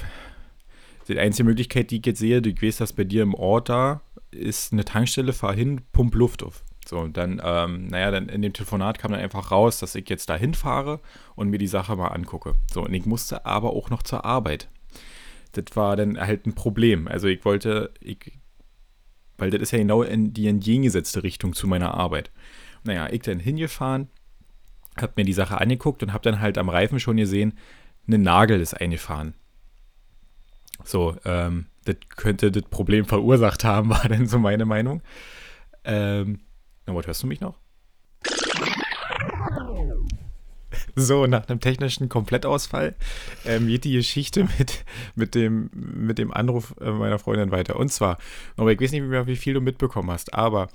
die 1.07 1.19
einzige 1.19 1.47
Möglichkeit, 1.47 1.91
die 1.91 1.97
ich 1.97 2.05
jetzt 2.05 2.19
sehe, 2.19 2.41
du 2.41 2.49
weißt, 2.49 2.81
dass 2.81 2.93
bei 2.93 3.03
dir 3.03 3.23
im 3.23 3.33
Ort 3.33 3.69
da 3.69 4.01
ist 4.31 4.73
eine 4.73 4.85
Tankstelle, 4.85 5.33
fahr 5.33 5.53
hin, 5.53 5.81
pump 5.91 6.15
Luft 6.15 6.43
auf. 6.43 6.63
So, 6.87 6.99
und 6.99 7.17
dann, 7.17 7.41
ähm, 7.43 7.87
naja, 7.87 8.11
dann 8.11 8.29
in 8.29 8.41
dem 8.41 8.53
Telefonat 8.53 8.99
kam 8.99 9.11
dann 9.11 9.21
einfach 9.21 9.51
raus, 9.51 9.79
dass 9.79 9.95
ich 9.95 10.09
jetzt 10.09 10.29
da 10.29 10.35
hinfahre 10.35 10.99
und 11.35 11.49
mir 11.49 11.57
die 11.57 11.67
Sache 11.67 11.95
mal 11.95 12.09
angucke. 12.09 12.55
So, 12.71 12.83
und 12.83 12.93
ich 12.93 13.05
musste 13.05 13.45
aber 13.45 13.71
auch 13.71 13.89
noch 13.89 14.03
zur 14.03 14.25
Arbeit. 14.25 14.69
Das 15.53 15.65
war 15.75 15.95
dann 15.95 16.19
halt 16.19 16.45
ein 16.45 16.55
Problem. 16.55 17.07
Also 17.07 17.27
ich 17.27 17.45
wollte, 17.45 17.93
ich, 18.01 18.39
weil 19.37 19.49
das 19.49 19.61
ist 19.61 19.71
ja 19.71 19.77
genau 19.77 20.03
in 20.03 20.33
die 20.33 20.47
entgegengesetzte 20.47 21.23
Richtung 21.23 21.53
zu 21.53 21.67
meiner 21.67 21.93
Arbeit. 21.93 22.31
Naja, 22.83 23.07
ich 23.09 23.21
dann 23.21 23.39
hingefahren, 23.39 24.09
hab 24.97 25.15
mir 25.15 25.25
die 25.25 25.33
Sache 25.33 25.59
angeguckt 25.59 26.03
und 26.03 26.13
hab 26.13 26.23
dann 26.23 26.41
halt 26.41 26.57
am 26.57 26.69
Reifen 26.69 26.99
schon 26.99 27.17
gesehen, 27.17 27.57
ein 28.07 28.21
Nagel 28.21 28.59
ist 28.59 28.73
eingefahren. 28.73 29.35
So, 30.83 31.15
ähm, 31.23 31.67
das 31.85 31.95
könnte 32.15 32.51
das 32.51 32.63
Problem 32.63 33.05
verursacht 33.05 33.63
haben, 33.63 33.89
war 33.91 34.07
dann 34.09 34.27
so 34.27 34.39
meine 34.39 34.65
Meinung. 34.65 35.01
Ähm, 35.83 36.39
Norbert, 36.85 37.07
hörst 37.07 37.23
du 37.23 37.27
mich 37.27 37.41
noch? 37.41 37.57
So, 40.95 41.27
nach 41.27 41.47
einem 41.47 41.59
technischen 41.59 42.09
Komplettausfall 42.09 42.95
ähm, 43.45 43.67
geht 43.67 43.83
die 43.83 43.93
Geschichte 43.93 44.47
mit, 44.57 44.85
mit, 45.15 45.35
dem, 45.35 45.69
mit 45.73 46.17
dem 46.17 46.31
Anruf 46.31 46.75
äh, 46.81 46.91
meiner 46.91 47.19
Freundin 47.19 47.51
weiter. 47.51 47.77
Und 47.77 47.89
zwar, 47.89 48.17
aber 48.57 48.71
ich 48.71 48.79
weiß 48.79 48.91
nicht 48.91 49.01
mehr, 49.01 49.27
wie 49.27 49.35
viel 49.35 49.53
du 49.53 49.61
mitbekommen 49.61 50.11
hast, 50.11 50.33
aber 50.33 50.69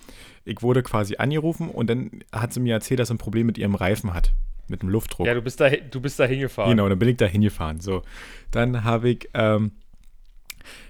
ich 0.45 0.63
wurde 0.63 0.83
quasi 0.83 1.17
angerufen 1.17 1.69
und 1.69 1.89
dann 1.89 2.11
hat 2.33 2.53
sie 2.53 2.61
mir 2.61 2.75
erzählt, 2.75 3.01
dass 3.01 3.09
sie 3.09 3.15
ein 3.15 3.19
Problem 3.19 3.47
mit 3.47 3.59
ihrem 3.59 3.75
Reifen 3.75 4.15
hat. 4.15 4.33
Mit 4.67 4.83
dem 4.83 4.91
Luftdruck. 4.91 5.27
Ja, 5.27 5.35
du 5.35 5.41
bist 5.41 5.61
da, 5.61 5.71
du 5.71 6.01
bist 6.01 6.21
da 6.21 6.25
hingefahren. 6.25 6.71
Genau, 6.71 6.89
dann 6.89 6.99
bin 6.99 7.09
ich 7.09 7.17
da 7.17 7.25
hingefahren. 7.25 7.81
So, 7.81 8.03
dann 8.51 8.85
habe 8.85 9.11
ich, 9.11 9.29
ähm, 9.33 9.73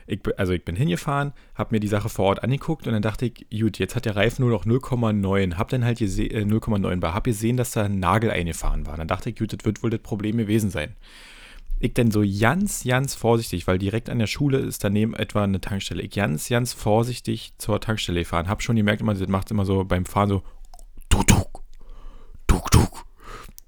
ich, 0.08 0.20
also 0.38 0.54
ich 0.54 0.64
bin 0.64 0.74
hingefahren, 0.74 1.32
habe 1.54 1.74
mir 1.74 1.80
die 1.80 1.88
Sache 1.88 2.08
vor 2.08 2.24
Ort 2.26 2.42
angeguckt 2.42 2.86
und 2.86 2.94
dann 2.94 3.02
dachte 3.02 3.26
ich, 3.26 3.46
gut, 3.50 3.78
jetzt 3.78 3.94
hat 3.94 4.06
der 4.06 4.16
Reifen 4.16 4.42
nur 4.42 4.50
noch 4.50 4.64
0,9. 4.64 5.56
Hab 5.56 5.68
dann 5.68 5.84
halt 5.84 5.98
gesehen, 5.98 6.30
äh, 6.30 6.54
0,9 6.54 7.02
war. 7.02 7.12
Hab 7.12 7.24
gesehen, 7.24 7.58
dass 7.58 7.72
da 7.72 7.84
ein 7.84 8.00
Nagel 8.00 8.30
eingefahren 8.30 8.86
war. 8.86 8.96
Dann 8.96 9.06
dachte 9.06 9.28
ich, 9.28 9.36
gut, 9.36 9.52
das 9.52 9.64
wird 9.66 9.82
wohl 9.82 9.90
das 9.90 10.00
Problem 10.00 10.38
gewesen 10.38 10.70
sein. 10.70 10.96
Ich 11.78 11.92
dann 11.92 12.10
so 12.10 12.24
ganz, 12.40 12.84
ganz 12.84 13.14
vorsichtig, 13.14 13.66
weil 13.66 13.78
direkt 13.78 14.08
an 14.08 14.18
der 14.18 14.26
Schule 14.26 14.58
ist 14.58 14.82
daneben 14.82 15.14
etwa 15.14 15.44
eine 15.44 15.60
Tankstelle. 15.60 16.02
Ich 16.02 16.12
ganz, 16.12 16.48
ganz 16.48 16.72
vorsichtig 16.72 17.52
zur 17.58 17.78
Tankstelle 17.78 18.20
gefahren. 18.20 18.48
Hab 18.48 18.62
schon 18.62 18.76
gemerkt, 18.76 19.02
immer, 19.02 19.14
das 19.14 19.28
macht 19.28 19.50
immer 19.50 19.66
so 19.66 19.84
beim 19.84 20.06
Fahren 20.06 20.30
so 20.30 20.42
tuk, 21.10 21.26
tuk, 21.26 21.62
tuk, 22.46 22.70
tuk, 22.70 23.04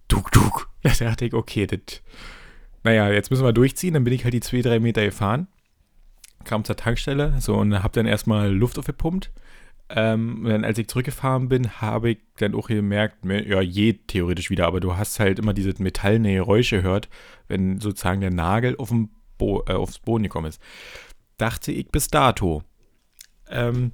tuk, 0.08 0.32
tuk. 0.32 0.68
Da 0.82 1.04
dachte 1.04 1.26
ich, 1.26 1.34
okay, 1.34 1.66
das, 1.66 2.00
naja, 2.82 3.10
jetzt 3.10 3.30
müssen 3.30 3.44
wir 3.44 3.52
durchziehen. 3.52 3.92
Dann 3.92 4.04
bin 4.04 4.14
ich 4.14 4.24
halt 4.24 4.32
die 4.32 4.40
zwei, 4.40 4.62
drei 4.62 4.80
Meter 4.80 5.04
gefahren 5.04 5.46
kam 6.44 6.64
zur 6.64 6.76
Tankstelle 6.76 7.34
so 7.40 7.56
und 7.56 7.82
habe 7.82 7.92
dann 7.92 8.06
erstmal 8.06 8.52
Luft 8.52 8.78
aufgepumpt. 8.78 9.30
Ähm, 9.92 10.44
und 10.44 10.50
dann, 10.50 10.64
als 10.64 10.78
ich 10.78 10.88
zurückgefahren 10.88 11.48
bin, 11.48 11.80
habe 11.80 12.10
ich 12.10 12.18
dann 12.38 12.54
auch 12.54 12.68
gemerkt, 12.68 13.24
ja, 13.24 13.60
je 13.60 13.94
theoretisch 13.94 14.48
wieder, 14.48 14.66
aber 14.66 14.78
du 14.78 14.96
hast 14.96 15.18
halt 15.18 15.40
immer 15.40 15.52
diese 15.52 15.74
metallene 15.82 16.34
Geräusche 16.34 16.76
gehört, 16.76 17.08
wenn 17.48 17.80
sozusagen 17.80 18.20
der 18.20 18.30
Nagel 18.30 18.76
auf 18.78 18.92
Bo 19.36 19.64
äh, 19.66 19.72
aufs 19.72 19.98
Boden 19.98 20.22
gekommen 20.24 20.46
ist. 20.46 20.62
Dachte 21.38 21.72
ich 21.72 21.88
bis 21.88 22.08
dato. 22.08 22.62
Ähm, 23.48 23.92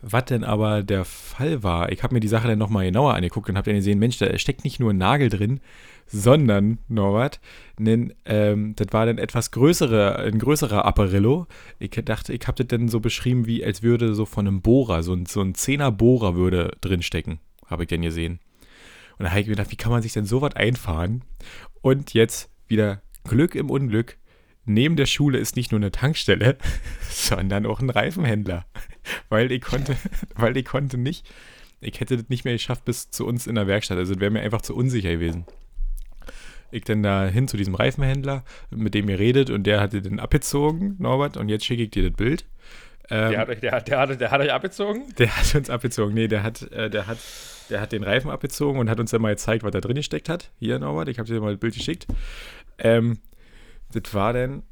was 0.00 0.26
denn 0.26 0.44
aber 0.44 0.82
der 0.82 1.04
Fall 1.04 1.62
war, 1.62 1.90
ich 1.90 2.02
habe 2.02 2.14
mir 2.14 2.20
die 2.20 2.28
Sache 2.28 2.48
dann 2.48 2.58
nochmal 2.58 2.86
genauer 2.86 3.14
angeguckt 3.14 3.48
und 3.50 3.56
habe 3.56 3.66
dann 3.66 3.76
gesehen, 3.76 3.98
Mensch, 3.98 4.18
da 4.18 4.38
steckt 4.38 4.64
nicht 4.64 4.78
nur 4.78 4.92
ein 4.92 4.98
Nagel 4.98 5.28
drin, 5.28 5.60
sondern, 6.06 6.78
Norbert, 6.88 7.40
nen, 7.78 8.14
ähm, 8.24 8.74
das 8.76 8.88
war 8.92 9.06
dann 9.06 9.18
etwas 9.18 9.50
größere, 9.50 10.18
ein 10.18 10.38
größerer 10.38 10.84
Apparillo. 10.84 11.46
Ich 11.78 11.90
dachte, 11.90 12.32
ich 12.32 12.46
habe 12.46 12.62
das 12.62 12.68
dann 12.68 12.88
so 12.88 13.00
beschrieben, 13.00 13.46
wie 13.46 13.64
als 13.64 13.82
würde 13.82 14.14
so 14.14 14.24
von 14.24 14.46
einem 14.46 14.62
Bohrer, 14.62 15.02
so 15.02 15.12
ein, 15.12 15.26
so 15.26 15.40
ein 15.40 15.54
Zehner-Bohrer 15.54 16.36
würde 16.36 16.76
drinstecken, 16.80 17.40
habe 17.66 17.84
ich 17.84 17.88
dann 17.88 18.02
gesehen. 18.02 18.38
Und 19.18 19.24
da 19.24 19.30
habe 19.30 19.40
ich 19.40 19.46
mir 19.46 19.54
gedacht, 19.56 19.72
wie 19.72 19.76
kann 19.76 19.92
man 19.92 20.02
sich 20.02 20.12
denn 20.12 20.26
so 20.26 20.42
was 20.42 20.54
einfahren? 20.54 21.24
Und 21.82 22.14
jetzt 22.14 22.50
wieder 22.68 23.02
Glück 23.24 23.54
im 23.54 23.70
Unglück. 23.70 24.18
Neben 24.64 24.96
der 24.96 25.06
Schule 25.06 25.38
ist 25.38 25.56
nicht 25.56 25.70
nur 25.70 25.78
eine 25.78 25.92
Tankstelle, 25.92 26.58
sondern 27.10 27.66
auch 27.66 27.80
ein 27.80 27.90
Reifenhändler. 27.90 28.66
Weil 29.28 29.50
ich 29.52 29.62
konnte, 29.62 29.96
weil 30.34 30.56
ich 30.56 30.64
konnte 30.64 30.98
nicht, 30.98 31.30
ich 31.80 32.00
hätte 32.00 32.16
das 32.16 32.28
nicht 32.28 32.44
mehr 32.44 32.54
geschafft 32.54 32.84
bis 32.84 33.10
zu 33.10 33.24
uns 33.24 33.46
in 33.46 33.54
der 33.54 33.68
Werkstatt. 33.68 33.98
Also 33.98 34.14
es 34.14 34.20
wäre 34.20 34.32
mir 34.32 34.40
einfach 34.40 34.62
zu 34.62 34.74
unsicher 34.74 35.10
gewesen 35.10 35.46
ich 36.70 36.84
dann 36.84 37.02
da 37.02 37.26
hin 37.26 37.48
zu 37.48 37.56
diesem 37.56 37.74
Reifenhändler, 37.74 38.44
mit 38.70 38.94
dem 38.94 39.08
ihr 39.08 39.18
redet 39.18 39.50
und 39.50 39.64
der 39.64 39.80
hatte 39.80 40.02
den 40.02 40.20
abgezogen, 40.20 40.96
Norbert, 40.98 41.36
und 41.36 41.48
jetzt 41.48 41.64
schicke 41.64 41.84
ich 41.84 41.90
dir 41.90 42.08
das 42.08 42.16
Bild. 42.16 42.44
Ähm, 43.08 43.30
der, 43.30 43.38
hat 43.40 43.48
euch, 43.48 43.60
der, 43.60 43.80
der, 43.80 43.98
hat, 43.98 44.20
der 44.20 44.30
hat 44.30 44.40
euch 44.40 44.52
abgezogen? 44.52 45.04
Der 45.18 45.36
hat 45.36 45.54
uns 45.54 45.70
abgezogen. 45.70 46.14
Nee, 46.14 46.28
der 46.28 46.42
hat, 46.42 46.62
äh, 46.72 46.90
der 46.90 47.06
hat, 47.06 47.18
der 47.70 47.80
hat 47.80 47.92
den 47.92 48.02
Reifen 48.02 48.30
abgezogen 48.30 48.80
und 48.80 48.90
hat 48.90 48.98
uns 48.98 49.10
dann 49.10 49.22
mal 49.22 49.30
gezeigt, 49.30 49.62
was 49.62 49.70
da 49.70 49.80
drin 49.80 49.96
gesteckt 49.96 50.28
hat. 50.28 50.50
Hier, 50.58 50.78
Norbert, 50.78 51.08
ich 51.08 51.18
habe 51.18 51.28
dir 51.28 51.40
mal 51.40 51.52
das 51.52 51.60
Bild 51.60 51.74
geschickt. 51.74 52.06
Ähm, 52.78 53.18
das 53.92 54.12
war 54.12 54.32
dann 54.32 54.64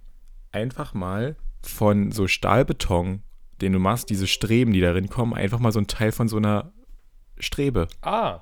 einfach 0.51 0.95
mal 0.95 1.37
von 1.62 2.12
so 2.12 2.27
Stahlbeton, 2.27 3.23
den 3.61 3.73
du 3.73 3.79
machst, 3.79 4.11
diese 4.11 4.27
Streben, 4.27 4.73
die 4.73 4.81
darin 4.81 5.09
kommen, 5.09 5.33
einfach 5.33 5.61
mal 5.61 5.73
so 5.73 5.79
ein 5.79 5.87
Teil 5.87 6.12
von 6.12 6.29
so 6.29 6.37
einer 6.37 6.73
Strebe. 7.38 7.88
Ah. 8.03 8.40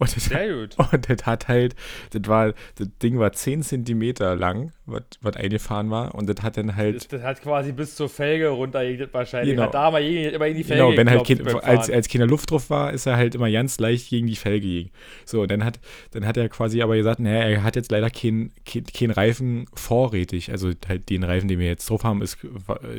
Und 0.00 0.16
das, 0.16 0.24
Sehr 0.24 0.48
gut. 0.48 0.76
Und 0.78 1.10
das 1.10 1.26
hat 1.26 1.48
halt, 1.48 1.76
das 2.12 2.22
war, 2.26 2.54
das 2.76 2.88
Ding 3.02 3.18
war 3.18 3.32
10 3.32 3.62
Zentimeter 3.62 4.34
lang, 4.34 4.72
was, 4.86 5.36
eingefahren 5.36 5.90
war. 5.90 6.14
Und 6.14 6.26
das 6.26 6.42
hat 6.42 6.56
dann 6.56 6.74
halt. 6.74 6.96
Das, 6.96 7.08
das 7.08 7.22
hat 7.22 7.42
quasi 7.42 7.72
bis 7.72 7.96
zur 7.96 8.08
Felge 8.08 8.48
runter 8.48 8.80
wahrscheinlich. 9.12 9.54
Genau. 9.54 9.64
Hat 9.64 9.74
da 9.74 9.90
mal 9.90 10.02
immer 10.02 10.46
in 10.46 10.56
die 10.56 10.64
Felge 10.64 10.82
Genau, 10.82 10.96
wenn 10.96 11.10
halt 11.10 11.26
kein, 11.26 11.46
als, 11.46 11.90
als 11.90 12.08
keiner 12.08 12.26
Luft 12.26 12.50
drauf 12.50 12.70
war, 12.70 12.94
ist 12.94 13.04
er 13.04 13.18
halt 13.18 13.34
immer 13.34 13.50
ganz 13.50 13.78
leicht 13.78 14.08
gegen 14.08 14.26
die 14.26 14.36
Felge 14.36 14.66
gegangen. 14.66 14.90
So, 15.26 15.44
dann 15.44 15.64
hat, 15.66 15.78
dann 16.12 16.26
hat 16.26 16.38
er 16.38 16.48
quasi 16.48 16.80
aber 16.80 16.96
gesagt, 16.96 17.20
naja, 17.20 17.42
er 17.42 17.62
hat 17.62 17.76
jetzt 17.76 17.92
leider 17.92 18.08
keinen 18.08 18.52
kein, 18.64 18.84
kein 18.84 19.10
Reifen 19.10 19.66
vorrätig. 19.74 20.50
Also 20.50 20.70
halt 20.88 21.10
den 21.10 21.24
Reifen, 21.24 21.48
den 21.48 21.58
wir 21.58 21.66
jetzt 21.66 21.90
drauf 21.90 22.04
haben, 22.04 22.22
ist 22.22 22.38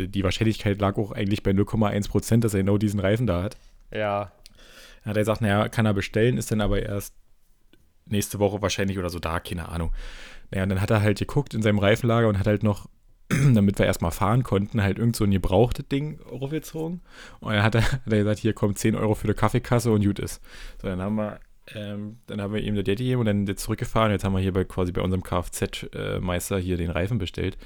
die 0.06 0.24
Wahrscheinlichkeit 0.24 0.80
lag 0.80 0.98
auch 0.98 1.12
eigentlich 1.12 1.42
bei 1.42 1.50
0,1 1.50 2.10
Prozent, 2.10 2.44
dass 2.44 2.54
er 2.54 2.60
genau 2.60 2.78
diesen 2.78 3.00
Reifen 3.00 3.26
da 3.26 3.42
hat. 3.42 3.58
Ja. 3.92 4.32
Hat 5.04 5.18
er 5.18 5.22
gesagt, 5.22 5.42
naja, 5.42 5.68
kann 5.70 5.86
er 5.86 5.94
bestellen, 5.94 6.38
ist 6.38 6.52
dann 6.52 6.62
aber 6.62 6.82
erst 6.82 7.16
nächste 8.06 8.40
Woche 8.40 8.62
wahrscheinlich 8.62 9.00
oder 9.00 9.10
so 9.10 9.20
da, 9.20 9.40
keine 9.40 9.70
Ahnung. 9.70 9.92
Naja, 10.52 10.64
und 10.64 10.70
dann 10.70 10.82
hat 10.82 10.92
er 10.92 11.02
halt 11.02 11.20
geguckt 11.20 11.54
in 11.54 11.62
seinem 11.62 11.80
Reifenlager 11.80 12.28
und 12.28 12.38
hat 12.38 12.48
halt 12.48 12.64
noch, 12.64 12.88
damit 13.30 13.80
wir 13.80 13.86
erstmal 13.86 14.12
fahren 14.12 14.44
konnten, 14.44 14.82
halt 14.82 15.00
irgend 15.00 15.16
so 15.16 15.24
ein 15.24 15.32
gebrauchtes 15.32 15.88
Ding 15.88 16.20
aufgezogen. 16.22 17.02
Und 17.40 17.54
dann 17.54 17.64
hat 17.64 17.76
er, 17.76 17.84
hat 17.84 18.02
er 18.06 18.18
gesagt, 18.18 18.40
hier 18.40 18.54
kommt 18.54 18.78
10 18.78 18.96
Euro 18.96 19.16
für 19.16 19.28
die 19.28 19.34
Kaffeekasse 19.34 19.92
und 19.92 20.04
gut 20.04 20.20
ist. 20.20 20.42
So, 20.82 20.88
dann 20.88 21.02
haben 21.02 21.16
wir 21.16 21.40
ähm, 21.76 22.18
dann 22.28 22.42
haben 22.42 22.54
wir 22.54 22.62
ihm 22.62 22.76
das 22.76 22.86
Geld 22.86 23.00
gegeben 23.00 23.22
und 23.22 23.26
dann 23.26 23.48
jetzt 23.48 23.64
zurückgefahren. 23.64 24.12
Jetzt 24.12 24.24
haben 24.24 24.34
wir 24.34 24.40
hier 24.40 24.54
bei, 24.54 24.64
quasi 24.64 24.92
bei 24.92 25.02
unserem 25.02 25.24
Kfz-Meister 25.24 26.58
hier 26.60 26.78
den 26.78 26.90
Reifen 26.90 27.18
bestellt. 27.18 27.58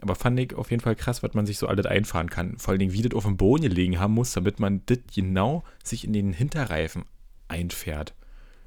Aber 0.00 0.14
fand 0.14 0.38
ich 0.38 0.54
auf 0.54 0.70
jeden 0.70 0.82
Fall 0.82 0.96
krass, 0.96 1.22
was 1.22 1.34
man 1.34 1.46
sich 1.46 1.58
so 1.58 1.66
alles 1.66 1.86
einfahren 1.86 2.30
kann. 2.30 2.58
Vor 2.58 2.72
allen 2.72 2.78
Dingen, 2.78 2.92
wie 2.92 3.02
das 3.02 3.16
auf 3.16 3.24
dem 3.24 3.36
Boden 3.36 3.62
gelegen 3.62 3.98
haben 3.98 4.14
muss, 4.14 4.32
damit 4.32 4.60
man 4.60 4.82
das 4.86 4.98
genau 5.14 5.64
sich 5.82 6.04
in 6.04 6.12
den 6.12 6.32
Hinterreifen 6.32 7.04
einfährt. 7.48 8.14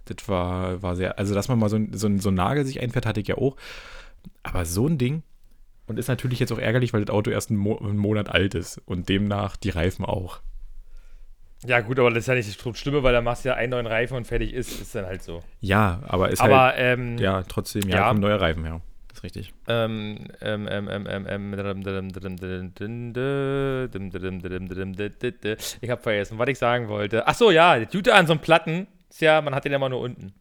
Das 0.05 0.27
war, 0.27 0.81
war 0.81 0.95
sehr, 0.95 1.17
also 1.19 1.33
dass 1.33 1.47
man 1.47 1.59
mal 1.59 1.69
so, 1.69 1.79
so, 1.91 2.17
so 2.17 2.29
einen 2.29 2.35
Nagel 2.35 2.65
sich 2.65 2.81
einfährt, 2.81 3.05
hatte 3.05 3.21
ich 3.21 3.27
ja 3.27 3.37
auch. 3.37 3.55
Aber 4.43 4.65
so 4.65 4.87
ein 4.87 4.97
Ding, 4.97 5.23
und 5.87 5.99
ist 5.99 6.07
natürlich 6.07 6.39
jetzt 6.39 6.51
auch 6.51 6.57
ärgerlich, 6.57 6.93
weil 6.93 7.03
das 7.03 7.13
Auto 7.13 7.31
erst 7.31 7.49
einen, 7.49 7.59
Mo 7.59 7.77
einen 7.77 7.97
Monat 7.97 8.29
alt 8.29 8.55
ist 8.55 8.81
und 8.85 9.09
demnach 9.09 9.57
die 9.57 9.69
Reifen 9.69 10.05
auch. 10.05 10.41
Ja, 11.65 11.79
gut, 11.81 11.99
aber 11.99 12.09
das 12.09 12.19
ist 12.19 12.27
ja 12.27 12.33
nicht 12.33 12.65
das 12.65 12.79
Schlimme, 12.79 13.03
weil 13.03 13.13
da 13.13 13.21
machst 13.21 13.45
du 13.45 13.49
ja 13.49 13.55
einen 13.55 13.69
neuen 13.69 13.85
Reifen 13.85 14.17
und 14.17 14.25
fertig 14.25 14.51
ist. 14.53 14.81
Ist 14.81 14.95
dann 14.95 15.05
halt 15.05 15.21
so. 15.21 15.43
Ja, 15.59 16.01
aber 16.07 16.29
ist 16.29 16.41
aber, 16.41 16.59
halt. 16.59 16.75
Ähm, 16.77 17.19
ja, 17.19 17.43
trotzdem, 17.43 17.83
ja, 17.87 17.97
ja. 17.97 18.07
kommen 18.07 18.19
neue 18.19 18.41
Reifen, 18.41 18.65
ja. 18.65 18.81
Das 19.09 19.19
ist 19.19 19.23
richtig. 19.23 19.53
Ähm, 19.67 20.27
ähm, 20.41 20.67
ähm, 20.71 20.89
ähm, 20.89 21.27
ähm, 21.27 21.53
ich 21.53 21.59
habe 25.89 26.01
vergessen, 26.01 26.39
was 26.39 26.47
ich 26.47 26.57
sagen 26.57 26.87
wollte. 26.87 27.27
Ach 27.27 27.35
so, 27.35 27.51
ja, 27.51 27.77
die 27.77 27.95
Jute 27.95 28.15
an 28.15 28.25
so 28.25 28.33
einem 28.33 28.41
Platten 28.41 28.87
ist 29.09 29.21
ja, 29.21 29.39
man 29.41 29.53
hat 29.53 29.65
den 29.65 29.71
ja 29.71 29.77
mal 29.77 29.89
nur 29.89 29.99
unten. 29.99 30.33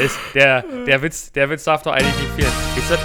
ist, 0.00 0.18
der, 0.34 0.64
der, 0.86 1.02
Witz, 1.02 1.30
der 1.30 1.50
Witz 1.50 1.62
darf 1.64 1.82
doch 1.82 1.92
eigentlich 1.92 2.16
nicht 2.16 2.32
fehlen. 2.32 2.52
Ist 2.76 2.90
das, 2.90 3.00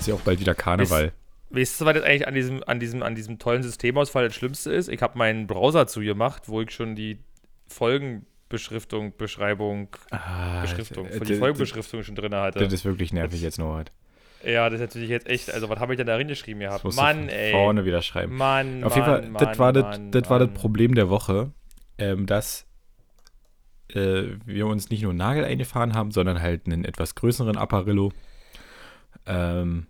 ist 0.00 0.08
ja 0.08 0.14
auch 0.14 0.20
bald 0.20 0.40
wieder 0.40 0.54
Karneval. 0.54 1.06
Ist, 1.06 1.19
Weißt 1.50 1.80
du, 1.80 1.84
was 1.84 1.96
jetzt 1.96 2.04
eigentlich 2.04 2.28
an 2.28 2.34
diesem, 2.34 2.62
an 2.64 2.80
diesem, 2.80 3.02
an 3.02 3.14
diesem 3.14 3.38
tollen 3.38 3.62
Systemausfall 3.62 4.24
das 4.24 4.34
Schlimmste 4.34 4.72
ist? 4.72 4.88
Ich 4.88 5.02
habe 5.02 5.18
meinen 5.18 5.46
Browser 5.46 5.86
zugemacht, 5.86 6.48
wo 6.48 6.60
ich 6.60 6.70
schon 6.70 6.94
die 6.94 7.18
Folgenbeschriftung, 7.66 9.16
Beschreibung, 9.16 9.88
ah, 10.10 10.60
Beschriftung, 10.62 11.08
für 11.08 11.24
die 11.24 11.34
Folgenbeschriftung 11.34 12.04
schon 12.04 12.14
drin 12.14 12.34
hatte. 12.34 12.60
Das 12.60 12.72
ist 12.72 12.84
wirklich 12.84 13.12
nervig 13.12 13.42
jetzt, 13.42 13.58
Norbert. 13.58 13.92
Ja, 14.44 14.70
das 14.70 14.80
ist 14.80 14.86
natürlich 14.86 15.10
jetzt 15.10 15.28
echt, 15.28 15.52
also 15.52 15.68
was 15.68 15.80
habe 15.80 15.92
ich 15.92 15.98
denn 15.98 16.06
da 16.06 16.14
reingeschrieben 16.14 16.60
gehabt? 16.60 16.84
Mann, 16.94 17.28
ey. 17.28 17.52
Vorne 17.52 17.84
wieder 17.84 18.00
schreiben. 18.00 18.36
Mann, 18.36 18.84
Auf 18.84 18.94
jeden 18.94 19.06
Fall, 19.06 19.22
Mann, 19.22 19.34
das, 19.34 19.58
war, 19.58 19.72
Mann, 19.72 20.10
das, 20.10 20.22
das 20.22 20.30
war 20.30 20.38
das 20.38 20.50
Problem 20.54 20.94
der 20.94 21.10
Woche, 21.10 21.52
ähm, 21.98 22.26
dass 22.26 22.66
äh, 23.88 24.36
wir 24.46 24.66
uns 24.66 24.88
nicht 24.90 25.02
nur 25.02 25.10
einen 25.10 25.18
Nagel 25.18 25.44
eingefahren 25.44 25.94
haben, 25.94 26.10
sondern 26.10 26.40
halt 26.40 26.66
einen 26.66 26.84
etwas 26.84 27.14
größeren 27.16 27.56
Apparillo. 27.56 28.12
Ähm, 29.26 29.86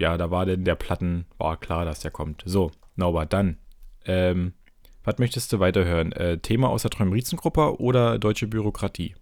ja, 0.00 0.16
da 0.16 0.30
war 0.30 0.46
denn 0.46 0.64
der 0.64 0.74
Platten, 0.74 1.26
war 1.38 1.58
klar, 1.58 1.84
dass 1.84 2.00
der 2.00 2.10
kommt. 2.10 2.42
So, 2.46 2.70
Norbert, 2.96 3.32
dann. 3.32 3.58
Ähm, 4.04 4.52
was 5.04 5.18
möchtest 5.18 5.52
du 5.52 5.60
weiterhören? 5.60 6.12
Äh, 6.12 6.38
Thema 6.38 6.68
aus 6.68 6.82
der 6.82 6.90
Träumriezengruppe 6.90 7.80
oder 7.80 8.18
deutsche 8.18 8.46
Bürokratie? 8.46 9.14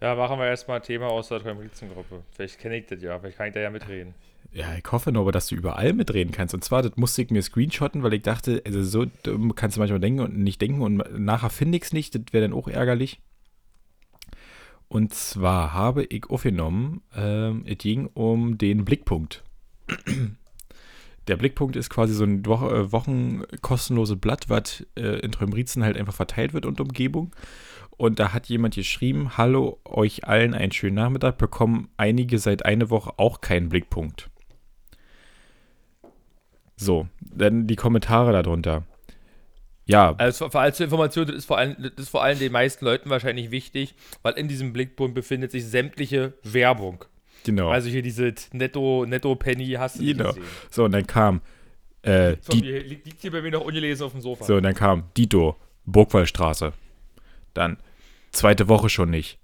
Ja, 0.00 0.14
machen 0.14 0.38
wir 0.38 0.46
erstmal 0.46 0.80
Thema 0.80 1.08
aus 1.08 1.28
der 1.28 1.40
Träumriezengruppe. 1.40 2.22
Vielleicht 2.32 2.58
kenne 2.58 2.78
ich 2.78 2.86
das 2.86 3.02
ja, 3.02 3.18
vielleicht 3.18 3.36
kann 3.36 3.48
ich 3.48 3.54
da 3.54 3.60
ja 3.60 3.70
mitreden. 3.70 4.14
Ja, 4.52 4.74
ich 4.74 4.90
hoffe 4.90 5.12
nur, 5.12 5.30
dass 5.30 5.46
du 5.46 5.54
überall 5.54 5.92
mitreden 5.92 6.32
kannst. 6.32 6.54
Und 6.54 6.64
zwar, 6.64 6.82
das 6.82 6.96
musste 6.96 7.22
ich 7.22 7.30
mir 7.30 7.42
screenshotten, 7.42 8.02
weil 8.02 8.14
ich 8.14 8.22
dachte, 8.22 8.62
also 8.66 8.82
so 8.82 9.06
kannst 9.54 9.76
du 9.76 9.80
manchmal 9.80 10.00
denken 10.00 10.20
und 10.20 10.38
nicht 10.38 10.60
denken 10.60 10.80
und 10.80 11.04
nachher 11.18 11.50
finde 11.50 11.76
ich 11.76 11.84
es 11.84 11.92
nicht, 11.92 12.14
das 12.14 12.22
wäre 12.32 12.48
dann 12.48 12.56
auch 12.56 12.66
ärgerlich. 12.66 13.20
Und 14.90 15.14
zwar 15.14 15.72
habe 15.72 16.02
ich 16.02 16.28
aufgenommen, 16.28 17.02
ähm, 17.14 17.62
es 17.64 17.78
ging 17.78 18.08
um 18.08 18.58
den 18.58 18.84
Blickpunkt. 18.84 19.44
der 21.28 21.36
Blickpunkt 21.36 21.76
ist 21.76 21.90
quasi 21.90 22.12
so 22.12 22.24
ein 22.24 22.44
Wo 22.44 22.54
äh, 22.54 22.90
Wochen 22.90 23.44
Blatt, 24.16 24.48
was 24.48 24.84
äh, 24.96 25.20
in 25.20 25.30
Trömrizen 25.30 25.84
halt 25.84 25.96
einfach 25.96 26.12
verteilt 26.12 26.54
wird 26.54 26.66
und 26.66 26.80
Umgebung. 26.80 27.30
Und 27.98 28.18
da 28.18 28.32
hat 28.32 28.48
jemand 28.48 28.74
geschrieben, 28.74 29.36
hallo, 29.38 29.78
euch 29.84 30.24
allen 30.24 30.54
einen 30.54 30.72
schönen 30.72 30.96
Nachmittag, 30.96 31.38
bekommen 31.38 31.88
einige 31.96 32.40
seit 32.40 32.64
einer 32.66 32.90
Woche 32.90 33.12
auch 33.16 33.40
keinen 33.40 33.68
Blickpunkt. 33.68 34.28
So, 36.76 37.06
dann 37.20 37.68
die 37.68 37.76
Kommentare 37.76 38.32
darunter. 38.32 38.82
Ja. 39.90 40.14
Also 40.18 40.46
als 40.46 40.78
Information, 40.80 41.26
das 41.26 41.36
ist, 41.36 41.44
vor 41.46 41.58
allem, 41.58 41.76
das 41.78 41.92
ist 41.96 42.08
vor 42.08 42.22
allem 42.22 42.38
den 42.38 42.52
meisten 42.52 42.84
Leuten 42.84 43.10
wahrscheinlich 43.10 43.50
wichtig, 43.50 43.94
weil 44.22 44.34
in 44.34 44.48
diesem 44.48 44.72
Blickpunkt 44.72 45.14
befindet 45.14 45.50
sich 45.50 45.66
sämtliche 45.66 46.34
Werbung. 46.42 47.04
Genau. 47.44 47.70
Also 47.70 47.88
hier 47.88 48.02
diese 48.02 48.34
Netto, 48.52 49.04
Netto 49.06 49.34
Penny 49.34 49.70
hast 49.78 49.98
du 49.98 50.04
genau. 50.04 50.28
gesehen. 50.28 50.44
So, 50.70 50.84
und 50.84 50.92
dann 50.92 51.06
kam. 51.06 51.40
Äh, 52.02 52.36
so, 52.40 52.52
die, 52.52 52.60
liegt 52.60 53.20
hier 53.20 53.30
bei 53.30 53.42
mir 53.42 53.50
noch 53.50 53.64
ungelesen 53.64 54.06
auf 54.06 54.12
dem 54.12 54.20
Sofa. 54.20 54.44
So, 54.44 54.56
und 54.56 54.62
dann 54.62 54.74
kam 54.74 55.04
Dito, 55.16 55.56
Burgwallstraße. 55.86 56.72
Dann 57.54 57.78
zweite 58.30 58.68
Woche 58.68 58.88
schon 58.88 59.10
nicht. 59.10 59.38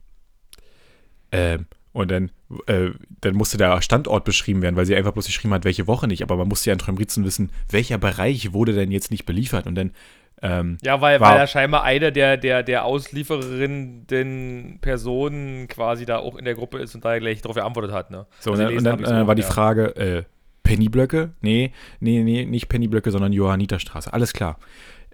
Ähm, 1.32 1.66
und 1.92 2.10
dann, 2.10 2.30
äh, 2.66 2.90
dann 3.22 3.34
musste 3.34 3.56
der 3.56 3.80
Standort 3.82 4.24
beschrieben 4.24 4.62
werden, 4.62 4.76
weil 4.76 4.86
sie 4.86 4.94
einfach 4.94 5.12
bloß 5.12 5.26
geschrieben 5.26 5.54
hat, 5.54 5.64
welche 5.64 5.86
Woche 5.86 6.06
nicht. 6.06 6.22
Aber 6.22 6.36
man 6.36 6.48
musste 6.48 6.70
ja 6.70 6.74
in 6.74 6.78
Trömritzen 6.78 7.24
wissen, 7.24 7.50
welcher 7.70 7.98
Bereich 7.98 8.52
wurde 8.52 8.74
denn 8.74 8.90
jetzt 8.92 9.10
nicht 9.10 9.26
beliefert. 9.26 9.66
Und 9.66 9.74
dann. 9.74 9.92
Ähm, 10.42 10.76
ja, 10.82 11.00
weil, 11.00 11.18
weil 11.20 11.38
da 11.38 11.46
scheinbar 11.46 11.82
eine 11.82 12.12
der, 12.12 12.36
der, 12.36 12.62
der 12.62 12.84
auslieferenden 12.84 14.78
Personen 14.82 15.66
quasi 15.66 16.04
da 16.04 16.18
auch 16.18 16.36
in 16.36 16.44
der 16.44 16.54
Gruppe 16.54 16.78
ist 16.78 16.94
und 16.94 17.04
da 17.04 17.18
gleich 17.18 17.40
darauf 17.40 17.56
geantwortet 17.56 17.92
hat. 17.92 18.10
Ne? 18.10 18.26
So, 18.40 18.50
also 18.52 18.66
und 18.66 18.84
dann, 18.84 19.02
dann 19.02 19.24
äh, 19.24 19.26
war 19.26 19.34
die 19.34 19.42
Frage, 19.42 19.96
äh, 19.96 20.24
Pennyblöcke? 20.62 21.32
Nee, 21.40 21.72
nee, 22.00 22.22
nee, 22.22 22.44
nicht 22.44 22.68
Pennyblöcke, 22.68 23.10
sondern 23.10 23.32
Johanniterstraße. 23.32 24.12
Alles 24.12 24.32
klar. 24.32 24.58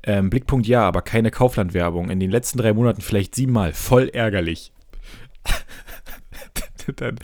Ähm, 0.03 0.31
Blickpunkt 0.31 0.67
ja, 0.67 0.83
aber 0.83 1.03
keine 1.03 1.31
Kauflandwerbung. 1.31 2.11
In 2.11 2.19
den 2.19 2.31
letzten 2.31 2.59
drei 2.59 2.73
Monaten 2.73 3.03
vielleicht 3.03 3.35
siebenmal. 3.35 3.73
Voll 3.73 4.09
ärgerlich. 4.09 4.73
dann, 6.97 7.17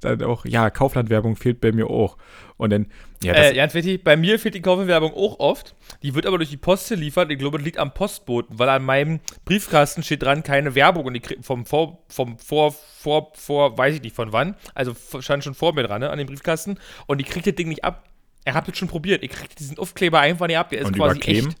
dann 0.00 0.22
auch, 0.22 0.44
ja, 0.44 0.70
Kauflandwerbung 0.70 1.36
fehlt 1.36 1.60
bei 1.60 1.72
mir 1.72 1.88
auch. 1.88 2.18
Und 2.56 2.70
dann, 2.70 2.86
ja, 3.22 3.32
das 3.32 3.50
äh, 3.50 3.54
ganz 3.54 3.74
wichtig, 3.74 4.04
bei 4.04 4.16
mir 4.16 4.38
fehlt 4.38 4.54
die 4.54 4.62
Kauflandwerbung 4.62 5.12
auch 5.12 5.40
oft. 5.40 5.74
Die 6.02 6.14
wird 6.14 6.26
aber 6.26 6.38
durch 6.38 6.50
die 6.50 6.56
Post 6.56 6.88
geliefert. 6.88 7.30
Ich 7.32 7.38
glaube, 7.38 7.58
das 7.58 7.64
liegt 7.64 7.78
am 7.78 7.92
Postboten, 7.92 8.58
weil 8.58 8.68
an 8.68 8.84
meinem 8.84 9.20
Briefkasten 9.44 10.02
steht 10.02 10.22
dran 10.22 10.42
keine 10.42 10.74
Werbung 10.74 11.06
und 11.06 11.14
die 11.14 11.22
vom 11.42 11.66
vor, 11.66 12.04
vom 12.08 12.38
vor, 12.38 12.72
vor, 12.72 13.32
vor, 13.34 13.76
weiß 13.76 13.96
ich 13.96 14.02
nicht 14.02 14.14
von 14.14 14.32
wann. 14.32 14.54
Also 14.74 14.94
stand 15.20 15.42
schon 15.42 15.54
vor 15.54 15.74
mir 15.74 15.82
dran, 15.82 16.00
ne, 16.00 16.10
an 16.10 16.18
dem 16.18 16.28
Briefkasten. 16.28 16.78
Und 17.06 17.20
ich 17.20 17.26
kriege 17.26 17.50
das 17.50 17.56
Ding 17.56 17.68
nicht 17.68 17.84
ab. 17.84 18.08
Er 18.44 18.54
hat 18.54 18.68
es 18.68 18.78
schon 18.78 18.88
probiert. 18.88 19.22
Ich 19.24 19.30
kriege 19.30 19.54
diesen 19.58 19.78
Aufkleber 19.78 20.20
einfach 20.20 20.46
nicht 20.46 20.58
ab. 20.58 20.70
Der 20.70 20.80
ist 20.80 20.86
und 20.86 20.96
quasi 20.96 21.16
überkleben? 21.16 21.50
echt. 21.50 21.58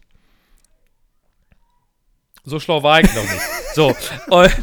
So 2.44 2.60
schlau 2.60 2.82
war 2.82 3.00
ich 3.00 3.12
noch 3.14 3.22
nicht. 3.22 3.42
So. 3.74 3.94
Und 4.30 4.56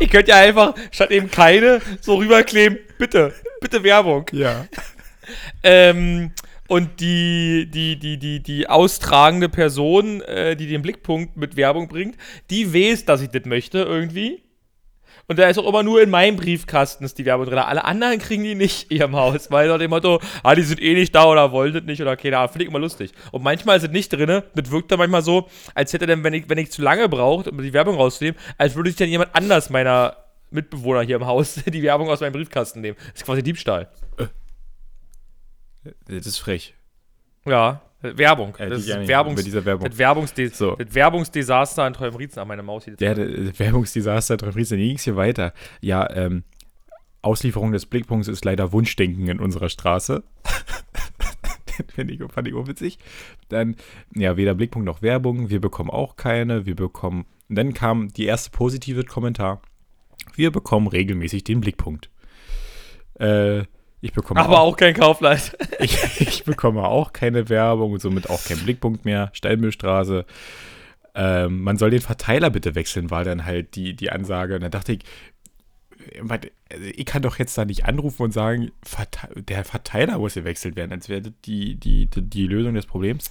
ich 0.00 0.10
könnte 0.10 0.30
ja 0.30 0.38
einfach 0.38 0.74
statt 0.90 1.10
eben 1.10 1.30
keine 1.30 1.80
so 2.00 2.16
rüberkleben, 2.16 2.78
bitte, 2.98 3.34
bitte 3.60 3.82
Werbung. 3.82 4.26
Ja. 4.32 4.66
Ähm, 5.64 6.30
und 6.68 7.00
die, 7.00 7.68
die, 7.68 7.98
die, 7.98 8.16
die, 8.16 8.40
die 8.40 8.68
austragende 8.68 9.48
Person, 9.48 10.20
äh, 10.22 10.54
die 10.54 10.68
den 10.68 10.82
Blickpunkt 10.82 11.36
mit 11.36 11.56
Werbung 11.56 11.88
bringt, 11.88 12.16
die 12.50 12.72
weiß, 12.72 13.06
dass 13.06 13.22
ich 13.22 13.30
das 13.30 13.44
möchte 13.44 13.78
irgendwie. 13.78 14.42
Und 15.28 15.40
da 15.40 15.48
ist 15.48 15.58
auch 15.58 15.66
immer 15.66 15.82
nur 15.82 16.00
in 16.00 16.10
meinem 16.10 16.36
Briefkasten 16.36 17.04
ist 17.04 17.18
die 17.18 17.24
Werbung 17.24 17.46
drin. 17.46 17.58
Alle 17.58 17.84
anderen 17.84 18.18
kriegen 18.18 18.44
die 18.44 18.54
nicht 18.54 18.90
in 18.90 18.98
ihrem 18.98 19.16
Haus, 19.16 19.50
weil 19.50 19.68
nach 19.68 19.78
dem 19.78 19.90
Motto, 19.90 20.20
ah, 20.44 20.54
die 20.54 20.62
sind 20.62 20.80
eh 20.80 20.94
nicht 20.94 21.14
da 21.14 21.24
oder 21.24 21.50
wollen 21.50 21.72
das 21.72 21.82
nicht 21.82 22.00
oder 22.00 22.16
keine 22.16 22.38
Ahnung. 22.38 22.52
Finde 22.52 22.64
ich 22.64 22.70
immer 22.70 22.78
lustig. 22.78 23.10
Und 23.32 23.42
manchmal 23.42 23.76
ist 23.76 23.82
es 23.82 23.90
nicht 23.90 24.12
drin. 24.12 24.42
Das 24.54 24.70
wirkt 24.70 24.92
dann 24.92 25.00
manchmal 25.00 25.22
so, 25.22 25.48
als 25.74 25.92
hätte 25.92 26.06
dann, 26.06 26.22
wenn 26.22 26.34
ich, 26.34 26.48
wenn 26.48 26.58
ich 26.58 26.70
zu 26.70 26.80
lange 26.80 27.08
brauche, 27.08 27.50
um 27.50 27.60
die 27.60 27.72
Werbung 27.72 27.96
rauszunehmen, 27.96 28.38
als 28.56 28.76
würde 28.76 28.90
sich 28.90 28.98
dann 28.98 29.08
jemand 29.08 29.34
anders 29.34 29.68
meiner 29.68 30.16
Mitbewohner 30.50 31.02
hier 31.02 31.16
im 31.16 31.26
Haus 31.26 31.54
die 31.66 31.82
Werbung 31.82 32.08
aus 32.08 32.20
meinem 32.20 32.32
Briefkasten 32.32 32.80
nehmen. 32.80 32.96
Das 33.12 33.22
ist 33.22 33.24
quasi 33.24 33.42
Diebstahl. 33.42 33.88
Äh. 34.18 34.26
Das 36.06 36.26
ist 36.26 36.38
frech. 36.38 36.74
Ja. 37.44 37.82
Werbung. 38.02 38.54
Äh, 38.56 38.68
das 38.68 38.86
ist 38.86 39.08
Werbungs 39.08 39.42
dieser 39.42 39.64
Werbung. 39.64 39.88
Das, 39.88 39.98
Werbungsdes 39.98 40.58
so. 40.58 40.76
das 40.76 40.94
Werbungsdesaster 40.94 41.86
in 41.86 41.92
Träumriezen. 41.92 42.40
Ach, 42.40 42.46
meine 42.46 42.62
Maus 42.62 42.84
hier. 42.84 42.96
Ja, 42.98 43.14
das 43.14 43.58
Werbungsdesaster 43.58 44.34
in 44.34 44.38
Träumriezen. 44.38 44.78
Hier 44.78 44.88
ging 44.88 44.96
es 44.96 45.04
hier 45.04 45.16
weiter. 45.16 45.52
Ja, 45.80 46.08
ähm, 46.14 46.44
Auslieferung 47.22 47.72
des 47.72 47.86
Blickpunkts 47.86 48.28
ist 48.28 48.44
leider 48.44 48.72
Wunschdenken 48.72 49.28
in 49.28 49.40
unserer 49.40 49.68
Straße. 49.68 50.22
Finde 51.94 52.14
ich, 52.14 52.32
fand 52.32 52.48
ich 52.48 52.54
auch 52.54 52.68
witzig. 52.68 52.98
Dann, 53.48 53.76
ja, 54.14 54.36
weder 54.36 54.54
Blickpunkt 54.54 54.86
noch 54.86 55.02
Werbung. 55.02 55.50
Wir 55.50 55.60
bekommen 55.60 55.90
auch 55.90 56.16
keine. 56.16 56.66
Wir 56.66 56.76
bekommen. 56.76 57.26
Und 57.48 57.56
dann 57.56 57.74
kam 57.74 58.08
die 58.12 58.26
erste 58.26 58.50
positive 58.50 59.04
Kommentar. 59.04 59.60
Wir 60.36 60.50
bekommen 60.50 60.86
regelmäßig 60.86 61.44
den 61.44 61.60
Blickpunkt. 61.60 62.10
Äh, 63.18 63.64
ich 64.00 64.12
bekomme 64.12 64.40
Aber 64.40 64.60
auch, 64.60 64.72
auch 64.72 64.76
kein 64.76 64.94
Kaufleid. 64.94 65.56
ich, 65.80 66.20
ich, 66.20 66.44
bekomme 66.44 66.84
auch 66.84 67.12
keine 67.12 67.48
Werbung 67.48 67.92
und 67.92 68.00
somit 68.00 68.28
auch 68.30 68.44
keinen 68.44 68.62
Blickpunkt 68.62 69.04
mehr. 69.04 69.30
Steinmüllstraße. 69.32 70.26
Ähm, 71.14 71.62
man 71.62 71.78
soll 71.78 71.90
den 71.90 72.02
Verteiler 72.02 72.50
bitte 72.50 72.74
wechseln, 72.74 73.10
war 73.10 73.24
dann 73.24 73.46
halt 73.46 73.74
die, 73.74 73.96
die 73.96 74.10
Ansage. 74.10 74.54
Und 74.54 74.62
dann 74.62 74.70
dachte 74.70 74.92
ich, 74.92 75.00
ich 76.94 77.06
kann 77.06 77.22
doch 77.22 77.38
jetzt 77.38 77.56
da 77.56 77.64
nicht 77.64 77.84
anrufen 77.84 78.22
und 78.22 78.32
sagen, 78.32 78.70
der 79.34 79.64
Verteiler 79.64 80.18
muss 80.18 80.34
gewechselt 80.34 80.76
werden, 80.76 80.92
als 80.92 81.08
wäre 81.08 81.22
das 81.22 81.32
die, 81.44 81.76
die, 81.76 82.06
die, 82.06 82.22
die, 82.22 82.46
Lösung 82.46 82.74
des 82.74 82.86
Problems. 82.86 83.30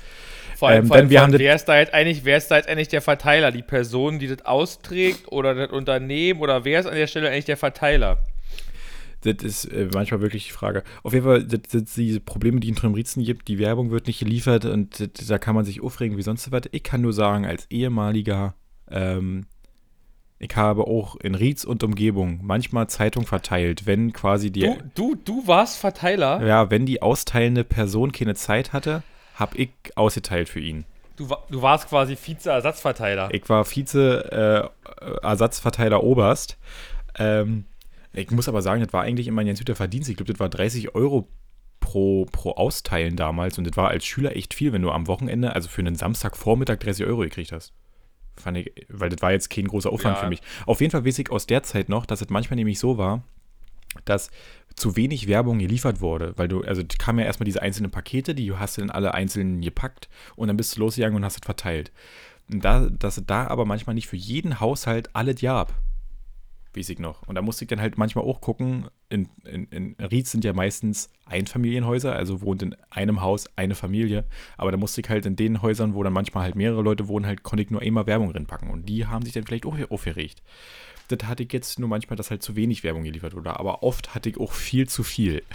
Vor 0.56 0.70
allem, 0.70 0.84
ähm, 0.84 0.88
vor 0.88 0.98
allem, 0.98 1.10
wir 1.10 1.22
haben 1.22 1.34
wer, 1.34 1.56
ist 1.56 1.66
da 1.66 1.78
jetzt 1.78 1.94
eigentlich, 1.94 2.26
wer 2.26 2.38
ist 2.38 2.50
da 2.50 2.58
jetzt 2.58 2.70
eigentlich 2.70 2.88
der 2.88 3.02
Verteiler? 3.02 3.52
Die 3.52 3.64
Person, 3.64 4.20
die 4.20 4.28
das 4.28 4.46
austrägt 4.46 5.32
oder 5.32 5.54
das 5.54 5.72
Unternehmen 5.72 6.40
oder 6.40 6.66
wer 6.66 6.80
ist 6.80 6.86
an 6.86 6.96
der 6.96 7.08
Stelle 7.08 7.30
eigentlich 7.30 7.46
der 7.46 7.58
Verteiler? 7.58 8.18
das 9.34 9.44
ist 9.44 9.66
äh, 9.66 9.90
manchmal 9.94 10.22
wirklich 10.22 10.46
die 10.46 10.52
Frage. 10.52 10.84
Auf 11.04 11.14
jeden 11.14 11.26
Fall, 11.26 11.44
das 11.44 11.72
sind 11.72 11.96
diese 11.96 12.20
Probleme, 12.20 12.60
die 12.60 12.70
in 12.70 12.76
Trömrizen 12.76 13.24
gibt. 13.24 13.48
Die 13.48 13.60
Werbung 13.60 13.92
wird 13.92 14.08
nicht 14.08 14.20
geliefert 14.20 14.66
und 14.66 15.00
das, 15.00 15.28
da 15.28 15.38
kann 15.38 15.56
man 15.56 15.66
sich 15.66 15.82
aufregen 15.82 16.18
wie 16.18 16.22
sonst 16.22 16.52
was. 16.52 16.64
Ich 16.72 16.84
kann 16.84 17.02
nur 17.02 17.14
sagen, 17.14 17.46
als 17.46 17.66
ehemaliger, 17.72 18.56
ähm, 18.90 19.48
ich 20.46 20.56
habe 20.56 20.88
auch 20.88 21.18
in 21.18 21.36
Rietz 21.36 21.64
und 21.64 21.84
Umgebung 21.84 22.40
manchmal 22.44 22.88
Zeitung 22.88 23.26
verteilt, 23.26 23.86
wenn 23.86 24.14
quasi 24.14 24.52
die. 24.52 24.62
Du, 24.62 24.78
du, 24.94 25.16
du 25.16 25.48
warst 25.48 25.80
Verteiler? 25.80 26.46
Ja, 26.46 26.70
wenn 26.70 26.86
die 26.86 27.02
austeilende 27.02 27.64
Person 27.64 28.12
keine 28.12 28.36
Zeit 28.36 28.74
hatte, 28.74 29.02
habe 29.36 29.58
ich 29.58 29.72
ausgeteilt 29.96 30.50
für 30.50 30.60
ihn. 30.60 30.86
Du, 31.16 31.28
du 31.50 31.62
warst 31.62 31.88
quasi 31.90 32.16
Vize-Ersatzverteiler. 32.16 33.30
Ich 33.34 33.48
war 33.50 33.66
Vize-Ersatzverteiler 33.66 35.98
äh, 35.98 36.02
Oberst. 36.02 36.58
Ähm, 37.18 37.66
ich 38.14 38.30
muss 38.32 38.48
aber 38.48 38.62
sagen, 38.62 38.84
das 38.84 38.94
war 38.94 39.02
eigentlich 39.02 39.28
immer 39.28 39.42
ein 39.42 39.48
ganz 39.48 39.58
guter 39.60 39.76
Verdienst. 39.76 40.10
Ich 40.10 40.18
glaube, 40.18 40.32
das 40.32 40.40
war 40.40 40.50
30 40.50 40.94
Euro 40.94 41.28
pro, 41.80 42.26
pro 42.32 42.52
Austeilen 42.52 43.16
damals 43.16 43.58
und 43.58 43.66
das 43.66 43.76
war 43.78 43.90
als 43.90 44.06
Schüler 44.06 44.36
echt 44.36 44.54
viel, 44.54 44.74
wenn 44.74 44.84
du 44.84 44.92
am 44.92 45.08
Wochenende, 45.08 45.56
also 45.56 45.70
für 45.70 45.82
einen 45.82 45.96
Samstagvormittag 45.96 46.78
30 46.80 47.08
Euro 47.08 47.22
gekriegt 47.22 47.52
hast. 47.52 47.74
Fand 48.38 48.58
ich, 48.58 48.72
weil 48.90 49.10
das 49.10 49.22
war 49.22 49.32
jetzt 49.32 49.50
kein 49.50 49.68
großer 49.68 49.92
Aufwand 49.92 50.18
ja. 50.18 50.24
für 50.24 50.30
mich. 50.30 50.42
Auf 50.66 50.82
jeden 50.82 50.92
Fall 50.92 51.06
weiß 51.06 51.20
ich 51.20 51.32
aus 51.32 51.48
der 51.48 51.64
Zeit 51.64 51.90
noch, 51.90 52.06
dass 52.06 52.22
es 52.22 52.30
manchmal 52.30 52.56
nämlich 52.56 52.80
so 52.80 52.98
war, 52.98 53.24
dass 54.04 54.30
zu 54.76 54.98
wenig 54.98 55.28
Werbung 55.28 55.60
geliefert 55.60 56.02
wurde, 56.02 56.34
weil 56.36 56.50
du, 56.50 56.62
also 56.62 56.84
kamen 57.00 57.20
ja 57.20 57.26
erstmal 57.26 57.46
diese 57.46 57.62
einzelnen 57.62 57.92
Pakete, 57.92 58.36
die 58.36 58.52
hast 58.54 58.78
du 58.78 58.82
dann 58.82 58.90
alle 58.90 59.14
einzeln 59.14 59.62
gepackt 59.62 60.10
und 60.36 60.50
dann 60.50 60.58
bist 60.58 60.76
du 60.76 60.82
losgegangen 60.82 61.16
und 61.16 61.24
hast 61.24 61.38
es 61.38 61.46
verteilt. 61.46 61.92
Und 62.52 62.64
da, 62.66 62.90
dass 62.90 63.18
es 63.18 63.26
da 63.26 63.48
aber 63.48 63.66
manchmal 63.66 63.96
nicht 63.96 64.08
für 64.08 64.18
jeden 64.18 64.60
Haushalt 64.60 65.10
alles 65.14 65.40
gab 65.40 65.74
weiß 66.76 66.90
ich 66.90 67.00
noch. 67.00 67.28
Und 67.28 67.36
da 67.36 67.42
musste 67.42 67.66
ich 67.66 67.70
dann 67.70 67.82
halt 67.82 67.98
manchmal 67.98 68.26
auch 68.26 68.42
gucken, 68.42 68.88
in, 69.10 69.30
in, 69.44 69.66
in 69.68 69.96
Ried 70.00 70.28
sind 70.28 70.44
ja 70.44 70.54
meistens 70.54 71.10
Einfamilienhäuser, 71.26 72.16
also 72.16 72.42
wohnt 72.42 72.64
in 72.64 72.76
einem 72.90 73.22
Haus 73.22 73.50
eine 73.56 73.76
Familie, 73.76 74.26
aber 74.58 74.72
da 74.72 74.78
musste 74.78 75.02
ich 75.02 75.10
halt 75.10 75.26
in 75.26 75.36
den 75.36 75.62
Häusern, 75.62 75.94
wo 75.94 76.04
dann 76.04 76.14
manchmal 76.14 76.44
halt 76.44 76.56
mehrere 76.56 76.82
Leute 76.82 77.08
wohnen, 77.08 77.26
halt 77.26 77.44
konnte 77.44 77.64
ich 77.64 77.70
nur 77.70 77.82
einmal 77.82 78.08
Werbung 78.08 78.32
reinpacken 78.32 78.70
und 78.70 78.88
die 78.88 79.06
haben 79.06 79.24
sich 79.24 79.34
dann 79.34 79.46
vielleicht 79.46 79.66
auch 79.66 79.76
aufgeregt. 79.90 80.42
Das 81.08 81.28
hatte 81.28 81.44
ich 81.44 81.54
jetzt 81.54 81.80
nur 81.80 81.88
manchmal, 81.88 82.18
dass 82.18 82.32
halt 82.32 82.42
zu 82.42 82.56
wenig 82.56 82.84
Werbung 82.84 83.04
geliefert 83.04 83.36
wurde, 83.36 83.60
aber 83.60 83.84
oft 83.84 84.16
hatte 84.16 84.30
ich 84.30 84.40
auch 84.40 84.52
viel 84.52 84.88
zu 84.88 85.04
viel. 85.04 85.44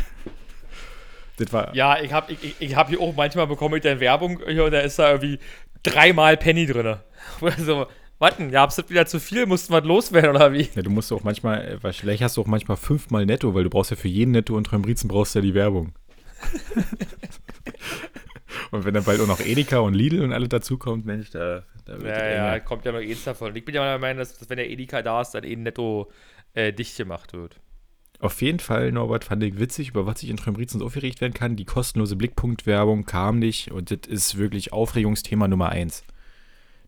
Das 1.37 1.55
war 1.55 1.75
ja, 1.75 1.99
ich 1.99 2.13
habe 2.13 2.35
ich, 2.35 2.57
ich 2.59 2.77
hab 2.77 2.91
hier 2.91 3.01
auch 3.01 3.15
manchmal 3.17 3.47
bekomme 3.47 3.79
ich 3.79 3.83
dann 3.83 3.99
Werbung 3.99 4.43
hier 4.47 4.67
und 4.67 4.73
da 4.73 4.81
ist 4.81 4.99
da 4.99 5.13
irgendwie 5.13 5.39
dreimal 5.83 6.37
Penny 6.37 6.67
drin. 6.67 6.97
Also, 7.41 7.87
Warten, 8.21 8.51
ja, 8.51 8.67
es 8.67 8.91
wieder 8.91 9.07
zu 9.07 9.19
viel, 9.19 9.47
mussten 9.47 9.73
wir 9.73 9.81
loswerden 9.81 10.37
oder 10.37 10.53
wie? 10.53 10.69
Ja, 10.75 10.83
du 10.83 10.91
musst 10.91 11.11
auch 11.11 11.25
manchmal, 11.25 11.81
äh, 11.83 11.93
vielleicht 11.93 12.23
hast 12.23 12.37
du 12.37 12.43
auch 12.43 12.47
manchmal 12.47 12.77
fünfmal 12.77 13.25
Netto, 13.25 13.55
weil 13.55 13.65
du 13.65 13.71
brauchst 13.71 13.91
ja 13.91 13.97
für 13.97 14.09
jeden 14.09 14.33
Netto 14.33 14.55
und 14.59 14.65
Träumbrizen 14.65 15.09
brauchst 15.09 15.35
ja 15.35 15.41
die 15.41 15.55
Werbung. 15.55 15.95
und 18.73 18.85
wenn 18.85 18.93
dann 18.93 19.05
bald 19.05 19.23
auch 19.23 19.27
noch 19.27 19.41
Edeka 19.41 19.79
und 19.79 19.95
Lidl 19.95 20.21
und 20.21 20.35
alle 20.35 20.49
dazukommt, 20.49 21.07
Mensch, 21.07 21.31
da, 21.31 21.63
da 21.87 21.95
wird 21.95 22.15
Ja, 22.15 22.55
ja, 22.55 22.61
kommt 22.61 22.85
ja 22.85 22.93
noch 22.93 22.99
eins 22.99 23.25
davon. 23.25 23.57
Ich 23.57 23.65
bin 23.65 23.75
ja 23.75 23.85
der 23.85 23.99
Meinung, 23.99 24.19
dass, 24.19 24.37
dass 24.37 24.51
wenn 24.51 24.59
der 24.59 24.69
Edeka 24.69 25.01
da 25.01 25.23
ist, 25.23 25.31
dann 25.31 25.45
eh 25.45 25.57
Netto 25.57 26.13
äh, 26.53 26.75
dicht 26.75 26.99
gemacht 26.99 27.33
wird. 27.33 27.59
Auf 28.19 28.43
jeden 28.43 28.61
Fall, 28.61 28.93
Norbert, 28.93 29.25
fand 29.25 29.43
ich 29.45 29.59
witzig, 29.59 29.89
über 29.89 30.05
was 30.05 30.23
ich 30.23 30.29
in 30.29 30.37
Trömrizen 30.37 30.81
so 30.81 30.85
aufgeregt 30.85 31.23
werden 31.23 31.33
kann. 31.33 31.57
Die 31.57 31.65
kostenlose 31.65 32.17
Blickpunktwerbung 32.17 33.07
kam 33.07 33.39
nicht 33.39 33.71
und 33.71 33.91
das 33.91 34.01
ist 34.07 34.37
wirklich 34.37 34.75
Aufregungsthema 34.75 35.49
Nummer 35.49 35.71
eins. 35.71 36.05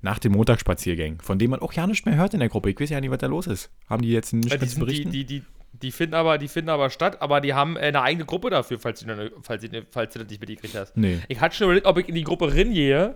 Nach 0.02 0.18
dem 0.18 0.32
Montagsspaziergang, 0.32 1.20
von 1.22 1.38
dem 1.38 1.50
man 1.50 1.60
auch 1.60 1.72
ja 1.72 1.86
nichts 1.86 2.04
mehr 2.04 2.16
hört 2.16 2.34
in 2.34 2.40
der 2.40 2.48
Gruppe. 2.48 2.70
Ich 2.70 2.78
weiß 2.80 2.90
ja 2.90 3.00
nicht, 3.00 3.10
was 3.10 3.18
da 3.18 3.28
los 3.28 3.46
ist. 3.46 3.70
Haben 3.88 4.02
die 4.02 4.10
jetzt 4.10 4.32
nicht 4.32 4.50
Ja, 4.52 4.58
mehr 4.58 4.68
zu 4.68 4.74
sind, 4.74 4.80
die, 4.80 4.84
berichten? 4.84 5.10
die, 5.12 5.24
die, 5.24 5.42
die, 5.74 5.92
finden 5.92 6.14
aber, 6.14 6.38
die 6.38 6.48
finden 6.48 6.70
aber 6.70 6.90
statt, 6.90 7.22
aber 7.22 7.40
die 7.40 7.54
haben 7.54 7.76
äh, 7.76 7.80
eine 7.80 8.02
eigene 8.02 8.24
Gruppe 8.24 8.50
dafür, 8.50 8.78
falls 8.80 9.00
du, 9.00 9.30
falls, 9.42 9.62
du, 9.62 9.86
falls 9.90 10.12
du 10.12 10.18
das 10.18 10.28
nicht 10.28 10.40
mitgekriegt 10.40 10.74
hast. 10.76 10.96
nee. 10.96 11.18
Ich 11.28 11.40
hatte 11.40 11.54
schon 11.56 11.66
überlegt, 11.66 11.86
ob 11.86 11.98
ich 11.98 12.08
in 12.08 12.14
die 12.16 12.24
Gruppe 12.24 12.52
ringehe, 12.52 13.14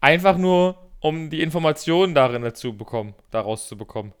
einfach 0.00 0.38
nur, 0.38 0.76
um 1.00 1.30
die 1.30 1.42
Informationen 1.42 2.14
darin 2.14 2.54
zu 2.54 2.76
bekommen, 2.76 3.14
daraus 3.30 3.68
zu 3.68 3.76
bekommen. 3.76 4.12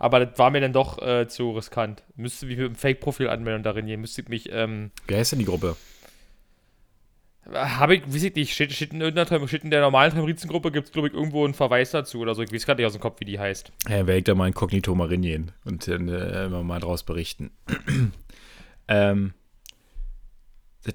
Aber 0.00 0.24
das 0.24 0.38
war 0.38 0.50
mir 0.50 0.60
dann 0.60 0.72
doch 0.72 1.02
äh, 1.02 1.26
zu 1.28 1.50
riskant. 1.52 2.04
Müsste 2.16 2.46
mich 2.46 2.56
mit 2.56 2.66
einem 2.66 2.74
Fake-Profil 2.76 3.28
anmelden 3.28 3.58
und 3.60 3.64
darin 3.64 3.86
gehen. 3.86 4.00
Müsste 4.00 4.22
ich 4.22 4.28
mich, 4.28 4.48
ähm, 4.52 4.92
Wie 5.08 5.16
heißt 5.16 5.32
denn 5.32 5.40
die 5.40 5.44
Gruppe? 5.44 5.76
Habe 7.52 7.96
ich, 7.96 8.06
weiß 8.06 8.22
ich 8.24 8.34
nicht, 8.34 8.52
steht, 8.52 8.72
steht, 8.72 8.92
in 8.92 9.00
irgendeiner, 9.00 9.48
steht 9.48 9.64
in 9.64 9.70
der 9.70 9.80
normalen 9.80 10.12
Tramrizen-Gruppe, 10.12 10.70
gibt 10.70 10.88
es, 10.88 10.92
glaube 10.92 11.08
ich, 11.08 11.14
irgendwo 11.14 11.44
einen 11.44 11.54
Verweis 11.54 11.90
dazu 11.90 12.18
oder 12.18 12.34
so. 12.34 12.42
Ich 12.42 12.52
weiß 12.52 12.66
gerade 12.66 12.80
nicht 12.80 12.86
aus 12.86 12.92
dem 12.92 13.00
Kopf, 13.00 13.20
wie 13.20 13.24
die 13.24 13.38
heißt. 13.38 13.72
Ja, 13.88 14.06
werde 14.06 14.18
ich 14.18 14.24
da 14.24 14.34
mal 14.34 14.48
inkognito 14.48 14.94
mal 14.94 15.08
reingehen 15.08 15.52
und 15.64 15.88
dann 15.88 16.08
äh, 16.08 16.44
immer 16.44 16.62
mal 16.62 16.80
draus 16.80 17.04
berichten. 17.04 17.50
ähm, 18.88 19.32
das, 20.84 20.94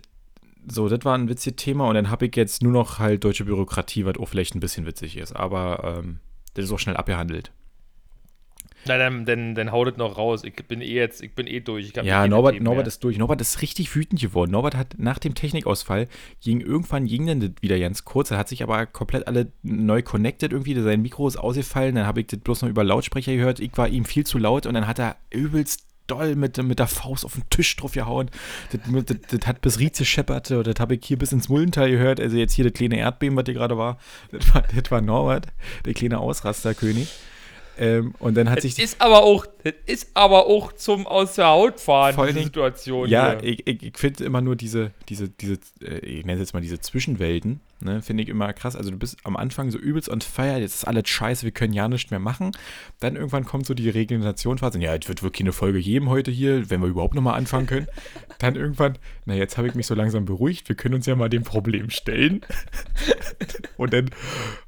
so, 0.67 0.89
das 0.89 1.03
war 1.05 1.17
ein 1.17 1.29
witziges 1.29 1.55
Thema 1.57 1.87
und 1.87 1.95
dann 1.95 2.09
habe 2.09 2.27
ich 2.27 2.35
jetzt 2.35 2.61
nur 2.61 2.71
noch 2.71 2.99
halt 2.99 3.23
deutsche 3.23 3.45
Bürokratie, 3.45 4.05
was 4.05 4.17
auch 4.17 4.27
vielleicht 4.27 4.55
ein 4.55 4.59
bisschen 4.59 4.85
witzig 4.85 5.17
ist, 5.17 5.33
aber 5.33 5.99
ähm, 5.99 6.19
das 6.53 6.65
ist 6.65 6.71
auch 6.71 6.79
schnell 6.79 6.97
abgehandelt. 6.97 7.51
Nein, 8.85 8.99
dann, 8.99 9.25
dann, 9.25 9.55
dann 9.55 9.71
haut 9.71 9.87
es 9.87 9.97
noch 9.97 10.17
raus. 10.17 10.43
Ich 10.43 10.55
bin 10.55 10.81
eh 10.81 10.93
jetzt, 10.93 11.21
ich 11.21 11.33
bin 11.33 11.47
eh 11.47 11.59
durch. 11.59 11.93
Ja, 12.03 12.25
eh 12.25 12.27
Norbert, 12.27 12.61
Norbert 12.61 12.83
mehr. 12.83 12.87
ist 12.87 13.03
durch. 13.03 13.17
Norbert 13.17 13.41
ist 13.41 13.61
richtig 13.61 13.95
wütend 13.95 14.21
geworden. 14.21 14.51
Norbert 14.51 14.75
hat 14.75 14.95
nach 14.97 15.19
dem 15.19 15.35
Technikausfall, 15.35 16.07
ging 16.41 16.61
irgendwann 16.61 17.05
ging 17.05 17.25
dann 17.25 17.39
das 17.39 17.51
wieder 17.61 17.79
ganz 17.79 18.05
kurz. 18.05 18.31
Er 18.31 18.37
hat 18.37 18.49
sich 18.49 18.63
aber 18.63 18.85
komplett 18.85 19.27
alle 19.27 19.51
neu 19.61 20.01
connected 20.01 20.51
irgendwie. 20.51 20.79
Sein 20.81 21.01
Mikro 21.01 21.27
ist 21.27 21.37
ausgefallen. 21.37 21.95
Dann 21.95 22.05
habe 22.05 22.21
ich 22.21 22.27
das 22.27 22.39
bloß 22.39 22.61
noch 22.61 22.69
über 22.69 22.83
Lautsprecher 22.83 23.35
gehört. 23.35 23.59
Ich 23.59 23.77
war 23.77 23.87
ihm 23.87 24.05
viel 24.05 24.25
zu 24.25 24.37
laut 24.37 24.65
und 24.65 24.73
dann 24.73 24.87
hat 24.87 24.99
er 24.99 25.15
übelst 25.31 25.85
doll 26.07 26.35
mit, 26.35 26.61
mit 26.61 26.79
der 26.79 26.87
Faust 26.87 27.25
auf 27.25 27.33
den 27.33 27.49
Tisch 27.49 27.75
drauf 27.75 27.93
gehauen. 27.93 28.29
Das, 28.71 29.05
das, 29.05 29.17
das 29.29 29.47
hat 29.47 29.61
bis 29.61 29.79
Rieze 29.79 30.05
schepperte 30.05 30.57
und 30.57 30.67
das 30.67 30.75
habe 30.79 30.95
ich 30.95 31.05
hier 31.05 31.17
bis 31.17 31.31
ins 31.31 31.49
Mullental 31.49 31.89
gehört. 31.89 32.19
Also 32.19 32.37
jetzt 32.37 32.53
hier 32.53 32.65
das 32.65 32.73
kleine 32.73 32.97
Erdbeben, 32.97 33.37
was 33.37 33.45
hier 33.45 33.53
gerade 33.53 33.77
war. 33.77 33.97
Das 34.31 34.53
war, 34.53 34.63
das 34.63 34.91
war 34.91 35.01
Norbert, 35.01 35.47
der 35.85 35.93
kleine 35.93 36.19
Ausrasterkönig. 36.19 37.09
Ähm, 37.77 38.13
und 38.19 38.35
dann 38.35 38.49
hat 38.49 38.57
Das 38.57 38.63
sich 38.63 38.79
ist 38.79 39.01
aber 39.01 39.23
auch, 39.23 39.45
das 39.63 39.73
ist 39.85 40.09
aber 40.13 40.45
auch 40.45 40.73
zum 40.73 41.07
aus 41.07 41.35
der 41.35 41.47
Haut 41.47 41.79
fahren, 41.79 42.15
Dingen- 42.27 42.43
Situation. 42.45 43.09
Ja, 43.09 43.31
hier. 43.39 43.43
ich, 43.43 43.67
ich, 43.67 43.83
ich 43.83 43.97
finde 43.97 44.23
immer 44.25 44.41
nur 44.41 44.55
diese, 44.55 44.91
diese, 45.09 45.29
diese, 45.29 45.59
äh, 45.81 45.97
ich 45.99 46.25
nenne 46.25 46.33
es 46.33 46.39
jetzt 46.47 46.53
mal 46.53 46.61
diese 46.61 46.79
Zwischenwelten, 46.79 47.61
ne, 47.83 48.01
finde 48.01 48.23
ich 48.23 48.29
immer 48.29 48.51
krass. 48.53 48.75
Also 48.75 48.91
du 48.91 48.97
bist 48.97 49.17
am 49.23 49.35
Anfang 49.35 49.71
so 49.71 49.77
übelst 49.77 50.09
on 50.09 50.21
fire, 50.21 50.59
jetzt 50.59 50.75
ist 50.75 50.87
alles 50.87 51.07
scheiße, 51.07 51.43
wir 51.43 51.51
können 51.51 51.73
ja 51.73 51.87
nichts 51.87 52.11
mehr 52.11 52.19
machen. 52.19 52.51
Dann 52.99 53.15
irgendwann 53.15 53.45
kommt 53.45 53.65
so 53.65 53.73
die 53.73 53.89
Regenerationsphase, 53.89 54.79
ja, 54.79 54.95
es 54.95 55.07
wird 55.07 55.23
wirklich 55.23 55.41
eine 55.41 55.53
Folge 55.53 55.81
geben 55.81 56.09
heute 56.09 56.31
hier, 56.31 56.69
wenn 56.69 56.81
wir 56.81 56.87
überhaupt 56.87 57.15
nochmal 57.15 57.35
anfangen 57.35 57.67
können. 57.67 57.87
Dann 58.39 58.55
irgendwann, 58.55 58.97
na 59.25 59.35
jetzt 59.35 59.57
habe 59.57 59.67
ich 59.67 59.75
mich 59.75 59.87
so 59.87 59.95
langsam 59.95 60.25
beruhigt, 60.25 60.67
wir 60.67 60.75
können 60.75 60.95
uns 60.95 61.05
ja 61.05 61.15
mal 61.15 61.29
dem 61.29 61.43
Problem 61.43 61.89
stellen. 61.89 62.41
und 63.77 63.93
dann, 63.93 64.09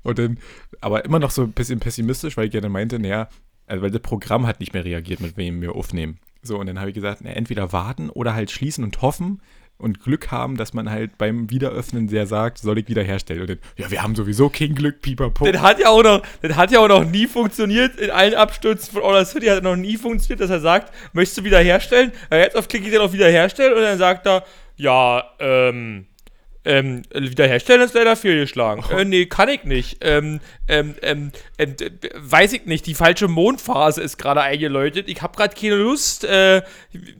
und 0.03 0.17
dann, 0.17 0.37
aber 0.79 1.03
immer 1.03 1.19
noch 1.19 1.31
so 1.31 1.43
ein 1.43 1.51
bisschen 1.51 1.79
pessimistisch, 1.79 2.37
weil 2.37 2.45
ich 2.45 2.51
gerne 2.51 2.69
meinte, 2.69 2.99
naja, 2.99 3.27
also 3.67 3.81
weil 3.81 3.91
das 3.91 4.01
Programm 4.01 4.47
hat 4.47 4.59
nicht 4.59 4.73
mehr 4.73 4.85
reagiert, 4.85 5.19
mit 5.19 5.35
wem 5.35 5.61
wir 5.61 5.75
aufnehmen. 5.75 6.19
So, 6.41 6.59
und 6.59 6.67
dann 6.67 6.79
habe 6.79 6.89
ich 6.89 6.95
gesagt, 6.95 7.21
na, 7.23 7.31
entweder 7.31 7.73
warten 7.73 8.09
oder 8.09 8.35
halt 8.35 8.51
schließen 8.51 8.83
und 8.83 9.01
hoffen 9.01 9.41
und 9.77 10.01
Glück 10.01 10.31
haben, 10.31 10.55
dass 10.57 10.73
man 10.73 10.89
halt 10.89 11.17
beim 11.17 11.49
Wiederöffnen 11.49 12.07
sehr 12.07 12.27
sagt, 12.27 12.59
soll 12.59 12.77
ich 12.79 12.87
wiederherstellen. 12.87 13.41
Und 13.41 13.49
dann, 13.49 13.59
ja, 13.77 13.91
wir 13.91 14.01
haben 14.01 14.15
sowieso 14.15 14.49
kein 14.49 14.73
Glück, 14.73 15.01
pipapo. 15.01 15.51
Das 15.51 15.61
hat 15.61 15.79
ja 15.79 15.89
auch 15.89 16.01
noch, 16.03 16.21
das 16.41 16.55
hat 16.55 16.71
ja 16.71 16.79
auch 16.79 16.87
noch 16.87 17.03
nie 17.03 17.27
funktioniert. 17.27 17.99
In 17.99 18.09
allen 18.09 18.35
Abstürzen 18.35 18.93
von 18.93 19.01
Order 19.01 19.25
City 19.25 19.47
hat 19.47 19.63
noch 19.63 19.75
nie 19.75 19.97
funktioniert, 19.97 20.39
dass 20.39 20.49
er 20.49 20.61
sagt, 20.61 20.93
möchtest 21.13 21.39
du 21.39 21.43
wiederherstellen? 21.43 22.11
Ja, 22.31 22.37
jetzt 22.37 22.55
auf 22.55 22.67
Klick 22.67 22.83
geht 22.83 22.93
er 22.93 23.03
auf 23.03 23.11
wiederherstellen 23.13 23.73
und 23.73 23.81
dann 23.81 23.97
sagt 23.97 24.25
er, 24.27 24.43
ja, 24.77 25.23
ähm, 25.39 26.05
ähm, 26.67 27.03
wiederherstellen 27.13 27.81
ist 27.83 27.93
leider 27.93 28.15
fehlgeschlagen. 28.15 28.83
Äh, 28.97 29.05
nee, 29.05 29.25
kann 29.27 29.49
ich 29.49 29.65
nicht. 29.65 29.97
Ähm, 30.01 30.39
ähm, 30.67 30.95
ähm, 31.03 31.31
d- 31.59 31.91
weiß 32.15 32.53
ich 32.53 32.65
nicht. 32.65 32.87
Die 32.87 32.95
falsche 32.95 33.27
Mondphase 33.27 34.01
ist 34.01 34.17
gerade 34.17 34.41
eingeläutet. 34.41 35.07
Ich 35.09 35.21
habe 35.21 35.35
gerade 35.37 35.53
keine 35.55 35.75
Lust. 35.75 36.23
Äh, 36.23 36.63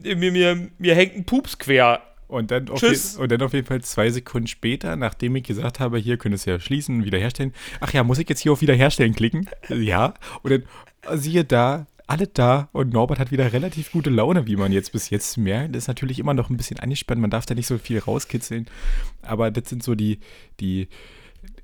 mir, 0.04 0.32
mir, 0.32 0.70
mir 0.80 0.96
hängt 0.96 1.16
ein 1.16 1.26
Pups 1.26 1.60
quer. 1.60 2.02
Und 2.28 2.52
dann, 2.52 2.70
auf 2.70 2.80
Tschüss. 2.80 3.16
je- 3.16 3.22
und 3.22 3.32
dann 3.32 3.42
auf 3.42 3.54
jeden 3.54 3.68
Fall 3.68 3.82
zwei 3.82 4.10
Sekunden 4.10 4.48
später, 4.48 4.96
nachdem 4.96 5.36
ich 5.36 5.44
gesagt 5.44 5.80
habe, 5.80 5.98
hier 5.98 6.18
könntest 6.18 6.46
du 6.46 6.52
ja 6.52 6.60
schließen, 6.60 7.06
wiederherstellen. 7.06 7.54
Ach 7.80 7.94
ja, 7.94 8.04
muss 8.04 8.18
ich 8.18 8.28
jetzt 8.28 8.40
hier 8.42 8.52
auf 8.52 8.62
Wiederherstellen 8.62 9.16
klicken? 9.16 9.50
Ja. 9.70 10.14
Und 10.42 10.52
dann 10.52 10.64
äh, 11.04 11.18
siehe 11.18 11.44
da, 11.44 11.86
alle 12.08 12.28
da 12.28 12.70
und 12.72 12.94
Norbert 12.94 13.20
hat 13.20 13.32
wieder 13.32 13.52
relativ 13.52 13.92
gute 13.92 14.10
Laune, 14.10 14.48
wie 14.48 14.56
man 14.56 14.72
jetzt 14.72 14.92
bis 14.92 15.10
jetzt 15.10 15.38
merkt. 15.38 15.76
Das 15.76 15.84
ist 15.84 15.88
natürlich 15.88 16.20
immer 16.20 16.34
noch 16.34 16.50
ein 16.50 16.58
bisschen 16.58 16.80
angespannt, 16.80 17.22
man 17.22 17.30
darf 17.30 17.46
da 17.46 17.56
nicht 17.56 17.68
so 17.68 17.78
viel 17.78 18.00
rauskitzeln. 18.00 18.68
Aber 19.22 19.52
das 19.52 19.70
sind 19.70 19.84
so 19.84 19.96
die, 19.96 20.20
die, 20.60 20.88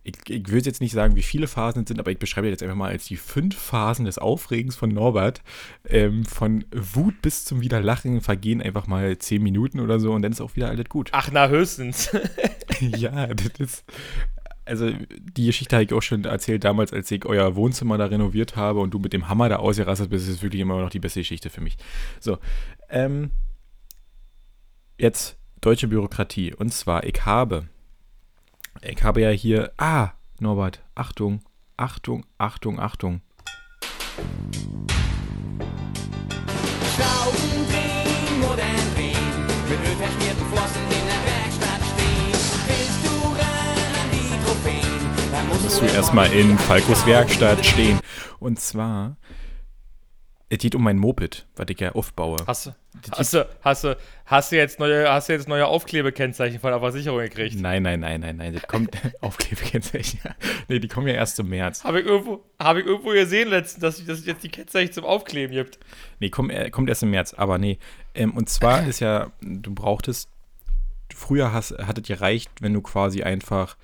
ich, 0.03 0.15
ich 0.27 0.49
würde 0.49 0.65
jetzt 0.65 0.81
nicht 0.81 0.93
sagen, 0.93 1.15
wie 1.15 1.21
viele 1.21 1.47
Phasen 1.47 1.83
es 1.83 1.87
sind, 1.87 1.99
aber 1.99 2.11
ich 2.11 2.17
beschreibe 2.17 2.47
jetzt 2.47 2.63
einfach 2.63 2.75
mal 2.75 2.91
als 2.91 3.05
die 3.05 3.17
fünf 3.17 3.55
Phasen 3.55 4.05
des 4.05 4.17
Aufregens 4.17 4.75
von 4.75 4.89
Norbert. 4.89 5.41
Ähm, 5.87 6.25
von 6.25 6.65
Wut 6.71 7.21
bis 7.21 7.45
zum 7.45 7.61
Wiederlachen 7.61 8.21
vergehen 8.21 8.61
einfach 8.61 8.87
mal 8.87 9.17
zehn 9.19 9.43
Minuten 9.43 9.79
oder 9.79 9.99
so 9.99 10.13
und 10.13 10.23
dann 10.23 10.31
ist 10.31 10.41
auch 10.41 10.55
wieder 10.55 10.69
alles 10.69 10.89
gut. 10.89 11.09
Ach, 11.11 11.29
na, 11.31 11.47
höchstens. 11.47 12.09
ja, 12.79 13.27
das 13.27 13.59
ist. 13.59 13.85
Also, 14.63 14.91
die 14.91 15.47
Geschichte 15.47 15.75
habe 15.75 15.83
ich 15.83 15.93
auch 15.93 16.01
schon 16.01 16.23
erzählt 16.23 16.63
damals, 16.63 16.93
als 16.93 17.09
ich 17.11 17.25
euer 17.25 17.55
Wohnzimmer 17.55 17.97
da 17.97 18.05
renoviert 18.05 18.55
habe 18.55 18.79
und 18.79 18.93
du 18.93 18.99
mit 18.99 19.11
dem 19.11 19.27
Hammer 19.27 19.49
da 19.49 19.57
ausgerastet 19.57 20.09
bist. 20.09 20.27
Das 20.27 20.35
ist 20.35 20.43
wirklich 20.43 20.61
immer 20.61 20.79
noch 20.79 20.91
die 20.91 20.99
beste 20.99 21.19
Geschichte 21.19 21.49
für 21.49 21.61
mich. 21.61 21.77
So, 22.19 22.37
ähm, 22.89 23.31
jetzt 24.97 25.37
deutsche 25.61 25.87
Bürokratie. 25.87 26.53
Und 26.53 26.73
zwar, 26.73 27.03
ich 27.03 27.25
habe, 27.25 27.67
ich 28.81 29.03
habe 29.03 29.21
ja 29.21 29.29
hier, 29.29 29.71
ah, 29.77 30.09
Norbert, 30.39 30.81
Achtung, 30.95 31.41
Achtung, 31.77 32.25
Achtung, 32.37 32.79
Achtung. 32.79 33.21
Schrauben 36.95 37.51
Musst 45.63 45.81
du 45.81 45.85
erstmal 45.85 46.31
in 46.33 46.57
Falkos 46.57 47.05
Werkstatt 47.05 47.65
stehen. 47.65 47.99
Und 48.39 48.59
zwar, 48.59 49.17
es 50.51 50.57
geht 50.57 50.75
um 50.75 50.83
mein 50.83 50.97
Moped, 50.97 51.47
was 51.55 51.65
ich 51.69 51.79
ja 51.79 51.93
aufbaue. 51.93 52.35
Hast 52.45 52.65
du, 52.65 52.71
hast 53.11 53.33
du, 53.33 53.47
hast 53.61 53.83
du, 53.85 53.97
hast 54.25 54.51
du 54.51 54.57
jetzt 54.57 54.79
neue, 54.79 55.09
hast 55.09 55.29
du 55.29 55.33
jetzt 55.33 55.47
neue 55.47 55.65
Aufklebekennzeichen 55.65 56.59
von 56.59 56.71
der 56.71 56.81
Versicherung 56.81 57.19
gekriegt? 57.19 57.55
Nein, 57.57 57.83
nein, 57.83 58.01
nein, 58.01 58.19
nein, 58.19 58.35
nein. 58.35 58.53
Das 58.53 58.63
kommt 58.63 58.91
Aufklebekennzeichen. 59.21 60.19
Nee, 60.67 60.79
die 60.79 60.89
kommen 60.89 61.07
ja 61.07 61.13
erst 61.13 61.39
im 61.39 61.47
März. 61.49 61.85
Habe 61.85 62.01
ich 62.01 62.05
irgendwo, 62.05 62.43
habe 62.59 62.81
ich 62.81 62.85
irgendwo 62.85 63.11
gesehen 63.11 63.49
letztens, 63.49 63.81
dass 63.81 63.99
es 63.99 64.05
dass 64.05 64.19
es 64.19 64.25
jetzt 64.25 64.43
die 64.43 64.49
Kennzeichen 64.49 64.91
zum 64.91 65.05
Aufkleben 65.05 65.55
gibt. 65.55 65.79
Nee, 66.19 66.29
kommt, 66.29 66.51
äh, 66.51 66.69
kommt 66.69 66.89
erst 66.89 67.03
im 67.03 67.11
März, 67.11 67.33
aber 67.33 67.57
nee. 67.57 67.79
Ähm, 68.13 68.31
und 68.31 68.49
zwar 68.49 68.85
ist 68.87 68.99
ja, 68.99 69.31
du 69.41 69.73
brauchtest, 69.73 70.29
früher 71.13 71.53
hast, 71.53 71.77
hattet 71.77 72.07
gereicht, 72.07 72.51
wenn 72.59 72.73
du 72.73 72.81
quasi 72.81 73.23
einfach 73.23 73.77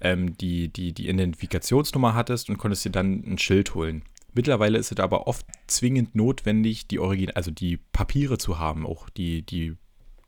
ähm, 0.00 0.36
die, 0.38 0.68
die, 0.68 0.94
die 0.94 1.08
Identifikationsnummer 1.10 2.14
hattest 2.14 2.48
und 2.48 2.56
konntest 2.56 2.86
dir 2.86 2.90
dann 2.90 3.22
ein 3.26 3.38
Schild 3.38 3.74
holen. 3.74 4.02
Mittlerweile 4.36 4.76
ist 4.76 4.92
es 4.92 5.00
aber 5.00 5.26
oft 5.28 5.46
zwingend 5.66 6.14
notwendig, 6.14 6.86
die 6.86 6.98
Origin 6.98 7.30
also 7.30 7.50
die 7.50 7.78
Papiere 7.78 8.36
zu 8.36 8.58
haben, 8.58 8.84
auch 8.84 9.08
die, 9.08 9.40
die, 9.40 9.78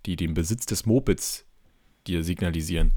die 0.06 0.16
den 0.16 0.32
Besitz 0.32 0.64
des 0.64 0.86
Mopeds 0.86 1.44
dir 2.06 2.24
signalisieren. 2.24 2.94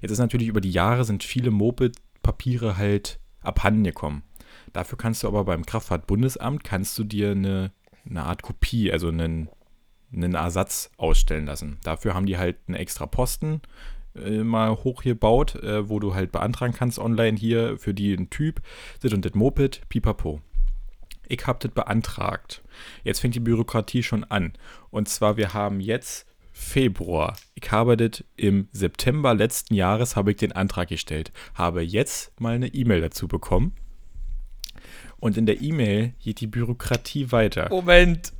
Jetzt 0.00 0.12
ist 0.12 0.20
natürlich 0.20 0.46
über 0.46 0.60
die 0.60 0.70
Jahre 0.70 1.04
sind 1.04 1.24
viele 1.24 1.50
Moped-Papiere 1.50 2.76
halt 2.76 3.18
abhanden 3.40 3.82
gekommen. 3.82 4.22
Dafür 4.72 4.96
kannst 4.96 5.24
du 5.24 5.26
aber 5.26 5.44
beim 5.44 5.66
Kraftfahrtbundesamt 5.66 6.62
kannst 6.62 6.96
du 6.98 7.02
dir 7.02 7.32
eine, 7.32 7.72
eine 8.08 8.22
Art 8.22 8.42
Kopie, 8.42 8.92
also 8.92 9.08
einen, 9.08 9.48
einen 10.12 10.34
Ersatz 10.34 10.92
ausstellen 10.96 11.46
lassen. 11.46 11.78
Dafür 11.82 12.14
haben 12.14 12.26
die 12.26 12.38
halt 12.38 12.58
einen 12.68 12.76
extra 12.76 13.06
Posten 13.06 13.60
äh, 14.16 14.42
mal 14.42 14.70
hochgebaut, 14.70 15.56
äh, 15.56 15.88
wo 15.88 16.00
du 16.00 16.14
halt 16.14 16.32
beantragen 16.32 16.74
kannst 16.74 16.98
online 16.98 17.36
hier 17.36 17.78
für 17.78 17.94
den 17.94 18.30
Typ, 18.30 18.60
das 19.00 19.12
und 19.12 19.24
das 19.24 19.34
Moped, 19.34 19.82
pipapo. 19.88 20.40
Ich 21.26 21.46
habe 21.46 21.58
das 21.60 21.72
beantragt. 21.72 22.62
Jetzt 23.02 23.20
fängt 23.20 23.34
die 23.34 23.40
Bürokratie 23.40 24.02
schon 24.02 24.24
an. 24.24 24.52
Und 24.90 25.08
zwar, 25.08 25.36
wir 25.36 25.54
haben 25.54 25.80
jetzt 25.80 26.26
Februar. 26.52 27.36
Ich 27.54 27.72
habe 27.72 27.96
das 27.96 28.22
im 28.36 28.68
September 28.70 29.34
letzten 29.34 29.74
Jahres 29.74 30.14
habe 30.16 30.30
ich 30.30 30.36
den 30.36 30.52
Antrag 30.52 30.88
gestellt. 30.88 31.32
Habe 31.54 31.82
jetzt 31.82 32.38
mal 32.40 32.54
eine 32.54 32.68
E-Mail 32.68 33.00
dazu 33.00 33.26
bekommen. 33.26 33.74
Und 35.18 35.36
in 35.36 35.46
der 35.46 35.60
E-Mail 35.60 36.14
geht 36.20 36.40
die 36.40 36.46
Bürokratie 36.46 37.32
weiter. 37.32 37.68
Moment. 37.70 38.32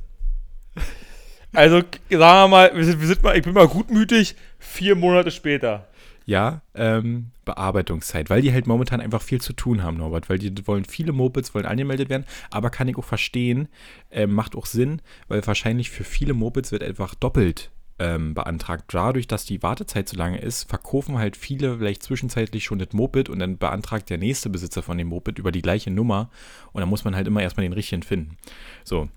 Also, 1.55 1.77
sagen 1.77 1.99
wir 2.09 2.47
mal, 2.47 2.71
wir 2.75 2.85
sind, 2.85 2.99
wir 2.99 3.07
sind 3.07 3.23
mal, 3.23 3.37
ich 3.37 3.43
bin 3.43 3.53
mal 3.53 3.67
gutmütig, 3.67 4.35
vier 4.59 4.95
Monate 4.95 5.31
später. 5.31 5.87
Ja, 6.25 6.61
ähm, 6.73 7.27
Bearbeitungszeit, 7.45 8.31
weil 8.31 8.41
die 8.41 8.51
halt 8.51 8.65
momentan 8.65 8.99
einfach 8.99 9.21
viel 9.21 9.39
zu 9.39 9.53
tun 9.53 9.83
haben, 9.83 9.97
Norbert, 9.97 10.27
weil 10.27 10.39
die 10.39 10.67
wollen 10.67 10.83
viele 10.83 11.11
Mopeds 11.11 11.53
wollen 11.53 11.67
angemeldet 11.67 12.09
werden, 12.09 12.25
aber 12.49 12.71
kann 12.71 12.87
ich 12.87 12.97
auch 12.97 13.03
verstehen, 13.03 13.67
ähm, 14.09 14.33
macht 14.33 14.55
auch 14.55 14.65
Sinn, 14.65 15.01
weil 15.27 15.45
wahrscheinlich 15.45 15.91
für 15.91 16.03
viele 16.03 16.33
Mopeds 16.33 16.71
wird 16.71 16.81
einfach 16.81 17.13
doppelt 17.13 17.69
ähm, 17.99 18.33
beantragt. 18.33 18.85
Dadurch, 18.87 19.27
dass 19.27 19.45
die 19.45 19.61
Wartezeit 19.61 20.09
so 20.09 20.17
lange 20.17 20.39
ist, 20.39 20.67
verkaufen 20.67 21.19
halt 21.19 21.37
viele 21.37 21.77
vielleicht 21.77 22.01
zwischenzeitlich 22.01 22.63
schon 22.63 22.79
das 22.79 22.91
Moped 22.91 23.29
und 23.29 23.37
dann 23.37 23.59
beantragt 23.59 24.09
der 24.09 24.17
nächste 24.17 24.49
Besitzer 24.49 24.81
von 24.81 24.97
dem 24.97 25.07
Moped 25.07 25.37
über 25.37 25.51
die 25.51 25.61
gleiche 25.61 25.91
Nummer 25.91 26.31
und 26.73 26.81
dann 26.81 26.89
muss 26.89 27.05
man 27.05 27.15
halt 27.15 27.27
immer 27.27 27.43
erstmal 27.43 27.65
den 27.65 27.73
richtigen 27.73 28.03
finden. 28.03 28.37
So, 28.83 29.09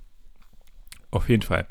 auf 1.10 1.28
jeden 1.30 1.42
Fall. 1.42 1.66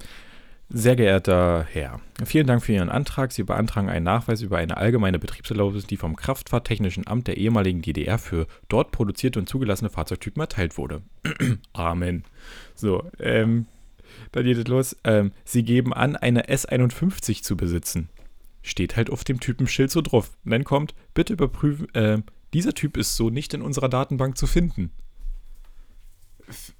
Sehr 0.70 0.98
geehrter 0.98 1.66
Herr, 1.72 2.02
vielen 2.26 2.46
Dank 2.46 2.62
für 2.62 2.74
Ihren 2.74 2.90
Antrag. 2.90 3.32
Sie 3.32 3.44
beantragen 3.44 3.88
einen 3.88 4.04
Nachweis 4.04 4.42
über 4.42 4.58
eine 4.58 4.76
allgemeine 4.76 5.18
Betriebserlaubnis, 5.18 5.88
die 5.88 5.96
vom 5.96 6.18
Kraftfahrttechnischen 6.18 7.08
Amt 7.08 7.28
der 7.28 7.38
ehemaligen 7.38 7.82
DDR 7.82 8.18
für 8.18 8.48
dort 8.68 8.92
produzierte 8.92 9.40
und 9.40 9.48
zugelassene 9.48 9.90
Fahrzeugtypen 9.90 10.42
erteilt 10.42 10.78
wurde. 10.78 11.04
Amen. 11.74 12.26
So, 12.76 13.10
ähm, 13.18 13.66
dann 14.34 14.44
geht 14.44 14.58
es 14.58 14.68
los. 14.68 14.98
Ähm, 15.06 15.32
Sie 15.46 15.64
geben 15.64 15.94
an, 15.94 16.18
eine 16.18 16.50
S51 16.50 17.44
zu 17.44 17.56
besitzen. 17.56 18.10
Steht 18.62 18.98
halt 18.98 19.10
auf 19.10 19.24
dem 19.24 19.40
Typenschild 19.40 19.90
so 19.90 20.02
drauf. 20.02 20.32
Und 20.44 20.52
dann 20.52 20.66
kommt, 20.66 20.94
bitte 21.14 21.32
überprüfen, 21.32 21.94
äh, 21.96 22.18
dieser 22.54 22.74
Typ 22.74 22.98
ist 22.98 23.16
so 23.16 23.30
nicht 23.30 23.54
in 23.54 23.62
unserer 23.62 23.88
Datenbank 23.88 24.38
zu 24.38 24.48
finden. 24.48 24.92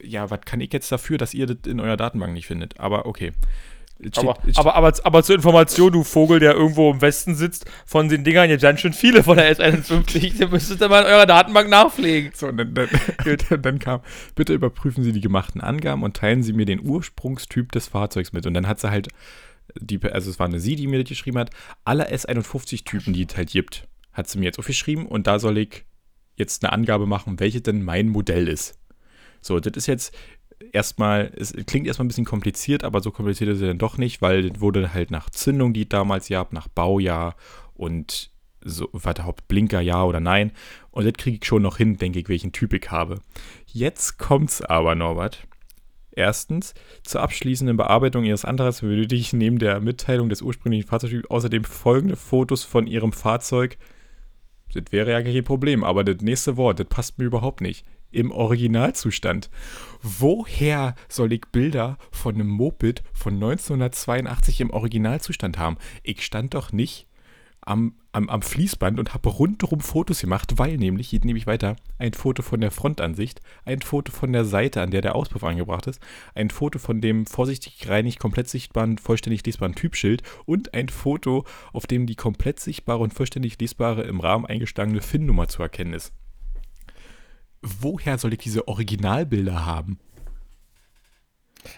Ja, 0.02 0.30
was 0.30 0.42
kann 0.42 0.60
ich 0.60 0.74
jetzt 0.74 0.92
dafür, 0.92 1.18
dass 1.18 1.34
ihr 1.34 1.46
das 1.46 1.58
in 1.66 1.80
eurer 1.80 1.98
Datenbank 1.98 2.34
nicht 2.34 2.48
findet? 2.48 2.82
Aber 2.82 3.06
okay. 3.06 3.32
Aber, 4.16 4.38
aber, 4.56 4.76
aber, 4.76 4.94
aber 5.04 5.24
zur 5.24 5.36
Information, 5.36 5.92
du 5.92 6.04
Vogel, 6.04 6.40
der 6.40 6.54
irgendwo 6.54 6.92
im 6.92 7.02
Westen 7.02 7.36
sitzt, 7.36 7.66
von 7.86 8.10
den 8.10 8.24
Dingern 8.24 8.50
jetzt 8.50 8.62
ganz 8.62 8.80
schön 8.80 8.94
viele 8.94 9.24
von 9.24 9.38
der 9.38 9.56
S51, 9.56 10.38
da 10.40 10.48
müsstet 10.48 10.82
ihr 10.82 10.90
mal 10.90 11.02
in 11.02 11.08
eurer 11.08 11.26
Datenbank 11.26 11.70
nachpflegen. 11.70 12.32
So, 12.36 12.48
und 12.48 12.58
dann, 12.58 12.74
dann, 12.74 12.90
dann, 13.50 13.62
dann 13.62 13.80
kam, 13.80 14.02
bitte 14.36 14.54
überprüfen 14.54 15.04
Sie 15.04 15.14
die 15.14 15.22
gemachten 15.22 15.62
Angaben 15.62 16.04
und 16.04 16.16
teilen 16.16 16.44
Sie 16.44 16.54
mir 16.54 16.66
den 16.66 16.82
Ursprungstyp 16.82 17.72
des 17.72 17.88
Fahrzeugs 17.88 18.34
mit. 18.34 18.46
Und 18.46 18.54
dann 18.54 18.68
hat 18.68 18.80
sie 18.80 18.92
halt, 18.92 19.08
die, 19.80 20.00
also 20.04 20.30
es 20.30 20.40
war 20.40 20.48
eine 20.48 20.60
Sie, 20.60 20.76
die 20.76 20.88
mir 20.88 21.00
das 21.00 21.10
geschrieben 21.10 21.40
hat, 21.40 21.50
alle 21.84 22.12
S51-Typen, 22.12 23.14
die 23.14 23.26
es 23.28 23.36
halt 23.36 23.50
gibt, 23.50 23.88
hat 24.14 24.28
sie 24.28 24.38
mir 24.40 24.46
jetzt 24.46 24.60
aufgeschrieben 24.60 25.06
und 25.06 25.28
da 25.28 25.40
soll 25.40 25.58
ich 25.58 25.86
jetzt 26.36 26.64
eine 26.64 26.72
Angabe 26.72 27.06
machen, 27.06 27.40
welche 27.40 27.62
denn 27.62 27.84
mein 27.84 28.10
Modell 28.10 28.48
ist. 28.48 28.80
So, 29.42 29.60
das 29.60 29.74
ist 29.76 29.88
jetzt 29.88 30.14
erstmal, 30.72 31.32
es 31.36 31.54
klingt 31.66 31.88
erstmal 31.88 32.06
ein 32.06 32.10
bisschen 32.10 32.26
kompliziert, 32.26 32.84
aber 32.84 33.02
so 33.02 33.12
kompliziert 33.12 33.50
ist 33.50 33.62
es 33.62 33.68
dann 33.68 33.78
doch 33.78 33.98
nicht, 33.98 34.22
weil 34.22 34.60
wurde 34.60 34.94
halt 34.94 35.12
nach 35.12 35.30
Zündung, 35.30 35.74
die 35.74 35.84
es 35.84 35.90
damals 35.90 36.30
gab, 36.30 36.54
nach 36.54 36.68
Baujahr 36.68 37.36
und 37.74 38.32
so, 38.64 38.90
warte, 38.92 39.24
Hauptblinker, 39.24 39.82
ja 39.82 40.04
oder 40.04 40.20
nein. 40.20 40.52
Und 40.92 41.06
das 41.06 41.14
kriege 41.14 41.38
ich 41.38 41.46
schon 41.46 41.62
noch 41.62 41.78
hin, 41.78 41.98
denke 41.98 42.20
ich, 42.20 42.30
welchen 42.30 42.52
Typ 42.52 42.74
ich 42.74 42.90
habe. 42.92 43.20
Jetzt 43.68 44.18
kommt's 44.18 44.62
aber, 44.62 44.96
Norbert. 44.96 45.48
Erstens, 46.12 46.74
zur 47.04 47.22
abschließenden 47.22 47.78
Bearbeitung 47.78 48.24
Ihres 48.24 48.44
Antrags 48.44 48.82
benötige 48.82 49.22
ich 49.22 49.34
neben 49.34 49.60
der 49.60 49.80
Mitteilung 49.80 50.30
des 50.30 50.42
ursprünglichen 50.42 50.88
Fahrzeugtyps 50.88 51.30
außerdem 51.30 51.64
folgende 51.64 52.16
Fotos 52.16 52.64
von 52.64 52.88
Ihrem 52.88 53.14
Fahrzeug. 53.14 53.78
Das 54.74 54.92
wäre 54.92 55.12
ja 55.12 55.22
kein 55.22 55.44
Problem, 55.44 55.84
aber 55.84 56.04
das 56.04 56.22
nächste 56.22 56.58
Wort, 56.58 56.80
das 56.80 56.88
passt 56.88 57.20
mir 57.20 57.26
überhaupt 57.26 57.62
nicht. 57.62 57.86
Im 58.12 58.32
Originalzustand. 58.32 59.50
Woher 60.02 60.96
soll 61.10 61.34
ich 61.34 61.42
Bilder 61.52 61.98
von 62.12 62.36
einem 62.36 62.48
Moped 62.48 63.04
von 63.14 63.34
1982 63.36 64.62
im 64.62 64.70
Originalzustand 64.70 65.58
haben? 65.58 65.78
Ich 66.04 66.24
stand 66.24 66.54
doch 66.54 66.72
nicht 66.72 67.08
am, 67.68 67.96
am, 68.14 68.30
am 68.30 68.42
Fließband 68.42 68.98
und 68.98 69.14
habe 69.14 69.30
rundherum 69.30 69.82
Fotos 69.82 70.22
gemacht, 70.22 70.54
weil 70.58 70.78
nämlich, 70.78 71.10
hier 71.10 71.20
nehme 71.24 71.38
ich 71.38 71.48
weiter, 71.48 71.76
ein 71.98 72.14
Foto 72.14 72.42
von 72.42 72.62
der 72.62 72.72
Frontansicht, 72.72 73.42
ein 73.66 73.82
Foto 73.82 74.12
von 74.12 74.32
der 74.32 74.46
Seite, 74.46 74.82
an 74.82 74.92
der 74.92 75.02
der 75.02 75.16
Auspuff 75.16 75.44
angebracht 75.44 75.88
ist, 75.88 76.02
ein 76.34 76.50
Foto 76.50 76.80
von 76.80 77.02
dem 77.02 77.26
vorsichtig 77.26 77.78
gereinigt, 77.80 78.20
komplett 78.20 78.48
sichtbaren, 78.48 78.98
vollständig 78.98 79.46
lesbaren 79.46 79.76
Typschild 79.76 80.24
und 80.46 80.74
ein 80.74 80.88
Foto, 80.88 81.46
auf 81.74 81.88
dem 81.88 82.06
die 82.06 82.16
komplett 82.16 82.60
sichtbare 82.60 83.00
und 83.00 83.14
vollständig 83.14 83.60
lesbare 83.60 84.04
im 84.04 84.22
Rahmen 84.22 84.46
eingestangene 84.46 85.02
FIN-Nummer 85.02 85.50
zu 85.50 85.62
erkennen 85.62 85.94
ist. 85.94 86.14
Woher 87.62 88.18
soll 88.18 88.34
ich 88.34 88.40
diese 88.40 88.68
Originalbilder 88.68 89.66
haben? 89.66 90.00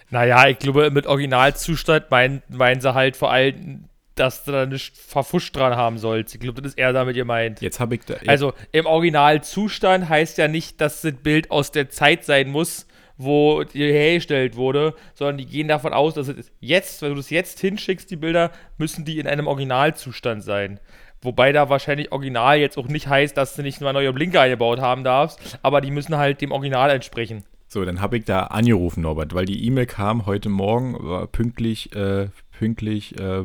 Naja, 0.10 0.48
ich 0.48 0.60
glaube, 0.60 0.92
mit 0.92 1.08
Originalzustand 1.08 2.12
meinen, 2.12 2.44
meinen 2.50 2.82
sie 2.82 2.94
halt 2.94 3.16
vor 3.16 3.32
allem, 3.32 3.86
dass 4.16 4.44
du 4.44 4.52
da 4.52 4.66
nicht 4.66 4.98
verfuscht 4.98 5.56
dran 5.56 5.76
haben 5.76 5.98
sollst. 5.98 6.36
Ich 6.36 6.42
glaube, 6.42 6.62
das 6.62 6.74
ist 6.74 6.78
eher 6.78 6.94
damit 6.94 7.16
gemeint. 7.16 7.62
Jetzt 7.62 7.80
habe 7.80 7.96
ich 7.96 8.02
da. 8.02 8.16
Also 8.28 8.54
im 8.72 8.86
Originalzustand 8.86 10.10
heißt 10.10 10.38
ja 10.38 10.48
nicht, 10.48 10.82
dass 10.82 11.02
das 11.02 11.14
Bild 11.14 11.52
aus 11.52 11.72
der 11.72 11.90
Zeit 11.90 12.26
sein 12.26 12.50
muss, 12.50 12.86
wo 13.18 13.64
die 13.64 13.92
hergestellt 13.92 14.56
wurde, 14.56 14.94
sondern 15.14 15.38
die 15.38 15.46
gehen 15.46 15.68
davon 15.68 15.94
aus, 15.94 16.14
dass 16.14 16.28
es 16.28 16.52
jetzt, 16.60 17.02
wenn 17.02 17.10
du 17.10 17.16
das 17.16 17.30
jetzt 17.30 17.60
hinschickst, 17.60 18.10
die 18.12 18.16
Bilder, 18.16 18.52
müssen 18.78 19.06
die 19.06 19.20
in 19.20 19.28
einem 19.28 19.48
Originalzustand 19.48 20.44
sein. 20.44 20.80
Wobei 21.22 21.52
da 21.52 21.70
wahrscheinlich 21.70 22.12
Original 22.12 22.60
jetzt 22.60 22.78
auch 22.78 22.88
nicht 22.88 23.08
heißt, 23.08 23.36
dass 23.36 23.56
du 23.56 23.62
nicht 23.62 23.82
mal 23.82 23.94
neue 23.94 24.14
Blinker 24.14 24.42
eingebaut 24.42 24.80
haben 24.80 25.04
darfst, 25.04 25.60
aber 25.62 25.82
die 25.82 25.92
müssen 25.92 26.16
halt 26.18 26.42
dem 26.42 26.52
Original 26.52 26.90
entsprechen. 26.90 27.44
So, 27.68 27.86
dann 27.86 28.02
habe 28.02 28.18
ich 28.18 28.26
da 28.26 28.44
angerufen, 28.46 29.02
Norbert, 29.02 29.34
weil 29.34 29.46
die 29.46 29.66
E-Mail 29.66 29.86
kam 29.86 30.26
heute 30.26 30.50
Morgen, 30.50 30.96
war 31.00 31.28
pünktlich, 31.28 31.96
äh, 31.96 32.30
pünktlich 32.58 33.20
äh, 33.20 33.42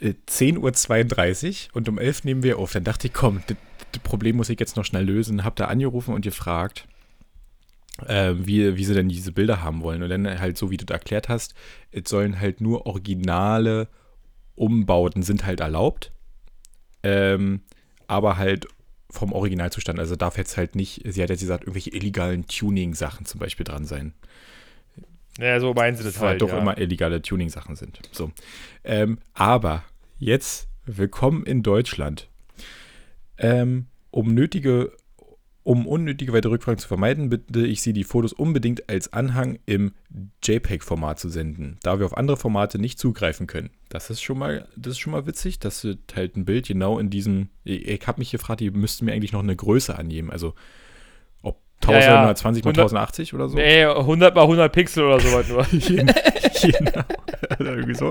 äh, 0.00 0.14
10.32 0.28 1.68
Uhr 1.68 1.76
und 1.76 1.88
um 1.88 1.98
11 1.98 2.24
nehmen 2.24 2.42
wir 2.42 2.58
auf. 2.58 2.72
Dann 2.72 2.84
dachte 2.84 3.06
ich, 3.06 3.12
komm, 3.12 3.42
das, 3.46 3.56
Problem 4.02 4.34
muss 4.34 4.48
ich 4.48 4.58
jetzt 4.58 4.76
noch 4.76 4.84
schnell 4.84 5.04
lösen. 5.04 5.44
Habe 5.44 5.54
da 5.54 5.66
angerufen 5.66 6.14
und 6.14 6.22
gefragt, 6.22 6.88
äh, 8.08 8.32
wie, 8.36 8.76
wie 8.76 8.84
sie 8.84 8.94
denn 8.94 9.08
diese 9.08 9.30
Bilder 9.30 9.62
haben 9.62 9.82
wollen. 9.82 10.02
Und 10.02 10.08
dann 10.08 10.40
halt 10.40 10.58
so, 10.58 10.72
wie 10.72 10.76
du 10.76 10.84
da 10.84 10.94
erklärt 10.94 11.28
hast, 11.28 11.54
es 11.92 12.08
sollen 12.08 12.40
halt 12.40 12.60
nur 12.60 12.86
originale 12.86 13.86
Umbauten 14.56 15.22
sind 15.22 15.46
halt 15.46 15.60
erlaubt. 15.60 16.12
Ähm, 17.04 17.60
aber 18.06 18.36
halt 18.36 18.66
vom 19.10 19.32
Originalzustand. 19.32 19.98
Also 19.98 20.16
darf 20.16 20.36
jetzt 20.36 20.56
halt 20.56 20.74
nicht, 20.74 21.02
sie 21.04 21.22
hat 21.22 21.30
jetzt 21.30 21.40
gesagt, 21.40 21.64
irgendwelche 21.64 21.90
illegalen 21.90 22.46
Tuning-Sachen 22.46 23.26
zum 23.26 23.38
Beispiel 23.38 23.64
dran 23.64 23.84
sein. 23.84 24.12
Ja, 25.38 25.58
so 25.60 25.72
meinen 25.74 25.96
sie 25.96 26.04
das 26.04 26.20
Weil 26.20 26.30
halt. 26.30 26.42
doch 26.42 26.48
ja. 26.48 26.58
immer 26.58 26.78
illegale 26.78 27.22
Tuning-Sachen 27.22 27.76
sind. 27.76 28.00
So. 28.12 28.30
Ähm, 28.84 29.18
aber 29.32 29.84
jetzt 30.18 30.68
willkommen 30.86 31.44
in 31.44 31.62
Deutschland. 31.62 32.28
Ähm, 33.38 33.86
um 34.10 34.32
nötige, 34.32 34.92
um 35.64 35.86
unnötige 35.86 36.34
weitere 36.34 36.52
Rückfragen 36.52 36.78
zu 36.78 36.86
vermeiden, 36.86 37.30
bitte 37.30 37.66
ich 37.66 37.80
Sie, 37.80 37.94
die 37.94 38.04
Fotos 38.04 38.34
unbedingt 38.34 38.88
als 38.90 39.12
Anhang 39.14 39.58
im 39.64 39.92
JPEG-Format 40.42 41.18
zu 41.18 41.30
senden, 41.30 41.78
da 41.82 41.98
wir 41.98 42.06
auf 42.06 42.16
andere 42.16 42.36
Formate 42.36 42.78
nicht 42.78 42.98
zugreifen 42.98 43.46
können. 43.46 43.70
Das 43.88 44.10
ist 44.10 44.22
schon 44.22 44.38
mal, 44.38 44.68
das 44.76 44.92
ist 44.92 44.98
schon 44.98 45.12
mal 45.12 45.26
witzig, 45.26 45.58
dass 45.58 45.80
du 45.80 45.96
halt 46.14 46.36
ein 46.36 46.44
Bild 46.44 46.68
genau 46.68 46.98
in 46.98 47.08
diesem. 47.08 47.48
Ich, 47.64 47.88
ich 47.88 48.06
habe 48.06 48.20
mich 48.20 48.30
gefragt, 48.30 48.60
die 48.60 48.70
müssten 48.70 49.06
mir 49.06 49.12
eigentlich 49.12 49.32
noch 49.32 49.42
eine 49.42 49.56
Größe 49.56 49.98
angeben. 49.98 50.30
Also 50.30 50.54
ob 51.40 51.62
Ja, 51.84 51.92
ja. 51.92 52.28
1120 52.28 52.64
mal 52.64 52.70
100 52.70 52.84
1080 52.84 53.34
oder 53.34 53.48
so. 53.48 53.56
Nee, 53.56 53.84
100 53.84 54.34
mal 54.34 54.42
100 54.42 54.70
Pixel 54.70 55.04
oder 55.04 55.20
sowas 55.20 55.48
nur. 55.48 55.66
genau. 56.60 57.04
Irgendwie 57.58 57.94
so. 57.94 58.10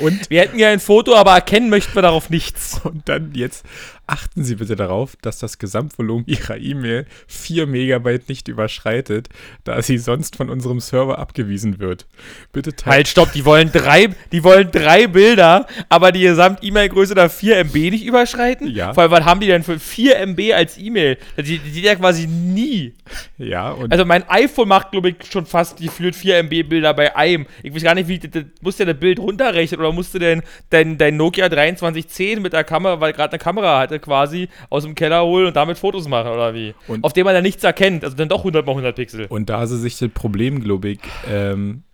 Und, 0.00 0.30
Wir 0.30 0.40
hätten 0.40 0.58
ja 0.58 0.70
ein 0.70 0.80
Foto, 0.80 1.14
aber 1.14 1.32
erkennen 1.32 1.68
möchten 1.68 1.94
wir 1.94 2.02
darauf 2.02 2.30
nichts. 2.30 2.80
und 2.84 3.08
dann 3.08 3.32
jetzt 3.34 3.64
achten 4.06 4.44
Sie 4.44 4.56
bitte 4.56 4.76
darauf, 4.76 5.16
dass 5.22 5.38
das 5.38 5.58
Gesamtvolumen 5.58 6.24
Ihrer 6.26 6.56
E-Mail 6.56 7.06
4 7.26 7.66
Megabyte 7.66 8.28
nicht 8.28 8.48
überschreitet, 8.48 9.28
da 9.64 9.80
sie 9.82 9.98
sonst 9.98 10.36
von 10.36 10.50
unserem 10.50 10.80
Server 10.80 11.18
abgewiesen 11.18 11.78
wird. 11.78 12.06
Bitte 12.52 12.74
teilen. 12.74 12.96
Halt, 12.96 13.08
stopp, 13.08 13.32
die 13.32 13.44
wollen 13.44 13.70
drei, 13.72 14.10
die 14.32 14.44
wollen 14.44 14.70
drei 14.70 15.06
Bilder, 15.06 15.66
aber 15.88 16.12
die 16.12 16.20
Gesamt-E-Mail-Größe 16.20 17.14
da 17.14 17.28
4 17.28 17.58
MB 17.64 17.74
nicht 17.74 18.04
überschreiten? 18.04 18.68
Ja. 18.68 18.92
Vor 18.92 19.04
allem, 19.04 19.12
was 19.12 19.24
haben 19.24 19.40
die 19.40 19.46
denn 19.46 19.62
für 19.62 19.78
4 19.78 20.18
MB 20.26 20.52
als 20.54 20.78
E-Mail? 20.78 21.18
Die, 21.38 21.58
die, 21.58 21.80
ja 21.80 21.94
quasi 21.94 22.26
nie. 22.26 22.94
Ja, 23.38 23.70
und 23.70 23.92
Also 23.92 24.04
mein 24.04 24.28
iPhone 24.28 24.68
macht, 24.68 24.92
glaube 24.92 25.10
ich, 25.10 25.16
schon 25.30 25.46
fast 25.46 25.78
gefühlt 25.78 26.14
4 26.14 26.38
MB 26.44 26.68
Bilder 26.68 26.94
bei 26.94 27.16
einem. 27.16 27.46
Ich 27.62 27.74
weiß 27.74 27.82
gar 27.82 27.94
nicht, 27.94 28.08
wie, 28.08 28.18
das, 28.18 28.44
musst 28.60 28.78
du 28.78 28.84
ja 28.84 28.92
das 28.92 29.00
Bild 29.00 29.18
runterrechnen 29.18 29.80
oder 29.80 29.92
musst 29.92 30.14
du 30.14 30.18
denn 30.18 30.42
dein, 30.70 30.98
dein 30.98 31.16
Nokia 31.16 31.48
2310 31.48 32.42
mit 32.42 32.52
der 32.52 32.64
Kamera, 32.64 33.00
weil 33.00 33.12
gerade 33.12 33.32
eine 33.32 33.38
Kamera 33.38 33.93
hatte, 33.94 34.00
quasi 34.04 34.48
aus 34.70 34.84
dem 34.84 34.94
Keller 34.94 35.24
holen 35.24 35.46
und 35.46 35.56
damit 35.56 35.78
Fotos 35.78 36.08
machen 36.08 36.30
oder 36.30 36.54
wie? 36.54 36.74
Und- 36.88 37.04
Auf 37.04 37.12
dem 37.12 37.24
man 37.24 37.34
ja 37.34 37.40
nichts 37.40 37.64
erkennt, 37.64 38.04
also 38.04 38.16
dann 38.16 38.28
doch 38.28 38.44
100 38.44 38.66
mal 38.66 38.72
100 38.72 38.94
Pixel. 38.96 39.26
Und 39.26 39.48
da 39.48 39.66
sie 39.66 39.78
sich 39.78 39.98
das 39.98 40.10
Problem, 40.10 40.60
glaube 40.60 40.88
ich, 40.90 41.00
ähm, 41.28 41.84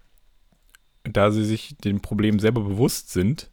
da 1.04 1.30
sie 1.30 1.44
sich 1.44 1.76
dem 1.78 2.00
Problem 2.00 2.38
selber 2.38 2.62
bewusst 2.62 3.10
sind, 3.12 3.50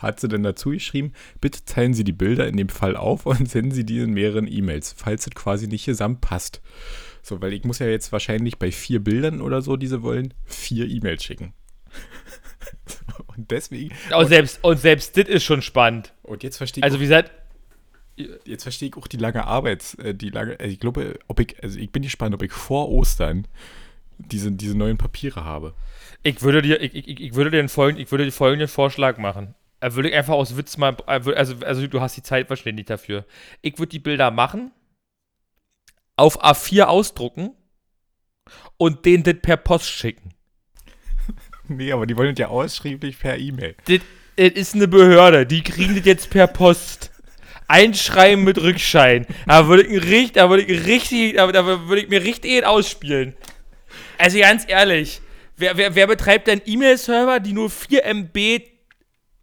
hat 0.00 0.18
sie 0.18 0.28
dann 0.28 0.42
dazu 0.42 0.70
geschrieben, 0.70 1.12
bitte 1.40 1.64
teilen 1.64 1.94
Sie 1.94 2.02
die 2.02 2.12
Bilder 2.12 2.48
in 2.48 2.56
dem 2.56 2.68
Fall 2.68 2.96
auf 2.96 3.26
und 3.26 3.48
senden 3.48 3.70
Sie 3.72 3.84
die 3.84 3.98
in 4.00 4.12
mehreren 4.12 4.50
E-Mails, 4.50 4.92
falls 4.96 5.26
es 5.26 5.34
quasi 5.34 5.68
nicht 5.68 5.84
gesamt 5.86 6.20
passt. 6.20 6.60
So, 7.22 7.40
weil 7.40 7.52
ich 7.52 7.62
muss 7.64 7.78
ja 7.78 7.86
jetzt 7.86 8.10
wahrscheinlich 8.10 8.58
bei 8.58 8.72
vier 8.72 8.98
Bildern 8.98 9.40
oder 9.40 9.62
so, 9.62 9.76
die 9.76 9.86
sie 9.86 10.02
wollen, 10.02 10.34
vier 10.44 10.88
E-Mails 10.90 11.22
schicken. 11.22 11.54
und 13.36 13.50
deswegen. 13.52 13.94
Und 14.16 14.26
selbst, 14.26 14.58
und 14.64 14.78
selbst 14.80 15.16
das 15.16 15.28
ist 15.28 15.44
schon 15.44 15.62
spannend. 15.62 16.12
Und 16.22 16.42
jetzt 16.42 16.56
verstehe 16.56 16.80
ich, 16.80 16.84
Also 16.84 16.98
wie 16.98 17.04
gesagt, 17.04 17.30
jetzt 18.16 18.62
verstehe 18.62 18.88
ich 18.88 18.96
auch 18.96 19.06
die 19.06 19.16
lange 19.16 19.44
Arbeit. 19.44 19.96
Äh, 19.98 20.14
die 20.14 20.30
lange, 20.30 20.58
also 20.58 20.72
ich 20.72 20.80
glaube, 20.80 21.18
ob 21.28 21.40
ich, 21.40 21.62
also 21.62 21.78
ich 21.78 21.90
bin 21.90 22.02
gespannt, 22.02 22.34
ob 22.34 22.42
ich 22.42 22.52
vor 22.52 22.88
Ostern 22.90 23.46
diese, 24.18 24.52
diese 24.52 24.76
neuen 24.76 24.98
Papiere 24.98 25.44
habe. 25.44 25.74
ich 26.22 26.42
würde 26.42 26.62
dir, 26.62 26.80
ich, 26.80 26.94
ich, 26.94 27.20
ich 27.20 27.34
würde 27.34 27.50
dir 27.50 27.56
den 27.58 27.68
folgenden, 27.68 28.04
ich 28.04 28.10
würde 28.10 28.24
dir 28.24 28.32
folgenden 28.32 28.68
Vorschlag 28.68 29.18
machen. 29.18 29.54
Er 29.80 29.94
würde 29.94 30.14
einfach 30.16 30.34
aus 30.34 30.56
Witz 30.56 30.76
mal, 30.76 30.96
also, 31.06 31.32
also 31.34 31.86
du 31.88 32.00
hast 32.00 32.16
die 32.16 32.22
Zeit 32.22 32.48
wahrscheinlich 32.50 32.86
dafür. 32.86 33.24
Ich 33.62 33.78
würde 33.78 33.90
die 33.90 33.98
Bilder 33.98 34.30
machen, 34.30 34.70
auf 36.16 36.44
A4 36.44 36.84
ausdrucken 36.84 37.50
und 38.76 39.04
den 39.04 39.24
das 39.24 39.36
per 39.42 39.56
Post 39.56 39.90
schicken. 39.90 40.34
Nee, 41.68 41.92
aber 41.92 42.06
die 42.06 42.16
wollen 42.16 42.34
ja 42.34 42.48
ausschrieblich 42.48 43.18
per 43.20 43.38
E-Mail. 43.38 43.76
Das, 43.86 44.00
das 44.36 44.50
ist 44.50 44.74
eine 44.74 44.88
Behörde, 44.88 45.46
die 45.46 45.62
kriegen 45.62 45.94
das 45.94 46.04
jetzt 46.04 46.28
per 46.28 46.48
Post. 46.48 47.11
Einschreiben 47.72 48.44
mit 48.44 48.58
Rückschein. 48.58 49.26
Da 49.46 49.66
würde 49.66 49.84
ich, 49.84 50.02
richtig, 50.02 50.32
da 50.32 50.50
würde 50.50 50.62
ich 50.62 50.86
richtig, 50.86 51.36
da, 51.36 51.46
würde 51.88 52.02
ich 52.02 52.08
mir 52.08 52.22
richtig 52.22 52.52
einen 52.52 52.64
ausspielen. 52.64 53.34
Also 54.18 54.38
ganz 54.38 54.64
ehrlich, 54.68 55.20
wer, 55.56 55.76
wer, 55.78 55.94
wer 55.94 56.06
betreibt 56.06 56.48
denn 56.48 56.60
E-Mail-Server, 56.66 57.40
die 57.40 57.54
nur 57.54 57.70
4 57.70 58.04
MB 58.04 58.60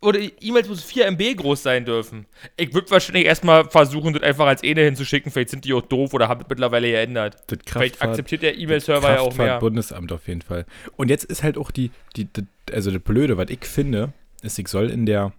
oder 0.02 0.20
E-Mails 0.40 0.70
muss 0.70 0.84
4 0.84 1.08
MB 1.08 1.36
groß 1.38 1.64
sein 1.64 1.86
dürfen? 1.86 2.28
Ich 2.56 2.74
würde 2.74 2.90
wahrscheinlich 2.92 3.26
erstmal 3.26 3.70
versuchen, 3.70 4.14
das 4.14 4.22
einfach 4.24 4.46
als 4.46 4.64
eine 4.64 4.82
hinzuschicken. 4.82 5.32
Vielleicht 5.32 5.50
sind 5.50 5.66
die 5.66 5.74
auch 5.74 5.82
doof 5.82 6.14
oder 6.14 6.28
haben 6.30 6.40
das 6.42 6.50
mittlerweile 6.50 6.90
geändert. 6.92 7.36
Das 7.48 7.58
Vielleicht 7.66 7.96
Kraftfahrt- 7.96 8.10
akzeptiert 8.10 8.44
der 8.44 8.58
E-Mail-Server 8.58 9.10
ja 9.12 9.20
auch 9.22 9.36
mehr. 9.36 9.60
Bundesamt 9.60 10.12
auf 10.12 10.28
jeden 10.28 10.44
Fall. 10.44 10.66
Und 10.96 11.10
jetzt 11.10 11.26
ist 11.26 11.42
halt 11.42 11.58
auch 11.58 11.72
die, 11.72 11.90
die, 12.16 12.26
die 12.26 12.46
also 12.72 12.92
das 12.92 13.02
Blöde, 13.02 13.38
was 13.38 13.50
ich 13.50 13.66
finde, 13.66 14.14
ist, 14.44 14.58
ich 14.60 14.68
soll 14.68 14.90
in 14.92 15.06
der, 15.08 15.34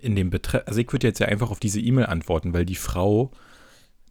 in 0.00 0.16
dem 0.16 0.30
Betreff, 0.30 0.62
also 0.66 0.80
ich 0.80 0.92
würde 0.92 1.06
jetzt 1.06 1.20
ja 1.20 1.26
einfach 1.26 1.50
auf 1.50 1.60
diese 1.60 1.80
E-Mail 1.80 2.06
antworten, 2.06 2.52
weil 2.52 2.64
die 2.64 2.74
Frau, 2.74 3.30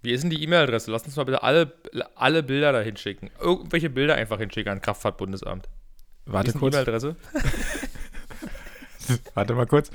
Wie 0.02 0.12
ist 0.12 0.22
denn 0.22 0.30
die 0.30 0.44
E-Mail-Adresse? 0.44 0.92
Lass 0.92 1.04
uns 1.04 1.16
mal 1.16 1.24
bitte 1.24 1.44
alle, 1.44 1.74
alle 2.16 2.44
Bilder 2.44 2.72
da 2.72 2.82
hinschicken. 2.82 3.30
Irgendwelche 3.40 3.90
Bilder 3.90 4.16
einfach 4.16 4.40
hinschicken 4.40 4.72
an 4.72 4.82
Kraftfahrtbundesamt. 4.82 5.68
Warte 6.26 6.54
kurz, 6.54 6.76
E-Mail-Adresse? 6.76 7.16
warte 9.34 9.54
mal 9.54 9.68
kurz. 9.68 9.92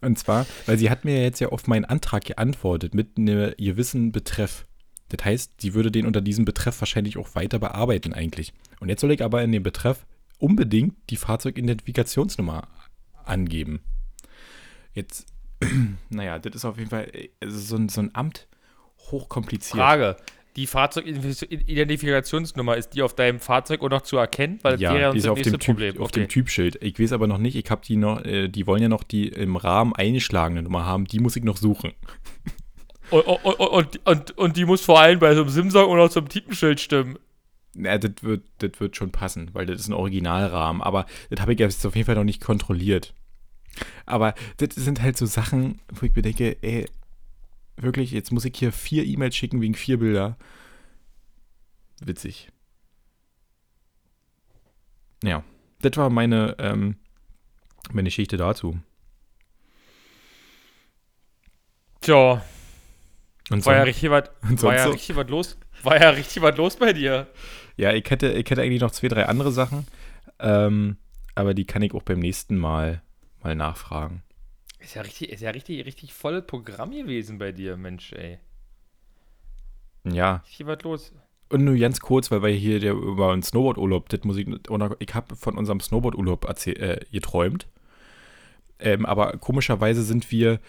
Und 0.00 0.18
zwar, 0.18 0.46
weil 0.66 0.78
sie 0.78 0.90
hat 0.90 1.04
mir 1.04 1.22
jetzt 1.22 1.40
ja 1.40 1.48
auf 1.48 1.66
meinen 1.66 1.86
Antrag 1.86 2.24
geantwortet 2.24 2.94
mit 2.94 3.16
einem 3.16 3.54
gewissen 3.56 4.12
Betreff. 4.12 4.66
Das 5.08 5.24
heißt, 5.24 5.60
sie 5.60 5.74
würde 5.74 5.90
den 5.90 6.06
unter 6.06 6.20
diesem 6.20 6.44
Betreff 6.44 6.80
wahrscheinlich 6.80 7.16
auch 7.16 7.34
weiter 7.34 7.58
bearbeiten 7.58 8.12
eigentlich. 8.12 8.52
Und 8.80 8.88
jetzt 8.88 9.00
soll 9.00 9.12
ich 9.12 9.22
aber 9.22 9.42
in 9.42 9.52
dem 9.52 9.62
Betreff 9.62 10.04
unbedingt 10.38 10.94
die 11.10 11.16
Fahrzeugidentifikationsnummer 11.16 12.68
angeben. 13.24 13.80
Jetzt, 14.94 15.26
naja, 16.10 16.38
das 16.38 16.54
ist 16.54 16.64
auf 16.64 16.78
jeden 16.78 16.90
Fall 16.90 17.08
äh, 17.12 17.28
also 17.40 17.58
so, 17.58 17.76
ein, 17.76 17.88
so 17.88 18.00
ein 18.00 18.14
Amt 18.14 18.46
hochkompliziert. 19.10 19.76
Frage. 19.76 20.16
Die 20.56 20.68
Fahrzeugidentifikationsnummer, 20.68 22.76
ist 22.76 22.90
die 22.90 23.02
auf 23.02 23.16
deinem 23.16 23.40
Fahrzeug 23.40 23.82
auch 23.82 23.88
noch 23.90 24.02
zu 24.02 24.16
erkennen? 24.16 24.60
Weil 24.62 24.74
das 24.74 24.82
Ja, 24.82 24.92
wäre 24.92 25.02
ja 25.02 25.10
die 25.12 25.18
ist 25.18 25.26
auf 25.26 25.42
dem, 25.42 25.52
typ, 25.58 25.64
Problem. 25.64 25.96
auf 25.98 26.08
Okay. 26.10 26.20
dem 26.20 26.28
Typschild. 26.28 26.78
Ich 26.80 27.00
weiß 27.00 27.10
aber 27.12 27.26
noch 27.26 27.38
nicht, 27.38 27.56
ich 27.56 27.68
habe 27.70 27.82
die 27.84 27.96
noch, 27.96 28.24
äh, 28.24 28.46
die 28.48 28.66
wollen 28.68 28.80
ja 28.82 28.88
noch 28.88 29.02
die 29.02 29.26
im 29.28 29.56
Rahmen 29.56 29.94
eingeschlagene 29.94 30.62
Nummer 30.62 30.84
haben, 30.84 31.06
die 31.06 31.18
muss 31.18 31.34
ich 31.34 31.42
noch 31.42 31.56
suchen. 31.56 31.92
Und, 33.10 33.22
und, 33.22 33.44
und, 33.44 33.58
und, 33.58 34.06
und, 34.06 34.38
und 34.38 34.56
die 34.56 34.64
muss 34.64 34.82
vor 34.84 35.00
allem 35.00 35.18
bei 35.18 35.34
so 35.34 35.40
einem 35.42 35.50
Simsong 35.50 35.90
oder 35.90 36.08
so 36.08 36.20
einem 36.20 36.28
Typenschild 36.28 36.78
stimmen. 36.80 37.18
Na, 37.74 37.98
das 37.98 38.12
wird, 38.22 38.44
das 38.58 38.70
wird 38.78 38.96
schon 38.96 39.10
passen, 39.10 39.50
weil 39.54 39.66
das 39.66 39.80
ist 39.80 39.88
ein 39.88 39.92
Originalrahmen. 39.92 40.80
Aber 40.82 41.04
das 41.30 41.40
habe 41.40 41.52
ich 41.52 41.58
jetzt 41.58 41.84
auf 41.84 41.96
jeden 41.96 42.06
Fall 42.06 42.14
noch 42.14 42.22
nicht 42.24 42.40
kontrolliert. 42.40 43.12
Aber 44.06 44.34
das 44.58 44.74
sind 44.74 45.02
halt 45.02 45.16
so 45.16 45.26
Sachen, 45.26 45.80
wo 45.88 46.06
ich 46.06 46.14
mir 46.14 46.22
denke, 46.22 46.56
ey, 46.62 46.86
wirklich, 47.76 48.10
jetzt 48.12 48.32
muss 48.32 48.44
ich 48.44 48.56
hier 48.56 48.72
vier 48.72 49.04
E-Mails 49.04 49.36
schicken 49.36 49.60
wegen 49.60 49.74
vier 49.74 49.98
Bilder. 49.98 50.36
Witzig. 52.00 52.50
Ja, 55.22 55.42
das 55.80 55.96
war 55.96 56.10
meine, 56.10 56.56
ähm, 56.58 56.96
meine 57.92 58.08
Geschichte 58.08 58.36
dazu. 58.36 58.78
Tja, 62.00 62.44
Und 63.50 63.64
war 63.64 63.76
ja 63.76 63.82
richtig 63.82 64.10
was, 64.10 64.30
war 64.62 64.74
ja 64.74 64.84
so? 64.84 64.90
richtig 64.90 65.16
was 65.16 65.28
los. 65.28 65.58
War 65.82 66.00
ja 66.00 66.10
richtig 66.10 66.42
was 66.42 66.56
los 66.56 66.76
bei 66.76 66.92
dir. 66.92 67.28
Ja, 67.76 67.92
ich 67.92 68.08
hätte, 68.08 68.32
ich 68.32 68.48
hätte 68.48 68.62
eigentlich 68.62 68.80
noch 68.80 68.90
zwei, 68.90 69.08
drei 69.08 69.26
andere 69.26 69.52
Sachen. 69.52 69.86
Ähm, 70.38 70.96
aber 71.34 71.54
die 71.54 71.64
kann 71.64 71.82
ich 71.82 71.94
auch 71.94 72.02
beim 72.02 72.20
nächsten 72.20 72.56
Mal 72.56 73.02
mal 73.44 73.54
nachfragen. 73.54 74.22
Ist 74.78 74.94
ja 74.94 75.02
richtig, 75.02 75.30
ist 75.30 75.40
ja 75.40 75.50
richtig, 75.50 75.84
richtig 75.86 76.12
volles 76.14 76.46
Programm 76.46 76.90
gewesen 76.92 77.38
bei 77.38 77.52
dir, 77.52 77.76
Mensch, 77.76 78.12
ey. 78.12 78.38
Ja, 80.04 80.44
Richtig 80.46 80.66
was 80.66 80.82
los. 80.82 81.12
und 81.50 81.64
nur 81.64 81.76
ganz 81.76 82.00
kurz, 82.00 82.30
weil 82.30 82.42
wir 82.42 82.50
hier 82.50 82.80
der, 82.80 82.92
über 82.94 83.32
einen 83.32 83.42
Snowboard-Urlaub, 83.42 84.08
das 84.08 84.24
muss 84.24 84.36
ich, 84.36 84.46
ich 84.98 85.14
habe 85.14 85.36
von 85.36 85.56
unserem 85.56 85.80
Snowboard-Urlaub 85.80 86.46
äh, 86.66 87.00
geträumt. 87.12 87.68
Ähm, 88.78 89.06
aber 89.06 89.36
komischerweise 89.38 90.02
sind 90.02 90.30
wir, 90.30 90.60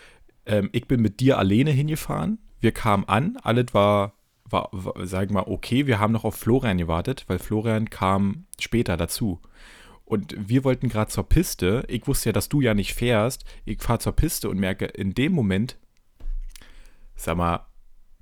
ähm, 0.46 0.70
ich 0.74 0.88
bin 0.88 1.02
mit 1.02 1.20
dir 1.20 1.38
alleine 1.40 1.72
hingefahren. 1.72 2.40
Wir 2.60 2.72
kamen 2.72 3.06
an, 3.08 3.38
alles 3.44 3.74
war, 3.74 4.14
war, 4.46 4.70
war 4.72 5.06
sag 5.08 5.26
ich 5.28 5.32
mal, 5.34 5.44
okay. 5.48 5.88
Wir 5.88 6.00
haben 6.00 6.14
noch 6.14 6.24
auf 6.24 6.36
Florian 6.36 6.78
gewartet, 6.78 7.26
weil 7.28 7.40
Florian 7.40 7.90
kam 7.90 8.46
später 8.60 8.98
dazu. 8.98 9.40
Und 10.06 10.36
wir 10.38 10.64
wollten 10.64 10.88
gerade 10.88 11.10
zur 11.10 11.28
Piste. 11.28 11.84
Ich 11.88 12.08
wusste 12.08 12.30
ja, 12.30 12.34
dass 12.34 12.48
du 12.48 12.62
ja 12.62 12.74
nicht 12.74 12.94
fährst. 12.94 13.44
Ich 13.66 13.82
fahre 13.82 14.00
zur 14.00 14.14
Piste 14.14 14.50
und 14.50 14.60
merke 14.60 14.86
in 14.86 15.16
dem 15.16 15.34
Moment, 15.34 15.78
sag 17.16 17.38
mal, 17.38 17.66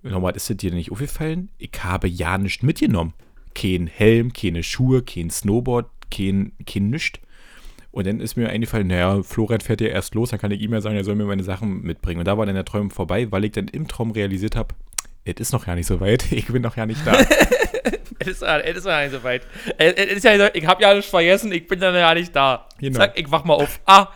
nochmal, 0.02 0.36
ist 0.36 0.50
es 0.50 0.58
dir 0.58 0.72
nicht 0.72 0.92
aufgefallen? 0.92 1.50
Ich 1.58 1.72
habe 1.84 2.08
ja 2.08 2.38
nichts 2.38 2.64
mitgenommen. 2.64 3.14
Kein 3.54 3.88
Helm, 3.88 4.34
keine 4.34 4.64
Schuhe, 4.64 5.04
kein 5.04 5.30
Snowboard, 5.30 5.90
kein, 6.10 6.54
kein 6.66 6.90
nichts. 6.90 7.20
Und 7.92 8.08
dann 8.08 8.22
ist 8.22 8.38
mir 8.38 8.50
eingefallen, 8.50 8.88
naja, 8.88 9.22
Florian 9.22 9.62
fährt 9.62 9.82
ja 9.82 9.88
erst 9.88 10.16
los, 10.16 10.32
dann 10.32 10.40
kann 10.40 10.50
ich 10.50 10.62
ihm 10.62 10.74
ja 10.74 10.82
sagen, 10.82 10.96
er 10.96 11.04
soll 11.04 11.14
mir 11.16 11.26
meine 11.26 11.44
Sachen 11.44 11.84
mitbringen. 11.84 12.20
Und 12.20 12.28
da 12.28 12.38
war 12.40 12.48
dann 12.48 12.56
der 12.56 12.66
Traum 12.66 12.90
vorbei, 12.90 13.32
weil 13.32 13.46
ich 13.46 13.52
dann 13.52 13.68
im 13.68 13.88
Traum 13.88 14.10
realisiert 14.10 14.56
habe, 14.56 14.74
es 15.26 15.36
ist 15.36 15.54
noch 15.54 15.68
gar 15.68 15.76
nicht 15.76 15.86
so 15.86 16.00
weit, 16.00 16.32
ich 16.32 16.48
bin 16.48 16.64
noch 16.64 16.76
gar 16.76 16.88
nicht 16.88 17.06
da. 17.06 17.14
Es 18.20 18.28
ist, 18.28 18.42
ja- 18.42 18.60
es 18.60 18.78
ist 18.78 18.86
ja 18.86 19.02
nicht 19.02 19.12
so 19.12 19.24
weit. 19.24 19.46
Ja 19.80 20.50
ich 20.54 20.66
habe 20.66 20.82
ja 20.82 20.90
alles 20.90 21.06
vergessen, 21.06 21.52
ich 21.52 21.68
bin 21.68 21.80
dann 21.80 21.94
ja 21.96 22.14
nicht 22.14 22.36
da. 22.36 22.68
Genau. 22.80 22.98
Zack, 22.98 23.20
ich 23.20 23.30
wach 23.32 23.44
mal 23.44 23.56
auf. 23.56 23.80
Ah, 23.86 24.08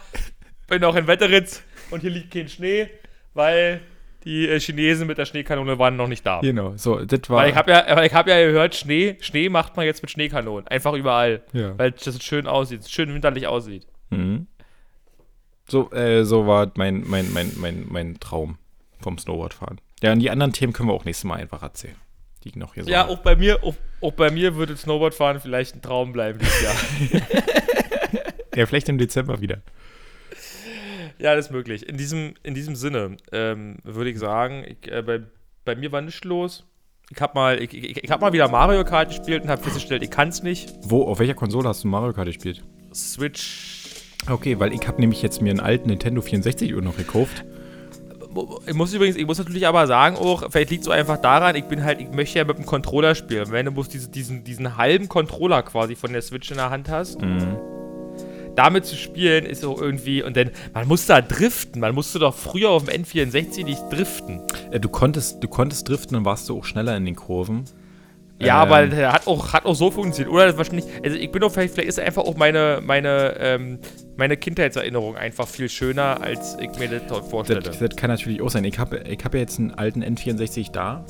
bin 0.68 0.82
noch 0.82 0.96
in 0.96 1.08
Wetteritz 1.08 1.64
und 1.92 2.02
hier 2.02 2.10
liegt 2.12 2.32
kein 2.34 2.48
Schnee, 2.48 2.90
weil 3.34 3.82
die 4.24 4.48
äh, 4.48 4.60
Chinesen 4.60 5.08
mit 5.08 5.18
der 5.18 5.26
Schneekanone 5.26 5.80
waren 5.80 5.96
noch 5.96 6.08
nicht 6.08 6.26
da. 6.26 6.42
genau, 6.42 6.74
so, 6.76 7.04
das 7.06 7.30
war. 7.30 7.38
Weil 7.44 7.50
ich 7.52 7.56
habe 7.56 7.72
ja, 7.72 8.04
ich 8.04 8.14
hab 8.14 8.28
ja 8.28 8.38
gehört, 8.46 8.76
Schnee, 8.76 9.16
Schnee 9.22 9.48
macht 9.50 9.78
man 9.78 9.86
jetzt 9.86 10.02
mit 10.02 10.12
Schneekanonen. 10.12 10.68
Einfach 10.68 10.94
überall. 10.94 11.44
Ja. 11.54 11.78
Weil 11.78 11.92
das 11.92 12.22
schön 12.24 12.46
aussieht, 12.48 12.90
schön 12.90 13.14
winterlich 13.14 13.48
aussieht. 13.48 13.88
Mhm. 14.10 14.48
So, 15.70 15.92
äh, 15.92 16.24
so 16.24 16.48
war 16.48 16.72
mein, 16.76 17.04
mein, 17.08 17.32
mein, 17.34 17.52
mein, 17.58 17.86
mein 17.90 18.20
Traum 18.20 18.58
vom 19.00 19.18
Snowboardfahren. 19.18 19.80
Ja, 20.02 20.14
und 20.14 20.20
die 20.20 20.30
anderen 20.30 20.54
Themen 20.54 20.74
können 20.74 20.90
wir 20.90 20.94
auch 20.94 21.06
nächstes 21.06 21.26
Mal 21.26 21.36
einfach 21.36 21.62
erzählen. 21.64 21.96
Ich 22.48 22.56
noch 22.56 22.74
hier 22.74 22.86
so 22.86 22.90
Ja, 22.90 23.08
auch 23.08 23.20
bei 23.20 23.36
mir, 23.36 23.62
auch, 23.64 23.76
auch 24.00 24.14
bei 24.14 24.32
mir 24.32 24.56
würde 24.56 24.76
Snowboardfahren 24.78 25.42
vielleicht 25.42 25.76
ein 25.76 25.82
Traum 25.82 26.14
bleiben 26.14 26.40
dieses 26.40 26.62
Jahr. 26.62 27.22
ja, 28.56 28.66
vielleicht 28.66 28.88
im 28.88 28.98
Dezember 28.98 29.42
wieder. 29.42 29.62
Ja, 31.20 31.36
das 31.36 31.48
ist 31.48 31.52
möglich. 31.52 31.88
In 31.90 31.98
diesem, 31.98 32.36
in 32.44 32.54
diesem 32.54 32.76
Sinne 32.76 33.18
ähm, 33.32 33.80
würde 33.84 34.10
ich 34.10 34.20
sagen, 34.20 34.64
ich, 34.66 34.90
äh, 34.92 35.02
bei, 35.02 35.22
bei 35.66 35.76
mir 35.76 35.92
war 35.92 36.02
nichts 36.02 36.24
los. 36.24 36.66
Ich 37.10 37.20
habe 37.20 37.34
mal, 37.36 37.62
ich, 37.62 37.74
ich, 37.74 38.04
ich 38.04 38.12
hab 38.12 38.22
mal 38.22 38.32
wieder 38.32 38.48
Mario 38.48 38.84
Kart 38.86 39.10
gespielt 39.10 39.44
und 39.44 39.50
habe 39.50 39.62
festgestellt, 39.62 40.04
ich 40.04 40.12
kann 40.12 40.30
es 40.30 40.44
nicht. 40.44 40.74
Wo, 40.84 41.04
auf 41.04 41.20
welcher 41.20 41.34
Konsole 41.34 41.68
hast 41.68 41.84
du 41.84 41.88
Mario 41.88 42.14
Kart 42.14 42.28
gespielt? 42.28 42.64
Switch. 42.94 43.88
Okay, 44.30 44.60
weil 44.60 44.74
ich 44.74 44.88
habe 44.88 45.02
nämlich 45.02 45.22
jetzt 45.22 45.42
mir 45.42 45.50
einen 45.50 45.60
alten 45.60 45.90
Nintendo 45.90 46.22
64 46.22 46.74
Uhr 46.74 46.82
noch 46.82 46.98
gekauft. 46.98 47.46
Ich 48.68 48.74
muss 48.74 48.94
übrigens, 48.94 49.16
ich 49.18 49.26
muss 49.26 49.38
natürlich 49.38 49.68
aber 49.68 49.88
sagen 49.88 50.16
auch, 50.18 50.44
vielleicht 50.52 50.70
liegt 50.72 50.82
es 50.82 50.86
so 50.86 50.92
einfach 50.92 51.18
daran, 51.18 51.56
ich 51.56 51.66
bin 51.66 51.84
halt, 51.84 52.00
ich 52.02 52.10
möchte 52.12 52.38
ja 52.40 52.46
mit 52.46 52.58
dem 52.58 52.66
Controller 52.66 53.16
spielen. 53.16 53.46
Und 53.46 53.52
Wenn 53.52 53.66
du 53.66 53.72
bloß 53.72 53.90
diese, 53.90 54.10
diesen, 54.10 54.44
diesen 54.44 54.78
halben 54.78 55.08
Controller 55.10 55.64
quasi 55.64 55.96
von 55.96 56.12
der 56.14 56.22
Switch 56.22 56.50
in 56.52 56.58
der 56.58 56.70
Hand 56.70 56.90
hast, 56.90 57.22
Mhm. 57.22 57.58
damit 58.56 58.86
zu 58.86 58.96
spielen 58.96 59.46
ist 59.46 59.64
auch 59.64 59.80
irgendwie, 59.80 60.24
und 60.24 60.36
dann, 60.36 60.50
man 60.74 60.88
muss 60.88 61.06
da 61.06 61.22
driften, 61.22 61.80
man 61.80 61.94
musste 61.94 62.18
doch 62.20 62.34
früher 62.34 62.70
auf 62.72 62.86
dem 62.86 63.04
N64 63.04 63.64
nicht 63.66 63.82
driften. 63.92 64.42
Äh, 64.72 64.80
du, 64.80 64.90
konntest, 64.90 65.44
du 65.44 65.48
konntest 65.48 65.88
driften, 65.88 66.16
dann 66.16 66.26
warst 66.26 66.50
du 66.50 66.58
auch 66.58 66.64
schneller 66.66 66.98
in 66.98 67.06
den 67.06 67.16
Kurven. 67.16 67.66
Ja, 68.40 68.64
Ähm, 68.64 68.72
aber 68.72 68.88
der 68.88 69.14
hat 69.14 69.28
auch, 69.28 69.54
hat 69.54 69.66
auch 69.66 69.76
so 69.76 69.90
funktioniert. 69.92 70.34
Oder 70.34 70.46
das 70.48 70.58
wahrscheinlich, 70.58 70.86
also 71.04 71.18
ich 71.18 71.32
bin 71.32 71.42
doch 71.42 71.52
vielleicht, 71.52 71.74
vielleicht 71.74 71.90
ist 71.90 72.00
einfach 72.00 72.24
auch 72.24 72.36
meine, 72.38 72.82
meine, 72.84 73.36
ähm, 73.40 73.80
meine 74.18 74.36
Kindheitserinnerung 74.38 75.16
einfach 75.16 75.48
viel 75.48 75.70
schöner, 75.70 76.22
als 76.22 76.58
ich 76.60 76.78
mir 76.80 76.88
das 76.90 77.04
dort 77.08 77.26
vorstelle. 77.30 77.60
Das, 77.62 77.80
das 77.80 77.96
kann 77.96 78.10
natürlich 78.10 78.42
auch 78.42 78.50
sein. 78.50 78.64
Ich 78.64 78.80
habe 78.80 78.98
ich 79.00 79.24
hab 79.24 79.34
ja 79.34 79.40
jetzt 79.40 79.60
einen 79.60 79.72
alten 79.74 80.04
N64 80.04 80.72
da. 80.72 81.06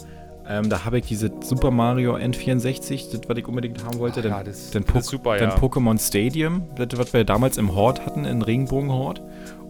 Ähm, 0.49 0.69
da 0.69 0.85
habe 0.85 0.99
ich 0.99 1.05
diese 1.05 1.29
Super 1.41 1.71
Mario 1.71 2.15
N64, 2.15 3.11
das, 3.11 3.21
was 3.27 3.37
ich 3.37 3.47
unbedingt 3.47 3.83
haben 3.83 3.99
wollte. 3.99 4.21
Ach 4.21 4.25
ja, 4.25 4.43
das- 4.43 4.71
dann, 4.71 4.83
Po- 4.83 4.99
ist 4.99 5.07
super, 5.07 5.37
dann 5.37 5.49
ja. 5.49 5.55
Pokémon 5.57 5.99
Stadium, 5.99 6.63
das, 6.75 6.87
was 6.97 7.11
wir 7.13 7.23
damals 7.25 7.57
im 7.57 7.75
Horde 7.75 8.05
hatten, 8.05 8.23
in 8.25 8.41
Regenbogen-Horde. 8.41 9.21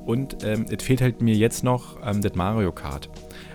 Und 0.06 0.44
ähm, 0.46 0.66
es 0.70 0.84
fehlt 0.84 1.02
halt 1.02 1.22
mir 1.22 1.36
jetzt 1.36 1.64
noch 1.64 1.98
ähm, 2.06 2.22
das 2.22 2.36
Mario 2.36 2.72
Kart. 2.72 3.10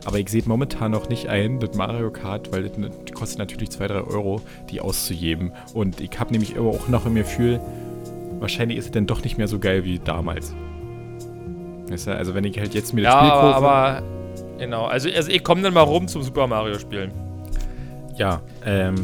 Aber 0.04 0.18
ich 0.18 0.28
sehe 0.28 0.42
momentan 0.46 0.90
noch 0.90 1.08
nicht 1.08 1.28
ein, 1.28 1.60
das 1.60 1.74
Mario 1.76 2.10
Kart, 2.10 2.52
weil 2.52 2.64
das 2.68 2.72
kostet 3.14 3.38
natürlich 3.38 3.70
2, 3.70 3.86
3 3.86 3.94
Euro, 4.02 4.42
die 4.70 4.80
auszugeben. 4.80 5.52
Und 5.74 6.00
ich 6.00 6.18
habe 6.18 6.32
nämlich 6.32 6.58
aber 6.58 6.68
auch 6.70 6.88
noch 6.88 7.06
im 7.06 7.14
Gefühl, 7.14 7.60
wahrscheinlich 8.42 8.76
ist 8.78 8.86
es 8.86 8.90
dann 8.90 9.06
doch 9.06 9.22
nicht 9.24 9.38
mehr 9.38 9.48
so 9.48 9.58
geil 9.58 9.84
wie 9.84 9.98
damals. 9.98 10.54
Weißt 11.88 12.06
du, 12.08 12.16
also 12.16 12.34
wenn 12.34 12.44
ich 12.44 12.58
halt 12.58 12.74
jetzt 12.74 12.92
mir 12.92 13.02
das 13.02 13.12
Ja, 13.14 13.18
Spiel 13.20 13.30
aber, 13.30 13.52
kaufe. 13.52 13.66
aber 13.66 14.02
genau. 14.58 14.84
Also, 14.86 15.08
also 15.14 15.30
ich 15.30 15.42
komme 15.42 15.62
dann 15.62 15.74
mal 15.74 15.80
rum 15.82 16.08
zum 16.08 16.22
Super 16.22 16.46
Mario 16.46 16.78
spielen. 16.78 17.12
Ja, 18.16 18.40
ähm, 18.66 18.96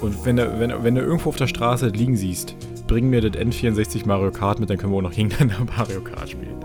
und 0.00 0.24
wenn 0.24 0.36
du, 0.36 0.58
wenn, 0.60 0.72
wenn 0.84 0.94
du 0.94 1.00
irgendwo 1.00 1.30
auf 1.30 1.36
der 1.36 1.46
Straße 1.48 1.88
liegen 1.88 2.16
siehst, 2.16 2.54
bring 2.86 3.10
mir 3.10 3.20
das 3.20 3.40
N64 3.40 4.06
Mario 4.06 4.30
Kart 4.30 4.60
mit, 4.60 4.70
dann 4.70 4.76
können 4.78 4.92
wir 4.92 4.98
auch 4.98 5.02
noch 5.02 5.12
gegeneinander 5.12 5.64
Mario 5.76 6.00
Kart 6.00 6.30
spielen. 6.30 6.56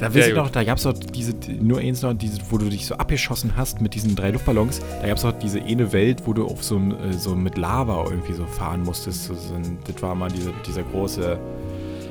Da 0.00 0.08
noch, 0.08 0.44
gut. 0.44 0.56
da 0.56 0.64
gab 0.64 0.78
es 0.78 0.84
doch 0.84 0.94
diese, 0.94 1.34
nur 1.60 1.78
eins 1.78 2.02
noch, 2.02 2.14
diese, 2.14 2.40
wo 2.50 2.58
du 2.58 2.68
dich 2.68 2.86
so 2.86 2.94
abgeschossen 2.96 3.52
hast 3.56 3.80
mit 3.80 3.94
diesen 3.94 4.16
drei 4.16 4.30
Luftballons. 4.30 4.80
Da 5.02 5.08
gab 5.08 5.16
es 5.16 5.22
doch 5.22 5.32
diese 5.32 5.62
eine 5.62 5.92
Welt, 5.92 6.22
wo 6.24 6.32
du 6.32 6.46
auf 6.46 6.64
so, 6.64 6.78
äh, 6.78 7.12
so 7.12 7.34
mit 7.34 7.58
Lava 7.58 8.04
irgendwie 8.08 8.32
so 8.32 8.46
fahren 8.46 8.82
musstest. 8.82 9.24
So, 9.24 9.34
so 9.34 9.54
das 9.86 10.02
war 10.02 10.14
mal 10.14 10.30
diese, 10.30 10.52
dieser 10.66 10.82
große. 10.82 11.38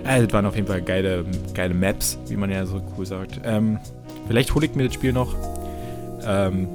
Äh, 0.06 0.24
das 0.24 0.34
waren 0.34 0.46
auf 0.46 0.56
jeden 0.56 0.68
Fall 0.68 0.82
geile, 0.82 1.26
geile 1.54 1.74
Maps, 1.74 2.20
wie 2.28 2.36
man 2.36 2.52
ja 2.52 2.66
so 2.66 2.82
cool 2.98 3.06
sagt. 3.06 3.42
Ähm, 3.44 3.80
vielleicht 4.28 4.54
hole 4.54 4.66
ich 4.66 4.76
mir 4.76 4.86
das 4.86 4.94
Spiel 4.94 5.14
noch. 5.14 5.36
Ähm, 6.24 6.68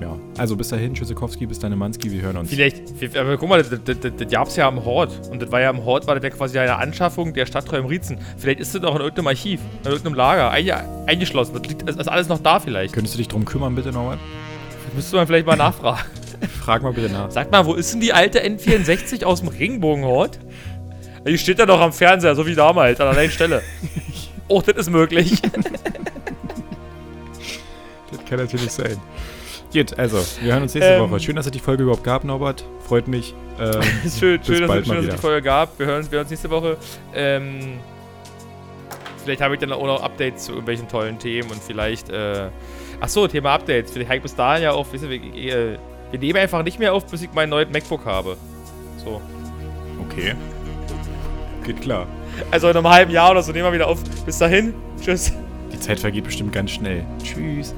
ja, 0.00 0.18
also 0.38 0.56
bis 0.56 0.68
dahin, 0.68 0.94
Tschüssikowski, 0.94 1.46
bis 1.46 1.58
dann 1.58 1.76
Manski, 1.76 2.10
wir 2.10 2.22
hören 2.22 2.38
uns. 2.38 2.48
Vielleicht, 2.48 2.82
aber 3.16 3.36
guck 3.36 3.48
mal, 3.48 3.62
das, 3.62 3.68
das, 3.84 4.00
das, 4.00 4.12
das 4.16 4.30
gab's 4.30 4.56
ja 4.56 4.66
am 4.66 4.84
Hort. 4.84 5.28
Und 5.30 5.42
das 5.42 5.52
war 5.52 5.60
ja 5.60 5.68
am 5.68 5.84
Hort, 5.84 6.06
war 6.06 6.14
das 6.14 6.24
ja 6.24 6.30
quasi 6.30 6.58
eine 6.58 6.76
Anschaffung 6.76 7.34
der 7.34 7.44
Stadttreu 7.44 7.78
im 7.78 7.86
Rietzen. 7.86 8.18
Vielleicht 8.38 8.60
ist 8.60 8.74
das 8.74 8.82
auch 8.84 8.94
in 8.94 9.02
irgendeinem 9.02 9.26
Archiv, 9.26 9.60
in 9.84 9.90
irgendeinem 9.90 10.14
Lager, 10.14 10.50
einge, 10.50 10.82
eingeschlossen. 11.06 11.52
Das, 11.54 11.62
liegt, 11.62 11.82
ist 11.82 12.08
alles 12.08 12.28
noch 12.28 12.40
da 12.40 12.60
vielleicht. 12.60 12.94
Könntest 12.94 13.14
du 13.14 13.18
dich 13.18 13.28
drum 13.28 13.44
kümmern, 13.44 13.74
bitte 13.74 13.92
nochmal? 13.92 14.18
Müsste 14.94 15.16
man 15.16 15.26
vielleicht 15.26 15.46
mal 15.46 15.56
nachfragen. 15.56 16.00
Frag 16.60 16.82
mal 16.82 16.92
bitte 16.92 17.12
nach. 17.12 17.30
Sag 17.30 17.50
mal, 17.50 17.66
wo 17.66 17.74
ist 17.74 17.92
denn 17.92 18.00
die 18.00 18.14
alte 18.14 18.42
N64 18.42 19.24
aus 19.24 19.40
dem 19.40 19.48
Regenbogenhort? 19.48 20.38
Die 21.26 21.36
steht 21.36 21.58
da 21.58 21.66
noch 21.66 21.80
am 21.80 21.92
Fernseher, 21.92 22.34
so 22.34 22.46
wie 22.46 22.54
damals, 22.54 22.98
an 23.00 23.14
der 23.14 23.28
Stelle. 23.28 23.62
Oh, 24.52 24.60
das 24.60 24.74
ist 24.74 24.90
möglich. 24.90 25.40
Das 28.10 28.24
kann 28.28 28.38
natürlich 28.40 28.72
sein. 28.72 28.96
Gut, 29.72 29.96
also, 29.98 30.18
wir 30.42 30.52
hören 30.52 30.64
uns 30.64 30.74
nächste 30.74 30.94
Ähm. 30.94 31.02
Woche. 31.02 31.20
Schön, 31.20 31.36
dass 31.36 31.46
es 31.46 31.52
die 31.52 31.60
Folge 31.60 31.84
überhaupt 31.84 32.02
gab, 32.02 32.24
Norbert. 32.24 32.64
Freut 32.80 33.06
mich. 33.06 33.34
Ähm, 33.60 33.70
schön, 34.18 34.42
schön, 34.42 34.60
dass, 34.60 34.68
bald 34.68 34.86
schön 34.86 34.96
dass 34.96 35.04
es 35.04 35.14
die 35.14 35.20
Folge 35.20 35.42
gab. 35.42 35.78
Wir 35.78 35.86
hören, 35.86 36.04
wir 36.10 36.16
hören 36.16 36.24
uns 36.24 36.30
nächste 36.30 36.50
Woche. 36.50 36.76
Ähm, 37.14 37.78
vielleicht 39.22 39.40
habe 39.40 39.54
ich 39.54 39.60
dann 39.60 39.72
auch 39.72 39.86
noch 39.86 40.02
Updates 40.02 40.44
zu 40.46 40.52
irgendwelchen 40.52 40.88
tollen 40.88 41.18
Themen 41.18 41.50
und 41.50 41.62
vielleicht. 41.62 42.10
Äh, 42.10 42.48
ach 43.00 43.08
so, 43.08 43.28
Thema 43.28 43.54
Updates. 43.54 43.92
Vielleicht 43.92 44.08
habe 44.08 44.16
ich 44.16 44.22
bis 44.22 44.34
dahin 44.34 44.64
ja 44.64 44.72
auch. 44.72 44.86
Wisst 44.90 45.04
ihr, 45.04 45.10
wir, 45.10 45.22
äh, 45.22 45.78
wir 46.10 46.18
nehmen 46.18 46.38
einfach 46.38 46.64
nicht 46.64 46.80
mehr 46.80 46.92
auf, 46.92 47.06
bis 47.06 47.22
ich 47.22 47.32
meinen 47.32 47.50
neuen 47.50 47.70
MacBook 47.70 48.04
habe. 48.04 48.36
So. 49.04 49.20
Okay. 50.08 50.34
Geht 51.64 51.80
klar. 51.80 52.08
Also 52.50 52.68
in 52.68 52.76
einem 52.76 52.88
halben 52.88 53.12
Jahr 53.12 53.30
oder 53.30 53.42
so 53.42 53.52
nehmen 53.52 53.66
wir 53.66 53.72
wieder 53.72 53.86
auf. 53.86 54.02
Bis 54.26 54.38
dahin. 54.38 54.74
Tschüss. 55.00 55.32
Die 55.72 55.78
Zeit 55.78 56.00
vergeht 56.00 56.24
bestimmt 56.24 56.52
ganz 56.52 56.72
schnell. 56.72 57.04
Tschüss. 57.22 57.74